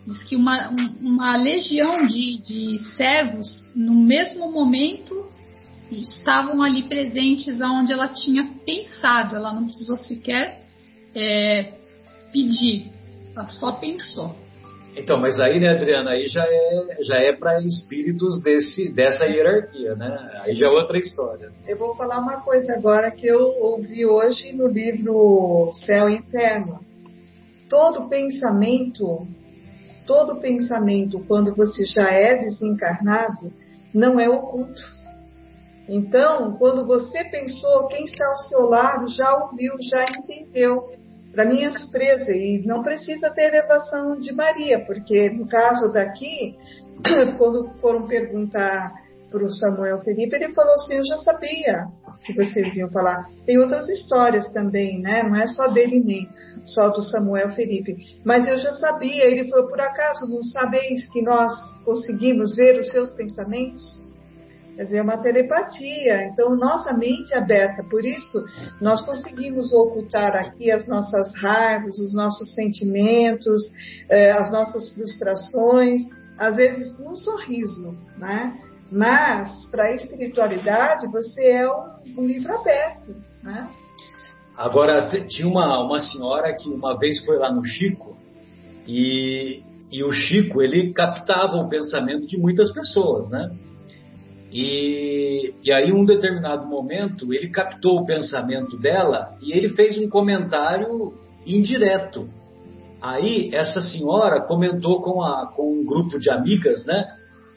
diz 0.08 0.24
que 0.24 0.36
uma, 0.36 0.70
uma 1.02 1.36
legião 1.36 2.06
de, 2.06 2.38
de 2.38 2.80
servos, 2.96 3.48
no 3.76 3.94
mesmo 3.94 4.52
momento, 4.52 5.30
estavam 5.92 6.62
ali 6.62 6.84
presentes 6.84 7.62
aonde 7.62 7.94
ela 7.94 8.08
tinha 8.08 8.50
pensado. 8.66 9.36
Ela 9.36 9.54
não 9.54 9.66
precisou 9.66 9.98
sequer 9.98 10.62
é, 11.16 11.74
pedir, 12.32 12.92
ela 13.36 13.48
só 13.48 13.72
pensou. 13.74 14.36
Então, 14.98 15.20
mas 15.20 15.38
aí, 15.40 15.60
né, 15.60 15.72
Adriana, 15.72 16.12
aí 16.12 16.28
já 16.28 16.46
é, 16.46 16.98
já 17.02 17.18
é 17.18 17.34
para 17.34 17.62
espíritos 17.62 18.42
desse, 18.42 18.90
dessa 18.94 19.26
hierarquia, 19.26 19.94
né? 19.96 20.42
Aí 20.42 20.56
já 20.56 20.68
é 20.68 20.70
outra 20.70 20.98
história. 20.98 21.52
Eu 21.68 21.78
vou 21.78 21.96
falar 21.96 22.20
uma 22.20 22.40
coisa 22.42 22.74
agora 22.74 23.12
que 23.12 23.28
eu 23.28 23.42
ouvi 23.62 24.06
hoje 24.06 24.54
no 24.54 24.68
livro 24.68 25.72
Céu 25.86 26.10
e 26.10 26.16
Inferno. 26.16 26.80
Todo 27.70 28.08
pensamento, 28.08 29.28
todo 30.08 30.40
pensamento, 30.40 31.20
quando 31.28 31.54
você 31.54 31.84
já 31.84 32.10
é 32.10 32.38
desencarnado, 32.38 33.52
não 33.94 34.18
é 34.18 34.30
oculto. 34.30 34.82
Então, 35.88 36.54
quando 36.58 36.86
você 36.86 37.24
pensou, 37.26 37.88
quem 37.88 38.06
está 38.06 38.26
ao 38.26 38.38
seu 38.48 38.62
lado 38.62 39.08
já 39.08 39.36
ouviu, 39.44 39.74
já 39.92 40.06
entendeu. 40.18 40.80
Para 41.32 41.46
minha 41.46 41.70
surpresa, 41.70 42.32
e 42.32 42.64
não 42.66 42.82
precisa 42.82 43.30
ter 43.32 43.50
elevação 43.50 44.18
de 44.18 44.34
Maria, 44.34 44.86
porque 44.86 45.30
no 45.32 45.46
caso 45.48 45.92
daqui, 45.92 46.56
quando 47.38 47.74
foram 47.82 48.08
perguntar 48.08 48.94
para 49.30 49.44
o 49.44 49.52
Samuel 49.52 50.00
Felipe, 50.00 50.34
ele 50.34 50.54
falou 50.54 50.74
assim: 50.76 50.96
Eu 50.96 51.06
já 51.06 51.18
sabia 51.18 51.88
que 52.26 52.34
vocês 52.34 52.74
iam 52.76 52.90
falar. 52.90 53.28
Tem 53.46 53.58
outras 53.60 53.88
histórias 53.90 54.48
também, 54.54 55.02
né? 55.02 55.24
Não 55.24 55.36
é 55.36 55.46
só 55.48 55.68
dele 55.68 56.00
nem 56.00 56.30
só 56.64 56.90
do 56.90 57.04
Samuel 57.04 57.52
Felipe. 57.52 57.98
Mas 58.24 58.48
eu 58.48 58.56
já 58.56 58.72
sabia. 58.74 59.26
Ele 59.26 59.50
falou: 59.50 59.68
Por 59.68 59.82
acaso 59.82 60.30
não 60.30 60.42
sabeis 60.42 61.06
que 61.12 61.22
nós 61.22 61.52
conseguimos 61.84 62.56
ver 62.56 62.80
os 62.80 62.90
seus 62.92 63.12
pensamentos? 63.12 64.05
Quer 64.76 64.84
dizer, 64.84 64.98
é 64.98 65.02
uma 65.02 65.18
telepatia. 65.18 66.28
Então, 66.28 66.56
nossa 66.56 66.92
mente 66.92 67.34
é 67.34 67.38
aberta. 67.38 67.84
Por 67.90 68.04
isso, 68.06 68.44
nós 68.82 69.02
conseguimos 69.06 69.72
ocultar 69.74 70.36
aqui 70.36 70.70
as 70.70 70.86
nossas 70.86 71.34
raivas, 71.36 71.98
os 71.98 72.14
nossos 72.14 72.54
sentimentos, 72.54 73.62
eh, 74.10 74.32
as 74.32 74.52
nossas 74.52 74.90
frustrações, 74.90 76.02
às 76.38 76.58
vezes 76.58 76.98
num 77.00 77.16
sorriso, 77.16 77.98
né? 78.18 78.54
Mas, 78.92 79.66
para 79.66 79.86
a 79.86 79.96
espiritualidade, 79.96 81.08
você 81.08 81.52
é 81.52 81.70
um, 81.70 82.20
um 82.20 82.26
livro 82.26 82.54
aberto, 82.54 83.16
né? 83.42 83.70
Agora, 84.58 85.08
tinha 85.28 85.48
uma, 85.48 85.84
uma 85.84 86.00
senhora 86.00 86.54
que 86.56 86.70
uma 86.70 86.98
vez 86.98 87.24
foi 87.26 87.38
lá 87.38 87.52
no 87.52 87.64
Chico 87.66 88.16
e, 88.88 89.64
e 89.92 90.04
o 90.04 90.12
Chico, 90.12 90.62
ele 90.62 90.94
captava 90.94 91.58
o 91.58 91.68
pensamento 91.68 92.28
de 92.28 92.38
muitas 92.38 92.72
pessoas, 92.72 93.30
né? 93.30 93.50
E, 94.58 95.54
e 95.66 95.74
aí, 95.74 95.92
um 95.92 96.06
determinado 96.06 96.66
momento, 96.66 97.34
ele 97.34 97.50
captou 97.50 98.00
o 98.00 98.06
pensamento 98.06 98.78
dela 98.78 99.38
e 99.42 99.52
ele 99.52 99.68
fez 99.68 99.98
um 99.98 100.08
comentário 100.08 101.14
indireto. 101.46 102.30
Aí, 103.02 103.54
essa 103.54 103.82
senhora 103.82 104.40
comentou 104.40 105.02
com, 105.02 105.22
a, 105.22 105.52
com 105.54 105.82
um 105.82 105.86
grupo 105.86 106.18
de 106.18 106.30
amigas, 106.30 106.86
né? 106.86 107.06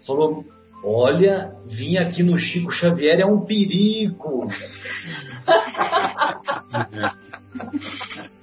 Falou: 0.05 0.45
Olha, 0.83 1.53
vir 1.67 1.99
aqui 1.99 2.25
no 2.25 2.37
Chico 2.37 2.73
Xavier 2.73 3.21
é 3.21 3.25
um 3.25 3.45
perigo. 3.45 4.49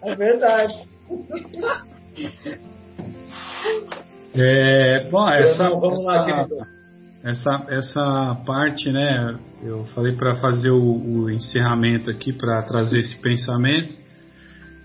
É 0.01 0.15
verdade. 0.15 0.73
É, 4.33 5.09
bom, 5.09 5.29
essa, 5.29 5.69
Vamos 5.71 6.05
lá, 6.05 6.15
essa, 6.15 6.25
querido. 6.25 6.74
Essa, 7.25 7.65
essa 7.69 8.35
parte, 8.45 8.91
né? 8.91 9.35
Eu 9.63 9.83
falei 9.95 10.13
para 10.13 10.35
fazer 10.35 10.69
o, 10.69 11.23
o 11.23 11.29
encerramento 11.31 12.11
aqui, 12.11 12.31
para 12.31 12.61
trazer 12.61 12.99
esse 12.99 13.19
pensamento, 13.19 13.95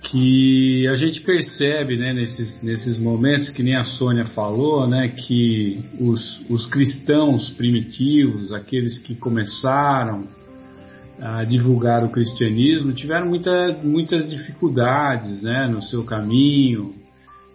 que 0.05 0.89
a 0.89 0.97
gente 0.97 1.21
percebe, 1.21 1.99
né, 1.99 2.15
nesses, 2.15 2.63
nesses 2.63 2.99
momentos, 2.99 3.51
que 3.51 3.63
nem 3.63 3.77
a 3.77 3.85
Sônia 3.85 4.25
falou, 4.25 4.89
né, 4.89 5.09
que 5.09 5.85
os, 6.01 6.41
os 6.49 6.67
cristãos 6.69 7.51
primitivos, 7.51 8.51
aqueles 8.51 8.99
que 9.01 9.15
começaram 9.15 10.27
a 11.21 11.45
divulgar 11.45 12.03
o 12.03 12.09
cristianismo, 12.09 12.95
tiveram 12.95 13.27
muita, 13.27 13.77
muitas 13.85 14.31
dificuldades, 14.31 15.43
né, 15.43 15.69
no 15.69 15.83
seu 15.83 16.03
caminho, 16.05 16.95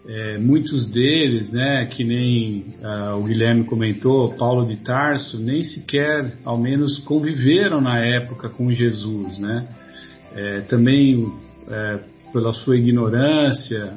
é, 0.08 0.38
muitos 0.38 0.86
deles, 0.86 1.52
né, 1.52 1.84
que 1.86 2.04
nem 2.04 2.64
ah, 2.82 3.16
o 3.16 3.24
Guilherme 3.24 3.64
comentou, 3.64 4.34
Paulo 4.36 4.64
de 4.66 4.76
Tarso, 4.76 5.38
nem 5.38 5.64
sequer, 5.64 6.38
ao 6.44 6.56
menos, 6.56 6.98
conviveram 7.00 7.80
na 7.80 7.98
época 7.98 8.48
com 8.48 8.70
Jesus, 8.70 9.38
né? 9.38 9.66
É, 10.34 10.60
também 10.62 11.32
é, 11.68 12.00
pela 12.32 12.52
sua 12.52 12.76
ignorância, 12.76 13.96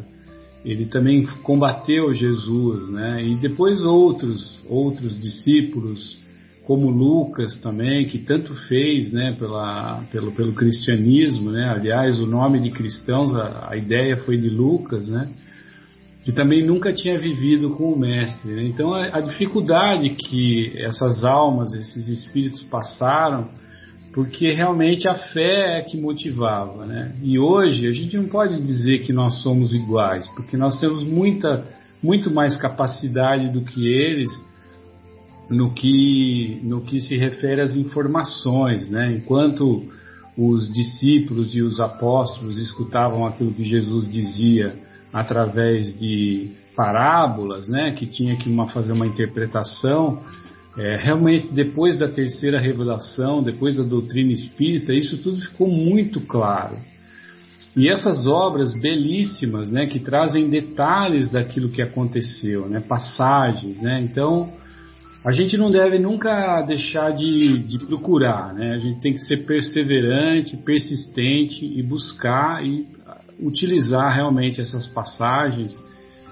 ele 0.65 0.85
também 0.85 1.25
combateu 1.43 2.13
Jesus, 2.13 2.89
né? 2.89 3.23
E 3.23 3.35
depois 3.35 3.81
outros, 3.81 4.61
outros 4.67 5.19
discípulos, 5.19 6.17
como 6.65 6.89
Lucas 6.89 7.57
também, 7.61 8.05
que 8.05 8.19
tanto 8.19 8.53
fez, 8.67 9.11
né, 9.11 9.35
pela, 9.39 10.03
pelo, 10.11 10.31
pelo 10.31 10.53
cristianismo, 10.53 11.51
né? 11.51 11.69
Aliás, 11.69 12.19
o 12.19 12.25
nome 12.25 12.59
de 12.59 12.71
cristãos, 12.71 13.35
a, 13.35 13.69
a 13.71 13.77
ideia 13.77 14.17
foi 14.17 14.37
de 14.37 14.49
Lucas, 14.49 15.09
né? 15.09 15.29
Que 16.23 16.31
também 16.31 16.65
nunca 16.65 16.91
tinha 16.91 17.17
vivido 17.17 17.71
com 17.71 17.93
o 17.93 17.99
mestre. 17.99 18.51
Né? 18.51 18.63
Então, 18.63 18.93
a, 18.93 19.17
a, 19.17 19.21
dificuldade 19.21 20.09
que 20.09 20.73
essas 20.77 21.23
almas, 21.23 21.71
esses 21.73 22.09
espíritos 22.09 22.61
passaram, 22.63 23.49
porque 24.13 24.51
realmente 24.51 25.07
a 25.07 25.15
fé 25.15 25.79
é 25.79 25.81
que 25.81 25.99
motivava. 25.99 26.85
Né? 26.85 27.15
E 27.23 27.39
hoje 27.39 27.87
a 27.87 27.91
gente 27.91 28.17
não 28.17 28.27
pode 28.27 28.61
dizer 28.61 28.99
que 28.99 29.13
nós 29.13 29.41
somos 29.41 29.73
iguais, 29.73 30.27
porque 30.35 30.57
nós 30.57 30.79
temos 30.79 31.03
muita, 31.03 31.65
muito 32.03 32.33
mais 32.33 32.57
capacidade 32.57 33.49
do 33.49 33.61
que 33.61 33.87
eles 33.87 34.29
no 35.49 35.73
que, 35.73 36.59
no 36.63 36.81
que 36.81 37.01
se 37.01 37.15
refere 37.17 37.61
às 37.61 37.75
informações. 37.75 38.91
Né? 38.91 39.15
Enquanto 39.15 39.85
os 40.37 40.71
discípulos 40.71 41.55
e 41.55 41.61
os 41.61 41.79
apóstolos 41.79 42.59
escutavam 42.59 43.25
aquilo 43.25 43.53
que 43.53 43.63
Jesus 43.63 44.11
dizia 44.11 44.88
através 45.11 45.97
de 45.99 46.51
parábolas, 46.75 47.67
né, 47.67 47.91
que 47.91 48.05
tinha 48.05 48.37
que 48.37 48.49
uma, 48.49 48.69
fazer 48.69 48.93
uma 48.93 49.05
interpretação. 49.05 50.21
É, 50.77 50.97
realmente, 50.97 51.49
depois 51.51 51.97
da 51.97 52.07
terceira 52.07 52.59
revelação, 52.59 53.43
depois 53.43 53.77
da 53.77 53.83
doutrina 53.83 54.31
espírita, 54.31 54.93
isso 54.93 55.21
tudo 55.21 55.41
ficou 55.41 55.67
muito 55.67 56.21
claro. 56.21 56.77
E 57.75 57.89
essas 57.89 58.27
obras 58.27 58.73
belíssimas, 58.73 59.69
né, 59.69 59.87
que 59.87 59.99
trazem 59.99 60.49
detalhes 60.49 61.29
daquilo 61.29 61.69
que 61.69 61.81
aconteceu, 61.81 62.67
né, 62.67 62.79
passagens, 62.87 63.81
né, 63.81 63.99
então 64.01 64.49
a 65.23 65.31
gente 65.33 65.57
não 65.57 65.69
deve 65.69 65.99
nunca 65.99 66.61
deixar 66.61 67.11
de, 67.11 67.59
de, 67.59 67.77
procurar, 67.79 68.53
né? 68.53 68.71
A 68.71 68.77
gente 68.77 69.01
tem 69.01 69.11
que 69.13 69.19
ser 69.19 69.45
perseverante, 69.45 70.55
persistente 70.55 71.65
e 71.65 71.83
buscar 71.83 72.65
e 72.65 72.87
utilizar 73.41 74.13
realmente 74.13 74.61
essas 74.61 74.87
passagens, 74.87 75.73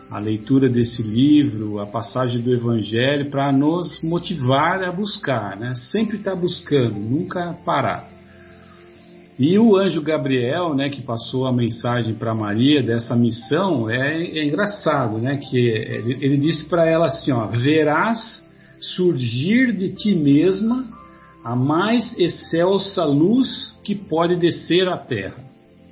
a 0.09 0.19
leitura 0.19 0.69
desse 0.69 1.01
livro, 1.01 1.79
a 1.79 1.85
passagem 1.85 2.41
do 2.41 2.53
Evangelho, 2.53 3.29
para 3.29 3.51
nos 3.51 4.01
motivar 4.01 4.83
a 4.83 4.91
buscar, 4.91 5.57
né? 5.57 5.73
Sempre 5.91 6.17
estar 6.17 6.31
tá 6.31 6.37
buscando, 6.37 6.95
nunca 6.95 7.53
parar. 7.65 8.07
E 9.39 9.59
o 9.59 9.77
anjo 9.77 10.01
Gabriel, 10.01 10.73
né, 10.73 10.89
que 10.89 11.03
passou 11.03 11.45
a 11.45 11.53
mensagem 11.53 12.15
para 12.15 12.33
Maria 12.33 12.81
dessa 12.81 13.15
missão, 13.15 13.87
é, 13.87 14.23
é, 14.23 14.45
engraçado, 14.45 15.19
né? 15.19 15.37
Que 15.37 15.57
ele, 15.57 16.17
ele 16.21 16.37
disse 16.37 16.67
para 16.67 16.89
ela 16.89 17.07
assim, 17.07 17.31
ó, 17.31 17.45
verás 17.47 18.43
surgir 18.79 19.73
de 19.73 19.93
ti 19.93 20.15
mesma 20.15 20.85
a 21.43 21.55
mais 21.55 22.17
excelsa 22.17 23.03
luz 23.05 23.75
que 23.83 23.95
pode 23.95 24.35
descer 24.35 24.87
à 24.87 24.97
terra. 24.97 25.47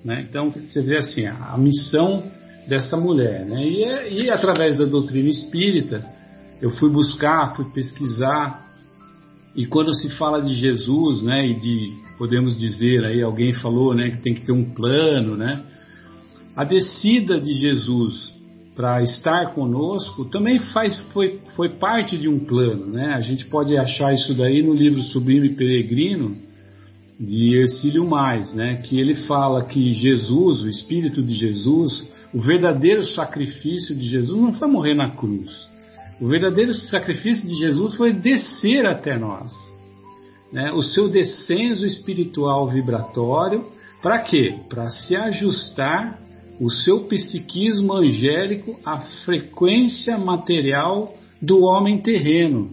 Né? 0.06 0.24
Então 0.30 0.52
você 0.52 0.82
vê 0.82 0.98
assim 0.98 1.26
a 1.26 1.58
missão 1.58 2.24
dessa 2.68 2.96
mulher. 2.96 3.44
Né? 3.46 3.68
E, 3.68 3.84
é, 3.84 4.14
e 4.14 4.30
através 4.30 4.78
da 4.78 4.86
doutrina 4.86 5.30
espírita 5.30 6.06
eu 6.62 6.70
fui 6.70 6.90
buscar, 6.90 7.56
fui 7.56 7.66
pesquisar 7.74 8.64
e 9.56 9.66
quando 9.66 9.94
se 9.96 10.10
fala 10.18 10.42
de 10.42 10.54
Jesus, 10.54 11.24
né, 11.24 11.48
e 11.48 11.60
de 11.60 11.94
podemos 12.18 12.58
dizer 12.58 13.06
aí 13.06 13.22
alguém 13.22 13.54
falou, 13.54 13.96
né, 13.96 14.12
que 14.12 14.22
tem 14.22 14.34
que 14.34 14.46
ter 14.46 14.52
um 14.52 14.74
plano, 14.74 15.36
né? 15.36 15.64
A 16.56 16.64
descida 16.64 17.40
de 17.40 17.54
Jesus 17.54 18.34
para 18.76 19.02
estar 19.02 19.54
conosco 19.54 20.26
também 20.26 20.60
faz, 20.74 20.98
foi, 21.14 21.40
foi 21.56 21.78
parte 21.78 22.18
de 22.18 22.28
um 22.28 22.40
plano. 22.40 22.88
Né? 22.88 23.14
A 23.14 23.22
gente 23.22 23.46
pode 23.46 23.76
achar 23.78 24.14
isso 24.14 24.34
daí 24.34 24.62
no 24.62 24.74
livro 24.74 25.02
Sublime 25.02 25.56
Peregrino, 25.56 26.36
de 27.20 27.58
Ercílio 27.58 28.06
Mais, 28.06 28.54
né? 28.54 28.82
que 28.84 29.00
ele 29.00 29.16
fala 29.16 29.64
que 29.64 29.94
Jesus, 29.94 30.62
o 30.62 30.70
Espírito 30.70 31.22
de 31.24 31.34
Jesus, 31.34 32.06
o 32.34 32.42
verdadeiro 32.42 33.04
sacrifício 33.04 33.96
de 33.96 34.06
Jesus 34.06 34.40
não 34.40 34.54
foi 34.54 34.68
morrer 34.68 34.96
na 34.96 35.12
cruz. 35.12 35.50
O 36.20 36.28
verdadeiro 36.28 36.74
sacrifício 36.74 37.48
de 37.48 37.56
Jesus 37.56 37.96
foi 37.96 38.14
descer 38.14 38.86
até 38.86 39.18
nós. 39.18 39.54
Né? 40.52 40.72
O 40.74 40.82
seu 40.82 41.10
descenso 41.10 41.86
espiritual 41.86 42.68
vibratório, 42.68 43.66
para 44.02 44.20
quê? 44.20 44.56
Para 44.70 44.90
se 44.90 45.16
ajustar 45.16 46.20
o 46.60 46.70
seu 46.70 47.02
psiquismo 47.08 47.94
angélico 47.94 48.80
à 48.86 49.02
frequência 49.26 50.18
material 50.18 51.14
do 51.42 51.60
homem 51.62 52.00
terreno. 52.00 52.72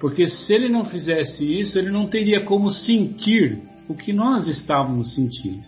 Porque 0.00 0.26
se 0.26 0.52
ele 0.52 0.68
não 0.68 0.84
fizesse 0.84 1.44
isso, 1.44 1.78
ele 1.78 1.90
não 1.90 2.06
teria 2.06 2.44
como 2.44 2.70
sentir 2.70 3.60
o 3.88 3.94
que 3.94 4.12
nós 4.12 4.46
estávamos 4.46 5.14
sentindo. 5.14 5.64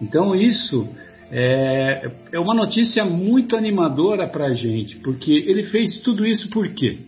Então, 0.00 0.34
isso 0.34 0.88
é, 1.30 2.10
é 2.32 2.38
uma 2.38 2.54
notícia 2.54 3.04
muito 3.04 3.56
animadora 3.56 4.28
para 4.28 4.46
a 4.46 4.54
gente, 4.54 4.96
porque 4.98 5.32
ele 5.32 5.64
fez 5.64 5.98
tudo 5.98 6.26
isso 6.26 6.48
por 6.50 6.68
quê? 6.72 7.00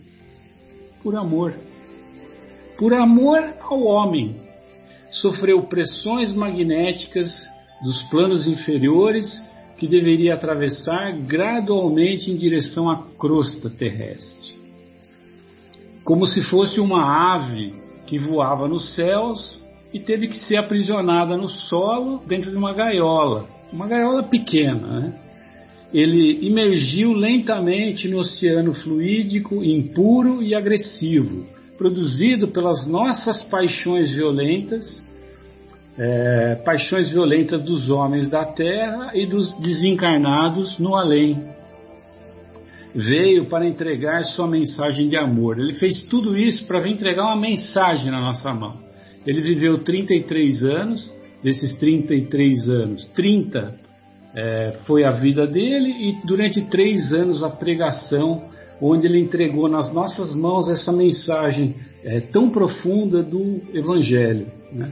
Por 1.01 1.15
amor. 1.15 1.53
Por 2.77 2.93
amor 2.93 3.43
ao 3.61 3.81
homem. 3.83 4.35
Sofreu 5.09 5.63
pressões 5.63 6.33
magnéticas 6.33 7.31
dos 7.83 8.01
planos 8.03 8.47
inferiores 8.47 9.27
que 9.77 9.87
deveria 9.87 10.35
atravessar 10.35 11.11
gradualmente 11.13 12.29
em 12.29 12.37
direção 12.37 12.89
à 12.89 13.03
crosta 13.17 13.69
terrestre. 13.69 14.55
Como 16.03 16.27
se 16.27 16.43
fosse 16.43 16.79
uma 16.79 17.33
ave 17.35 17.80
que 18.11 18.19
voava 18.19 18.67
nos 18.67 18.93
céus 18.93 19.57
e 19.93 19.97
teve 19.97 20.27
que 20.27 20.35
ser 20.35 20.57
aprisionada 20.57 21.37
no 21.37 21.47
solo 21.47 22.21
dentro 22.27 22.51
de 22.51 22.57
uma 22.57 22.73
gaiola, 22.73 23.45
uma 23.71 23.87
gaiola 23.87 24.21
pequena. 24.23 24.99
Né? 24.99 25.13
Ele 25.93 26.45
emergiu 26.45 27.13
lentamente 27.13 28.09
no 28.09 28.19
oceano 28.19 28.73
fluídico, 28.73 29.63
impuro 29.63 30.43
e 30.43 30.53
agressivo, 30.53 31.45
produzido 31.77 32.49
pelas 32.49 32.85
nossas 32.85 33.43
paixões 33.45 34.11
violentas 34.11 35.01
é, 35.97 36.55
paixões 36.65 37.11
violentas 37.11 37.63
dos 37.63 37.89
homens 37.89 38.29
da 38.29 38.43
terra 38.43 39.11
e 39.13 39.25
dos 39.25 39.53
desencarnados 39.59 40.77
no 40.79 40.97
além. 40.97 41.37
Veio 42.93 43.45
para 43.45 43.67
entregar 43.67 44.23
sua 44.25 44.47
mensagem 44.47 45.07
de 45.07 45.15
amor. 45.15 45.59
Ele 45.59 45.75
fez 45.75 46.01
tudo 46.03 46.37
isso 46.37 46.65
para 46.65 46.79
vir 46.79 46.91
entregar 46.91 47.23
uma 47.23 47.35
mensagem 47.35 48.11
na 48.11 48.19
nossa 48.19 48.51
mão. 48.53 48.79
Ele 49.25 49.41
viveu 49.41 49.77
33 49.79 50.63
anos, 50.63 51.11
desses 51.43 51.75
33 51.77 52.69
anos, 52.69 53.05
30 53.13 53.79
é, 54.35 54.77
foi 54.85 55.03
a 55.03 55.11
vida 55.11 55.45
dele 55.45 55.89
e 55.89 56.25
durante 56.25 56.61
três 56.69 57.13
anos 57.13 57.43
a 57.43 57.49
pregação, 57.49 58.43
onde 58.81 59.05
ele 59.05 59.19
entregou 59.19 59.67
nas 59.67 59.93
nossas 59.93 60.33
mãos 60.33 60.69
essa 60.69 60.91
mensagem 60.91 61.75
é, 62.03 62.19
tão 62.19 62.49
profunda 62.49 63.21
do 63.21 63.61
Evangelho. 63.73 64.47
Né? 64.71 64.89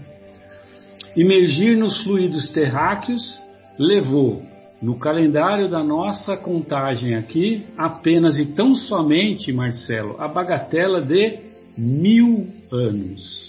Imergir 1.16 1.78
nos 1.78 2.04
fluidos 2.04 2.50
terráqueos 2.50 3.42
levou, 3.78 4.42
no 4.82 4.98
calendário 4.98 5.70
da 5.70 5.84
nossa 5.84 6.38
contagem 6.38 7.16
aqui, 7.16 7.66
apenas 7.78 8.40
e 8.40 8.46
tão 8.46 8.76
somente, 8.76 9.52
Marcelo, 9.52 10.16
a 10.20 10.28
bagatela 10.28 11.02
de 11.02 11.38
mil 11.78 12.48
anos. 12.72 13.40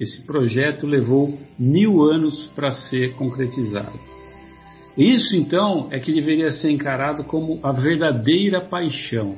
Esse 0.00 0.24
projeto 0.24 0.86
levou 0.86 1.36
mil 1.58 2.02
anos 2.02 2.46
para 2.54 2.70
ser 2.70 3.14
concretizado. 3.14 3.98
Isso 4.96 5.36
então 5.36 5.88
é 5.92 6.00
que 6.00 6.12
deveria 6.12 6.50
ser 6.50 6.70
encarado 6.70 7.22
como 7.24 7.60
a 7.62 7.72
verdadeira 7.72 8.60
paixão. 8.60 9.36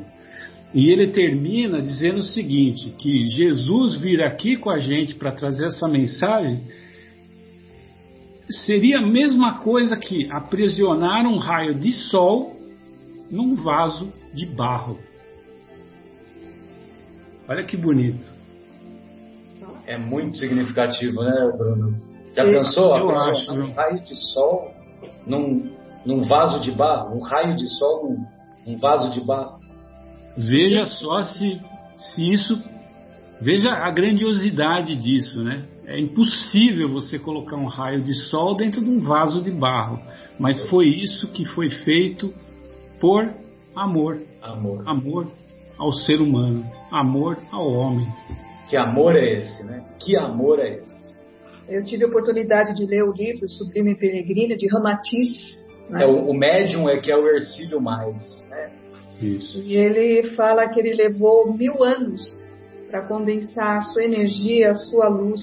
E 0.73 0.91
ele 0.91 1.09
termina 1.09 1.83
dizendo 1.83 2.19
o 2.19 2.23
seguinte: 2.23 2.95
que 2.99 3.27
Jesus 3.27 3.97
vir 3.97 4.23
aqui 4.23 4.57
com 4.57 4.71
a 4.71 4.79
gente 4.79 5.15
para 5.15 5.33
trazer 5.33 5.67
essa 5.67 5.89
mensagem 5.89 6.61
seria 8.51 8.99
a 8.99 9.07
mesma 9.07 9.59
coisa 9.59 9.97
que 9.97 10.31
aprisionar 10.31 11.27
um 11.27 11.39
raio 11.39 11.75
de 11.75 11.93
sol 11.93 12.57
num 13.31 13.55
vaso 13.55 14.13
de 14.35 14.47
barro. 14.47 14.99
Olha 17.49 17.65
que 17.65 17.77
bonito. 17.77 18.25
É 19.87 19.99
muito 19.99 20.37
significativo, 20.37 21.23
né, 21.23 21.53
Bruno? 21.57 21.99
Já 22.35 22.45
pensou 22.45 22.97
eu 22.97 23.11
acho, 23.11 23.53
um 23.53 23.73
raio 23.73 24.01
de 24.05 24.15
sol 24.33 24.73
num, 25.27 25.73
num 26.07 26.23
vaso 26.23 26.61
de 26.61 26.71
barro? 26.71 27.17
Um 27.17 27.21
raio 27.21 27.57
de 27.57 27.67
sol 27.77 28.05
num, 28.05 28.27
num 28.67 28.79
vaso 28.79 29.11
de 29.11 29.21
barro? 29.21 29.59
Veja 30.37 30.87
só 30.87 31.23
se, 31.23 31.61
se 31.97 32.33
isso. 32.33 32.63
Veja 33.41 33.71
a 33.71 33.91
grandiosidade 33.91 34.95
disso, 34.97 35.43
né? 35.43 35.65
É 35.87 35.99
impossível 35.99 36.89
você 36.89 37.19
colocar 37.19 37.57
um 37.57 37.67
raio 37.67 38.03
de 38.03 38.15
sol 38.29 38.55
dentro 38.55 38.83
de 38.83 38.91
um 38.91 39.01
vaso 39.01 39.43
de 39.43 39.51
barro, 39.51 39.99
mas 40.39 40.63
foi 40.69 40.87
isso 40.89 41.27
que 41.29 41.47
foi 41.47 41.71
feito 41.71 42.33
por 43.01 43.31
amor. 43.75 44.19
Amor. 44.43 44.83
Amor 44.87 45.27
ao 45.79 45.91
ser 45.93 46.21
humano, 46.21 46.63
amor 46.93 47.39
ao 47.51 47.67
homem. 47.73 48.07
Que 48.69 48.77
amor 48.77 49.17
é 49.17 49.39
esse, 49.39 49.65
né? 49.65 49.83
Que 49.99 50.15
amor 50.17 50.61
é 50.61 50.77
esse? 50.77 51.01
Eu 51.67 51.83
tive 51.85 52.05
a 52.05 52.09
oportunidade 52.09 52.75
de 52.75 52.85
ler 52.85 53.03
o 53.03 53.13
livro 53.13 53.49
Sublime 53.49 53.97
Peregrina 53.97 54.57
de 54.57 54.69
Ramatiz. 54.69 55.65
Né? 55.89 56.03
É, 56.03 56.07
o, 56.07 56.29
o 56.29 56.35
médium 56.35 56.89
é 56.89 56.99
que 56.99 57.11
é 57.11 57.17
o 57.17 57.27
Ercílio 57.27 57.81
Mais. 57.81 58.23
Né? 58.51 58.71
Isso. 59.23 59.63
E 59.63 59.75
ele 59.77 60.35
fala 60.35 60.69
que 60.69 60.79
ele 60.79 60.95
levou 60.95 61.53
mil 61.53 61.83
anos 61.83 62.23
para 62.91 63.03
condensar 63.03 63.79
a 63.79 63.83
sua 63.83 64.05
energia, 64.05 64.73
a 64.73 64.75
sua 64.75 65.09
luz 65.09 65.41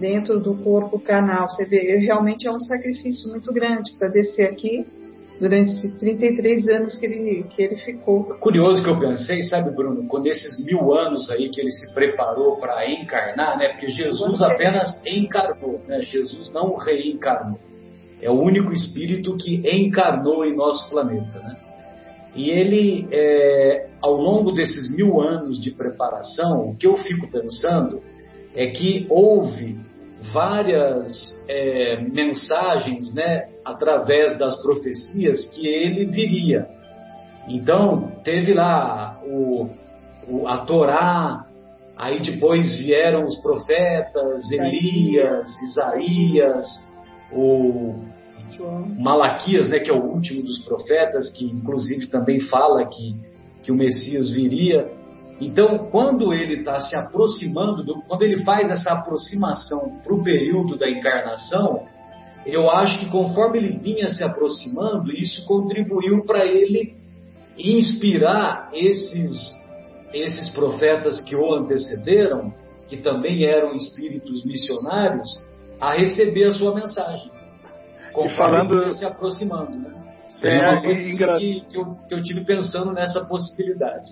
dentro 0.00 0.40
do 0.40 0.54
corpo 0.54 0.98
canal. 0.98 1.48
Você 1.48 1.64
vê, 1.66 1.98
realmente 1.98 2.48
é 2.48 2.50
um 2.50 2.60
sacrifício 2.60 3.28
muito 3.30 3.52
grande 3.52 3.92
para 3.98 4.08
descer 4.08 4.46
aqui 4.46 4.86
durante 5.38 5.72
esses 5.72 5.94
33 5.96 6.68
anos 6.68 6.98
que 6.98 7.04
ele, 7.04 7.44
que 7.44 7.62
ele 7.62 7.76
ficou. 7.76 8.24
Curioso 8.40 8.82
que 8.82 8.88
eu 8.88 8.98
pensei, 8.98 9.42
sabe, 9.42 9.70
Bruno, 9.70 10.06
quando 10.08 10.26
esses 10.26 10.64
mil 10.64 10.94
anos 10.94 11.30
aí 11.30 11.50
que 11.50 11.60
ele 11.60 11.70
se 11.70 11.92
preparou 11.94 12.56
para 12.56 12.90
encarnar, 12.90 13.58
né? 13.58 13.68
Porque 13.68 13.90
Jesus 13.90 14.40
apenas 14.40 14.98
encarnou, 15.04 15.80
né? 15.86 16.00
Jesus 16.02 16.50
não 16.52 16.74
reencarnou. 16.76 17.58
É 18.22 18.30
o 18.30 18.40
único 18.40 18.72
espírito 18.72 19.36
que 19.36 19.60
encarnou 19.70 20.44
em 20.44 20.56
nosso 20.56 20.88
planeta, 20.88 21.38
né? 21.38 21.65
E 22.36 22.50
ele, 22.50 23.08
é, 23.10 23.88
ao 24.02 24.14
longo 24.14 24.52
desses 24.52 24.94
mil 24.94 25.22
anos 25.22 25.58
de 25.58 25.70
preparação, 25.70 26.68
o 26.68 26.76
que 26.76 26.86
eu 26.86 26.96
fico 26.98 27.30
pensando 27.30 28.02
é 28.54 28.66
que 28.66 29.06
houve 29.08 29.78
várias 30.34 31.34
é, 31.48 31.98
mensagens, 32.00 33.12
né, 33.14 33.48
através 33.64 34.38
das 34.38 34.60
profecias 34.62 35.46
que 35.46 35.66
ele 35.66 36.04
viria. 36.06 36.68
Então 37.48 38.12
teve 38.22 38.52
lá 38.52 39.18
o, 39.24 39.70
o, 40.28 40.46
a 40.46 40.58
Torá, 40.58 41.46
aí 41.96 42.20
depois 42.20 42.76
vieram 42.76 43.24
os 43.24 43.40
profetas, 43.40 44.50
Elias, 44.50 45.48
Isaías, 45.62 46.66
o 47.32 47.94
Malaquias, 48.98 49.68
né, 49.68 49.78
que 49.78 49.90
é 49.90 49.94
o 49.94 50.02
último 50.02 50.42
dos 50.42 50.58
profetas, 50.60 51.30
que 51.30 51.44
inclusive 51.44 52.06
também 52.06 52.40
fala 52.40 52.84
que, 52.86 53.14
que 53.62 53.72
o 53.72 53.74
Messias 53.74 54.30
viria. 54.30 54.90
Então, 55.40 55.90
quando 55.90 56.32
ele 56.32 56.60
está 56.60 56.80
se 56.80 56.96
aproximando, 56.96 57.84
do, 57.84 58.02
quando 58.08 58.22
ele 58.22 58.42
faz 58.44 58.70
essa 58.70 58.92
aproximação 58.92 60.00
para 60.02 60.14
o 60.14 60.22
período 60.22 60.78
da 60.78 60.88
encarnação, 60.88 61.84
eu 62.46 62.70
acho 62.70 63.00
que 63.00 63.10
conforme 63.10 63.58
ele 63.58 63.78
vinha 63.78 64.08
se 64.08 64.22
aproximando, 64.22 65.12
isso 65.12 65.44
contribuiu 65.46 66.24
para 66.24 66.46
ele 66.46 66.94
inspirar 67.58 68.70
esses, 68.72 69.50
esses 70.12 70.50
profetas 70.50 71.20
que 71.20 71.34
o 71.34 71.52
antecederam, 71.54 72.52
que 72.88 72.98
também 72.98 73.44
eram 73.44 73.74
espíritos 73.74 74.44
missionários, 74.44 75.28
a 75.80 75.92
receber 75.92 76.44
a 76.44 76.52
sua 76.52 76.74
mensagem. 76.74 77.35
Conforme 78.16 78.68
falando... 78.68 78.92
se 78.92 79.04
aproximando. 79.04 79.78
Né? 79.78 79.90
É, 80.42 80.56
é 80.56 80.70
uma 80.70 80.82
coisa 80.82 81.00
engra... 81.00 81.38
que, 81.38 81.60
que, 81.68 81.78
eu, 81.78 81.84
que 82.08 82.14
eu 82.14 82.22
tive 82.22 82.44
pensando 82.44 82.92
nessa 82.92 83.24
possibilidade. 83.26 84.10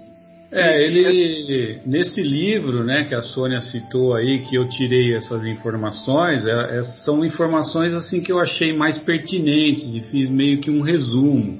É, 0.52 0.80
ele 0.82 1.80
nesse 1.84 2.20
livro, 2.22 2.84
né, 2.84 3.04
que 3.04 3.14
a 3.14 3.22
Sônia 3.22 3.60
citou 3.60 4.14
aí, 4.14 4.40
que 4.40 4.56
eu 4.56 4.68
tirei 4.68 5.16
essas 5.16 5.44
informações, 5.44 6.46
é, 6.46 6.78
é, 6.78 6.84
são 7.04 7.24
informações 7.24 7.92
assim 7.92 8.22
que 8.22 8.30
eu 8.30 8.38
achei 8.38 8.76
mais 8.76 8.98
pertinentes 9.00 9.94
e 9.94 10.00
fiz 10.02 10.30
meio 10.30 10.60
que 10.60 10.70
um 10.70 10.82
resumo. 10.82 11.58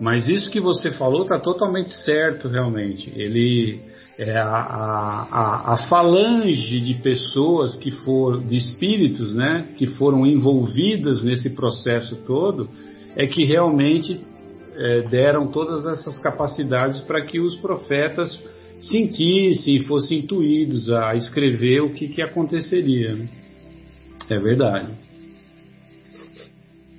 Mas 0.00 0.28
isso 0.28 0.50
que 0.50 0.58
você 0.58 0.90
falou 0.90 1.22
está 1.22 1.38
totalmente 1.38 1.92
certo, 1.92 2.48
realmente. 2.48 3.12
Ele 3.14 3.80
é 4.18 4.36
a, 4.36 4.46
a, 4.46 5.72
a, 5.72 5.76
falange 5.88 6.80
de 6.80 6.94
pessoas 6.94 7.76
que 7.76 7.90
foram, 7.90 8.40
de 8.42 8.56
espíritos, 8.56 9.34
né, 9.34 9.66
que 9.76 9.86
foram 9.86 10.26
envolvidas 10.26 11.22
nesse 11.22 11.50
processo 11.50 12.16
todo, 12.26 12.68
é 13.16 13.26
que 13.26 13.44
realmente 13.44 14.20
é, 14.76 15.02
deram 15.08 15.48
todas 15.48 15.86
essas 15.86 16.18
capacidades 16.18 17.00
para 17.00 17.24
que 17.24 17.40
os 17.40 17.56
profetas 17.56 18.38
sentissem 18.78 19.76
e 19.76 19.84
fossem 19.84 20.18
intuídos 20.18 20.90
a 20.90 21.14
escrever 21.14 21.80
o 21.80 21.90
que, 21.94 22.08
que 22.08 22.20
aconteceria. 22.20 23.14
Né? 23.14 23.28
É 24.28 24.38
verdade. 24.38 24.92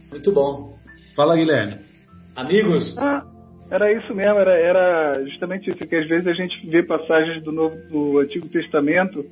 Muito 0.09 0.31
bom. 0.31 0.77
Fala, 1.15 1.35
Guilherme. 1.35 1.77
Amigos? 2.35 2.95
Ah, 2.97 3.23
era 3.73 3.91
isso 3.91 4.13
mesmo, 4.13 4.39
era, 4.39 4.55
era 4.55 5.25
justamente 5.25 5.71
isso, 5.71 5.83
que 5.85 5.95
às 5.95 6.07
vezes 6.07 6.27
a 6.27 6.33
gente 6.33 6.69
vê 6.69 6.85
passagens 6.85 7.43
do, 7.43 7.51
Novo, 7.51 7.75
do 7.89 8.19
Antigo 8.19 8.47
Testamento 8.47 9.25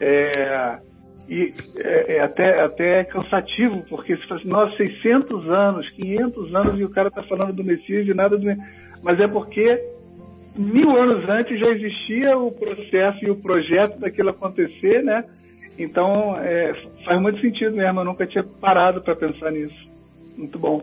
é, 0.00 0.78
e 1.28 1.52
é, 1.78 2.16
é, 2.16 2.20
até, 2.20 2.60
até 2.60 3.04
cansativo, 3.04 3.84
porque 3.88 4.16
se 4.16 4.26
fala 4.26 4.40
assim, 4.40 4.50
nossa, 4.50 4.76
600 4.76 5.48
anos, 5.48 5.90
500 5.90 6.54
anos 6.56 6.80
e 6.80 6.84
o 6.84 6.90
cara 6.90 7.06
está 7.06 7.22
falando 7.22 7.52
do 7.52 7.62
Messias 7.62 8.08
e 8.08 8.14
nada 8.14 8.36
do 8.36 8.46
Mas 9.04 9.20
é 9.20 9.28
porque 9.28 9.78
mil 10.56 10.96
anos 10.96 11.28
antes 11.28 11.60
já 11.60 11.68
existia 11.68 12.36
o 12.36 12.50
processo 12.50 13.24
e 13.24 13.30
o 13.30 13.40
projeto 13.40 14.00
daquilo 14.00 14.30
acontecer, 14.30 15.04
né? 15.04 15.22
Então 15.78 16.36
é, 16.36 16.72
faz 17.04 17.20
muito 17.22 17.40
sentido 17.40 17.76
mesmo, 17.76 18.00
eu 18.00 18.04
nunca 18.04 18.26
tinha 18.26 18.42
parado 18.60 19.00
para 19.02 19.14
pensar 19.14 19.52
nisso. 19.52 19.86
Muito 20.36 20.58
bom. 20.58 20.82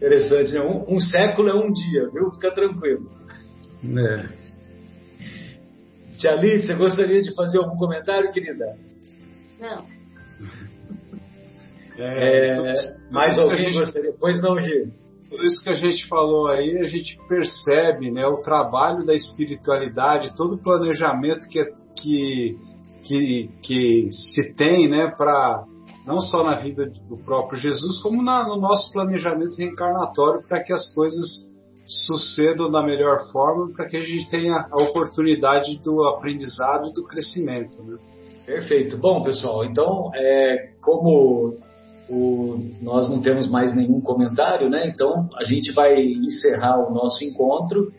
Interessante, 0.00 0.54
né? 0.54 0.60
Um, 0.62 0.96
um, 0.96 0.98
século 0.98 1.50
é 1.50 1.54
um 1.54 1.70
dia, 1.70 2.08
viu? 2.10 2.30
Fica 2.32 2.54
tranquilo. 2.54 3.06
É. 3.84 4.28
Tia 6.16 6.32
Alice, 6.32 6.66
você 6.66 6.74
gostaria 6.74 7.20
de 7.20 7.34
fazer 7.34 7.58
algum 7.58 7.76
comentário, 7.76 8.32
querida? 8.32 8.78
Não. 9.60 9.84
É, 11.98 12.54
tudo, 12.54 13.12
mais 13.12 13.36
tudo 13.36 13.50
alguém 13.50 13.66
gente, 13.66 13.78
gostaria? 13.78 14.14
Pois 14.18 14.40
não, 14.40 14.58
Gil. 14.58 14.90
Tudo 15.28 15.44
isso 15.44 15.62
que 15.62 15.68
a 15.68 15.74
gente 15.74 16.08
falou 16.08 16.48
aí, 16.48 16.78
a 16.78 16.86
gente 16.86 17.18
percebe 17.28 18.10
né, 18.10 18.26
o 18.26 18.38
trabalho 18.38 19.04
da 19.04 19.14
espiritualidade, 19.14 20.34
todo 20.34 20.54
o 20.54 20.62
planejamento 20.62 21.46
que, 21.46 21.62
que, 22.00 22.58
que, 23.02 23.50
que 23.62 24.08
se 24.12 24.54
tem 24.54 24.88
né, 24.88 25.08
para 25.08 25.62
não 26.10 26.20
só 26.20 26.42
na 26.42 26.56
vida 26.56 26.90
do 27.08 27.16
próprio 27.18 27.58
Jesus, 27.58 28.02
como 28.02 28.20
na, 28.22 28.46
no 28.46 28.60
nosso 28.60 28.92
planejamento 28.92 29.56
reencarnatório 29.56 30.42
para 30.46 30.60
que 30.60 30.72
as 30.72 30.92
coisas 30.92 31.28
sucedam 31.86 32.70
da 32.70 32.82
melhor 32.82 33.30
forma, 33.30 33.72
para 33.72 33.86
que 33.86 33.96
a 33.96 34.00
gente 34.00 34.28
tenha 34.28 34.66
a 34.70 34.82
oportunidade 34.82 35.80
do 35.82 36.04
aprendizado 36.04 36.88
e 36.88 36.92
do 36.92 37.04
crescimento. 37.04 37.80
Né? 37.82 37.96
Perfeito. 38.44 38.96
Bom, 38.98 39.22
pessoal, 39.22 39.64
então, 39.64 40.10
é, 40.14 40.72
como 40.80 41.54
o, 42.08 42.58
nós 42.82 43.08
não 43.08 43.20
temos 43.22 43.48
mais 43.48 43.74
nenhum 43.74 44.00
comentário, 44.00 44.68
né? 44.68 44.88
Então, 44.88 45.28
a 45.36 45.44
gente 45.44 45.72
vai 45.72 46.00
encerrar 46.00 46.78
o 46.78 46.92
nosso 46.92 47.22
encontro 47.24 47.92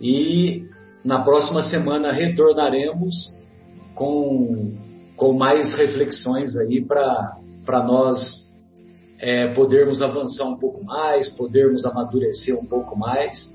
e 0.00 0.64
na 1.04 1.22
próxima 1.22 1.62
semana 1.62 2.12
retornaremos 2.12 3.14
com, 3.94 4.76
com 5.16 5.32
mais 5.32 5.74
reflexões 5.74 6.56
aí 6.56 6.84
para 6.84 7.36
nós 7.84 8.46
é, 9.18 9.48
podermos 9.54 10.02
avançar 10.02 10.44
um 10.44 10.56
pouco 10.56 10.84
mais, 10.84 11.28
podermos 11.36 11.84
amadurecer 11.84 12.54
um 12.54 12.66
pouco 12.66 12.96
mais. 12.96 13.54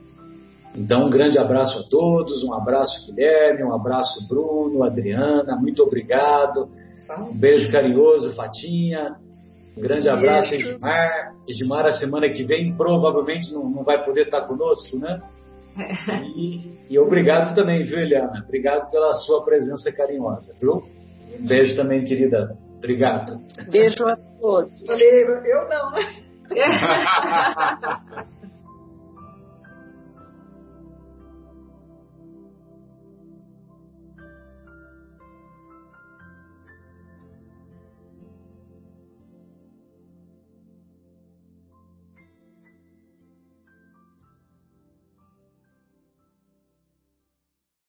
Então, 0.76 1.08
um 1.08 1.10
grande 1.10 1.38
abraço 1.38 1.80
a 1.80 1.84
todos, 1.90 2.44
um 2.44 2.54
abraço 2.54 3.06
Guilherme, 3.06 3.64
um 3.64 3.74
abraço 3.74 4.28
Bruno, 4.28 4.84
Adriana, 4.84 5.56
muito 5.58 5.84
obrigado. 5.84 6.70
Um 7.30 7.38
beijo 7.38 7.70
carinhoso, 7.72 8.34
Fatinha. 8.36 9.16
Um 9.78 9.82
grande 9.82 10.08
abraço, 10.10 10.54
Edmar. 10.54 11.34
Edmar, 11.48 11.86
a 11.86 11.92
semana 11.94 12.30
que 12.30 12.44
vem 12.44 12.76
provavelmente 12.76 13.54
não, 13.54 13.70
não 13.70 13.84
vai 13.84 14.04
poder 14.04 14.26
estar 14.26 14.42
conosco, 14.42 14.98
né? 14.98 15.22
E, 16.36 16.78
e, 16.90 17.00
obrigado 17.00 17.56
também, 17.56 17.86
viu, 17.86 17.98
Eliana? 17.98 18.44
Obrigado 18.44 18.90
pela 18.92 19.14
sua 19.14 19.44
presença 19.44 19.92
carinhosa, 19.92 20.54
viu? 20.60 20.84
Um 21.40 21.48
beijo 21.48 21.76
também, 21.76 22.04
querida. 22.04 22.58
Obrigado. 22.82 23.40
Beijo 23.70 24.08
a 24.08 24.16
todos. 24.40 24.82
Falei, 24.88 25.24
eu 25.24 25.70
não. 25.70 25.92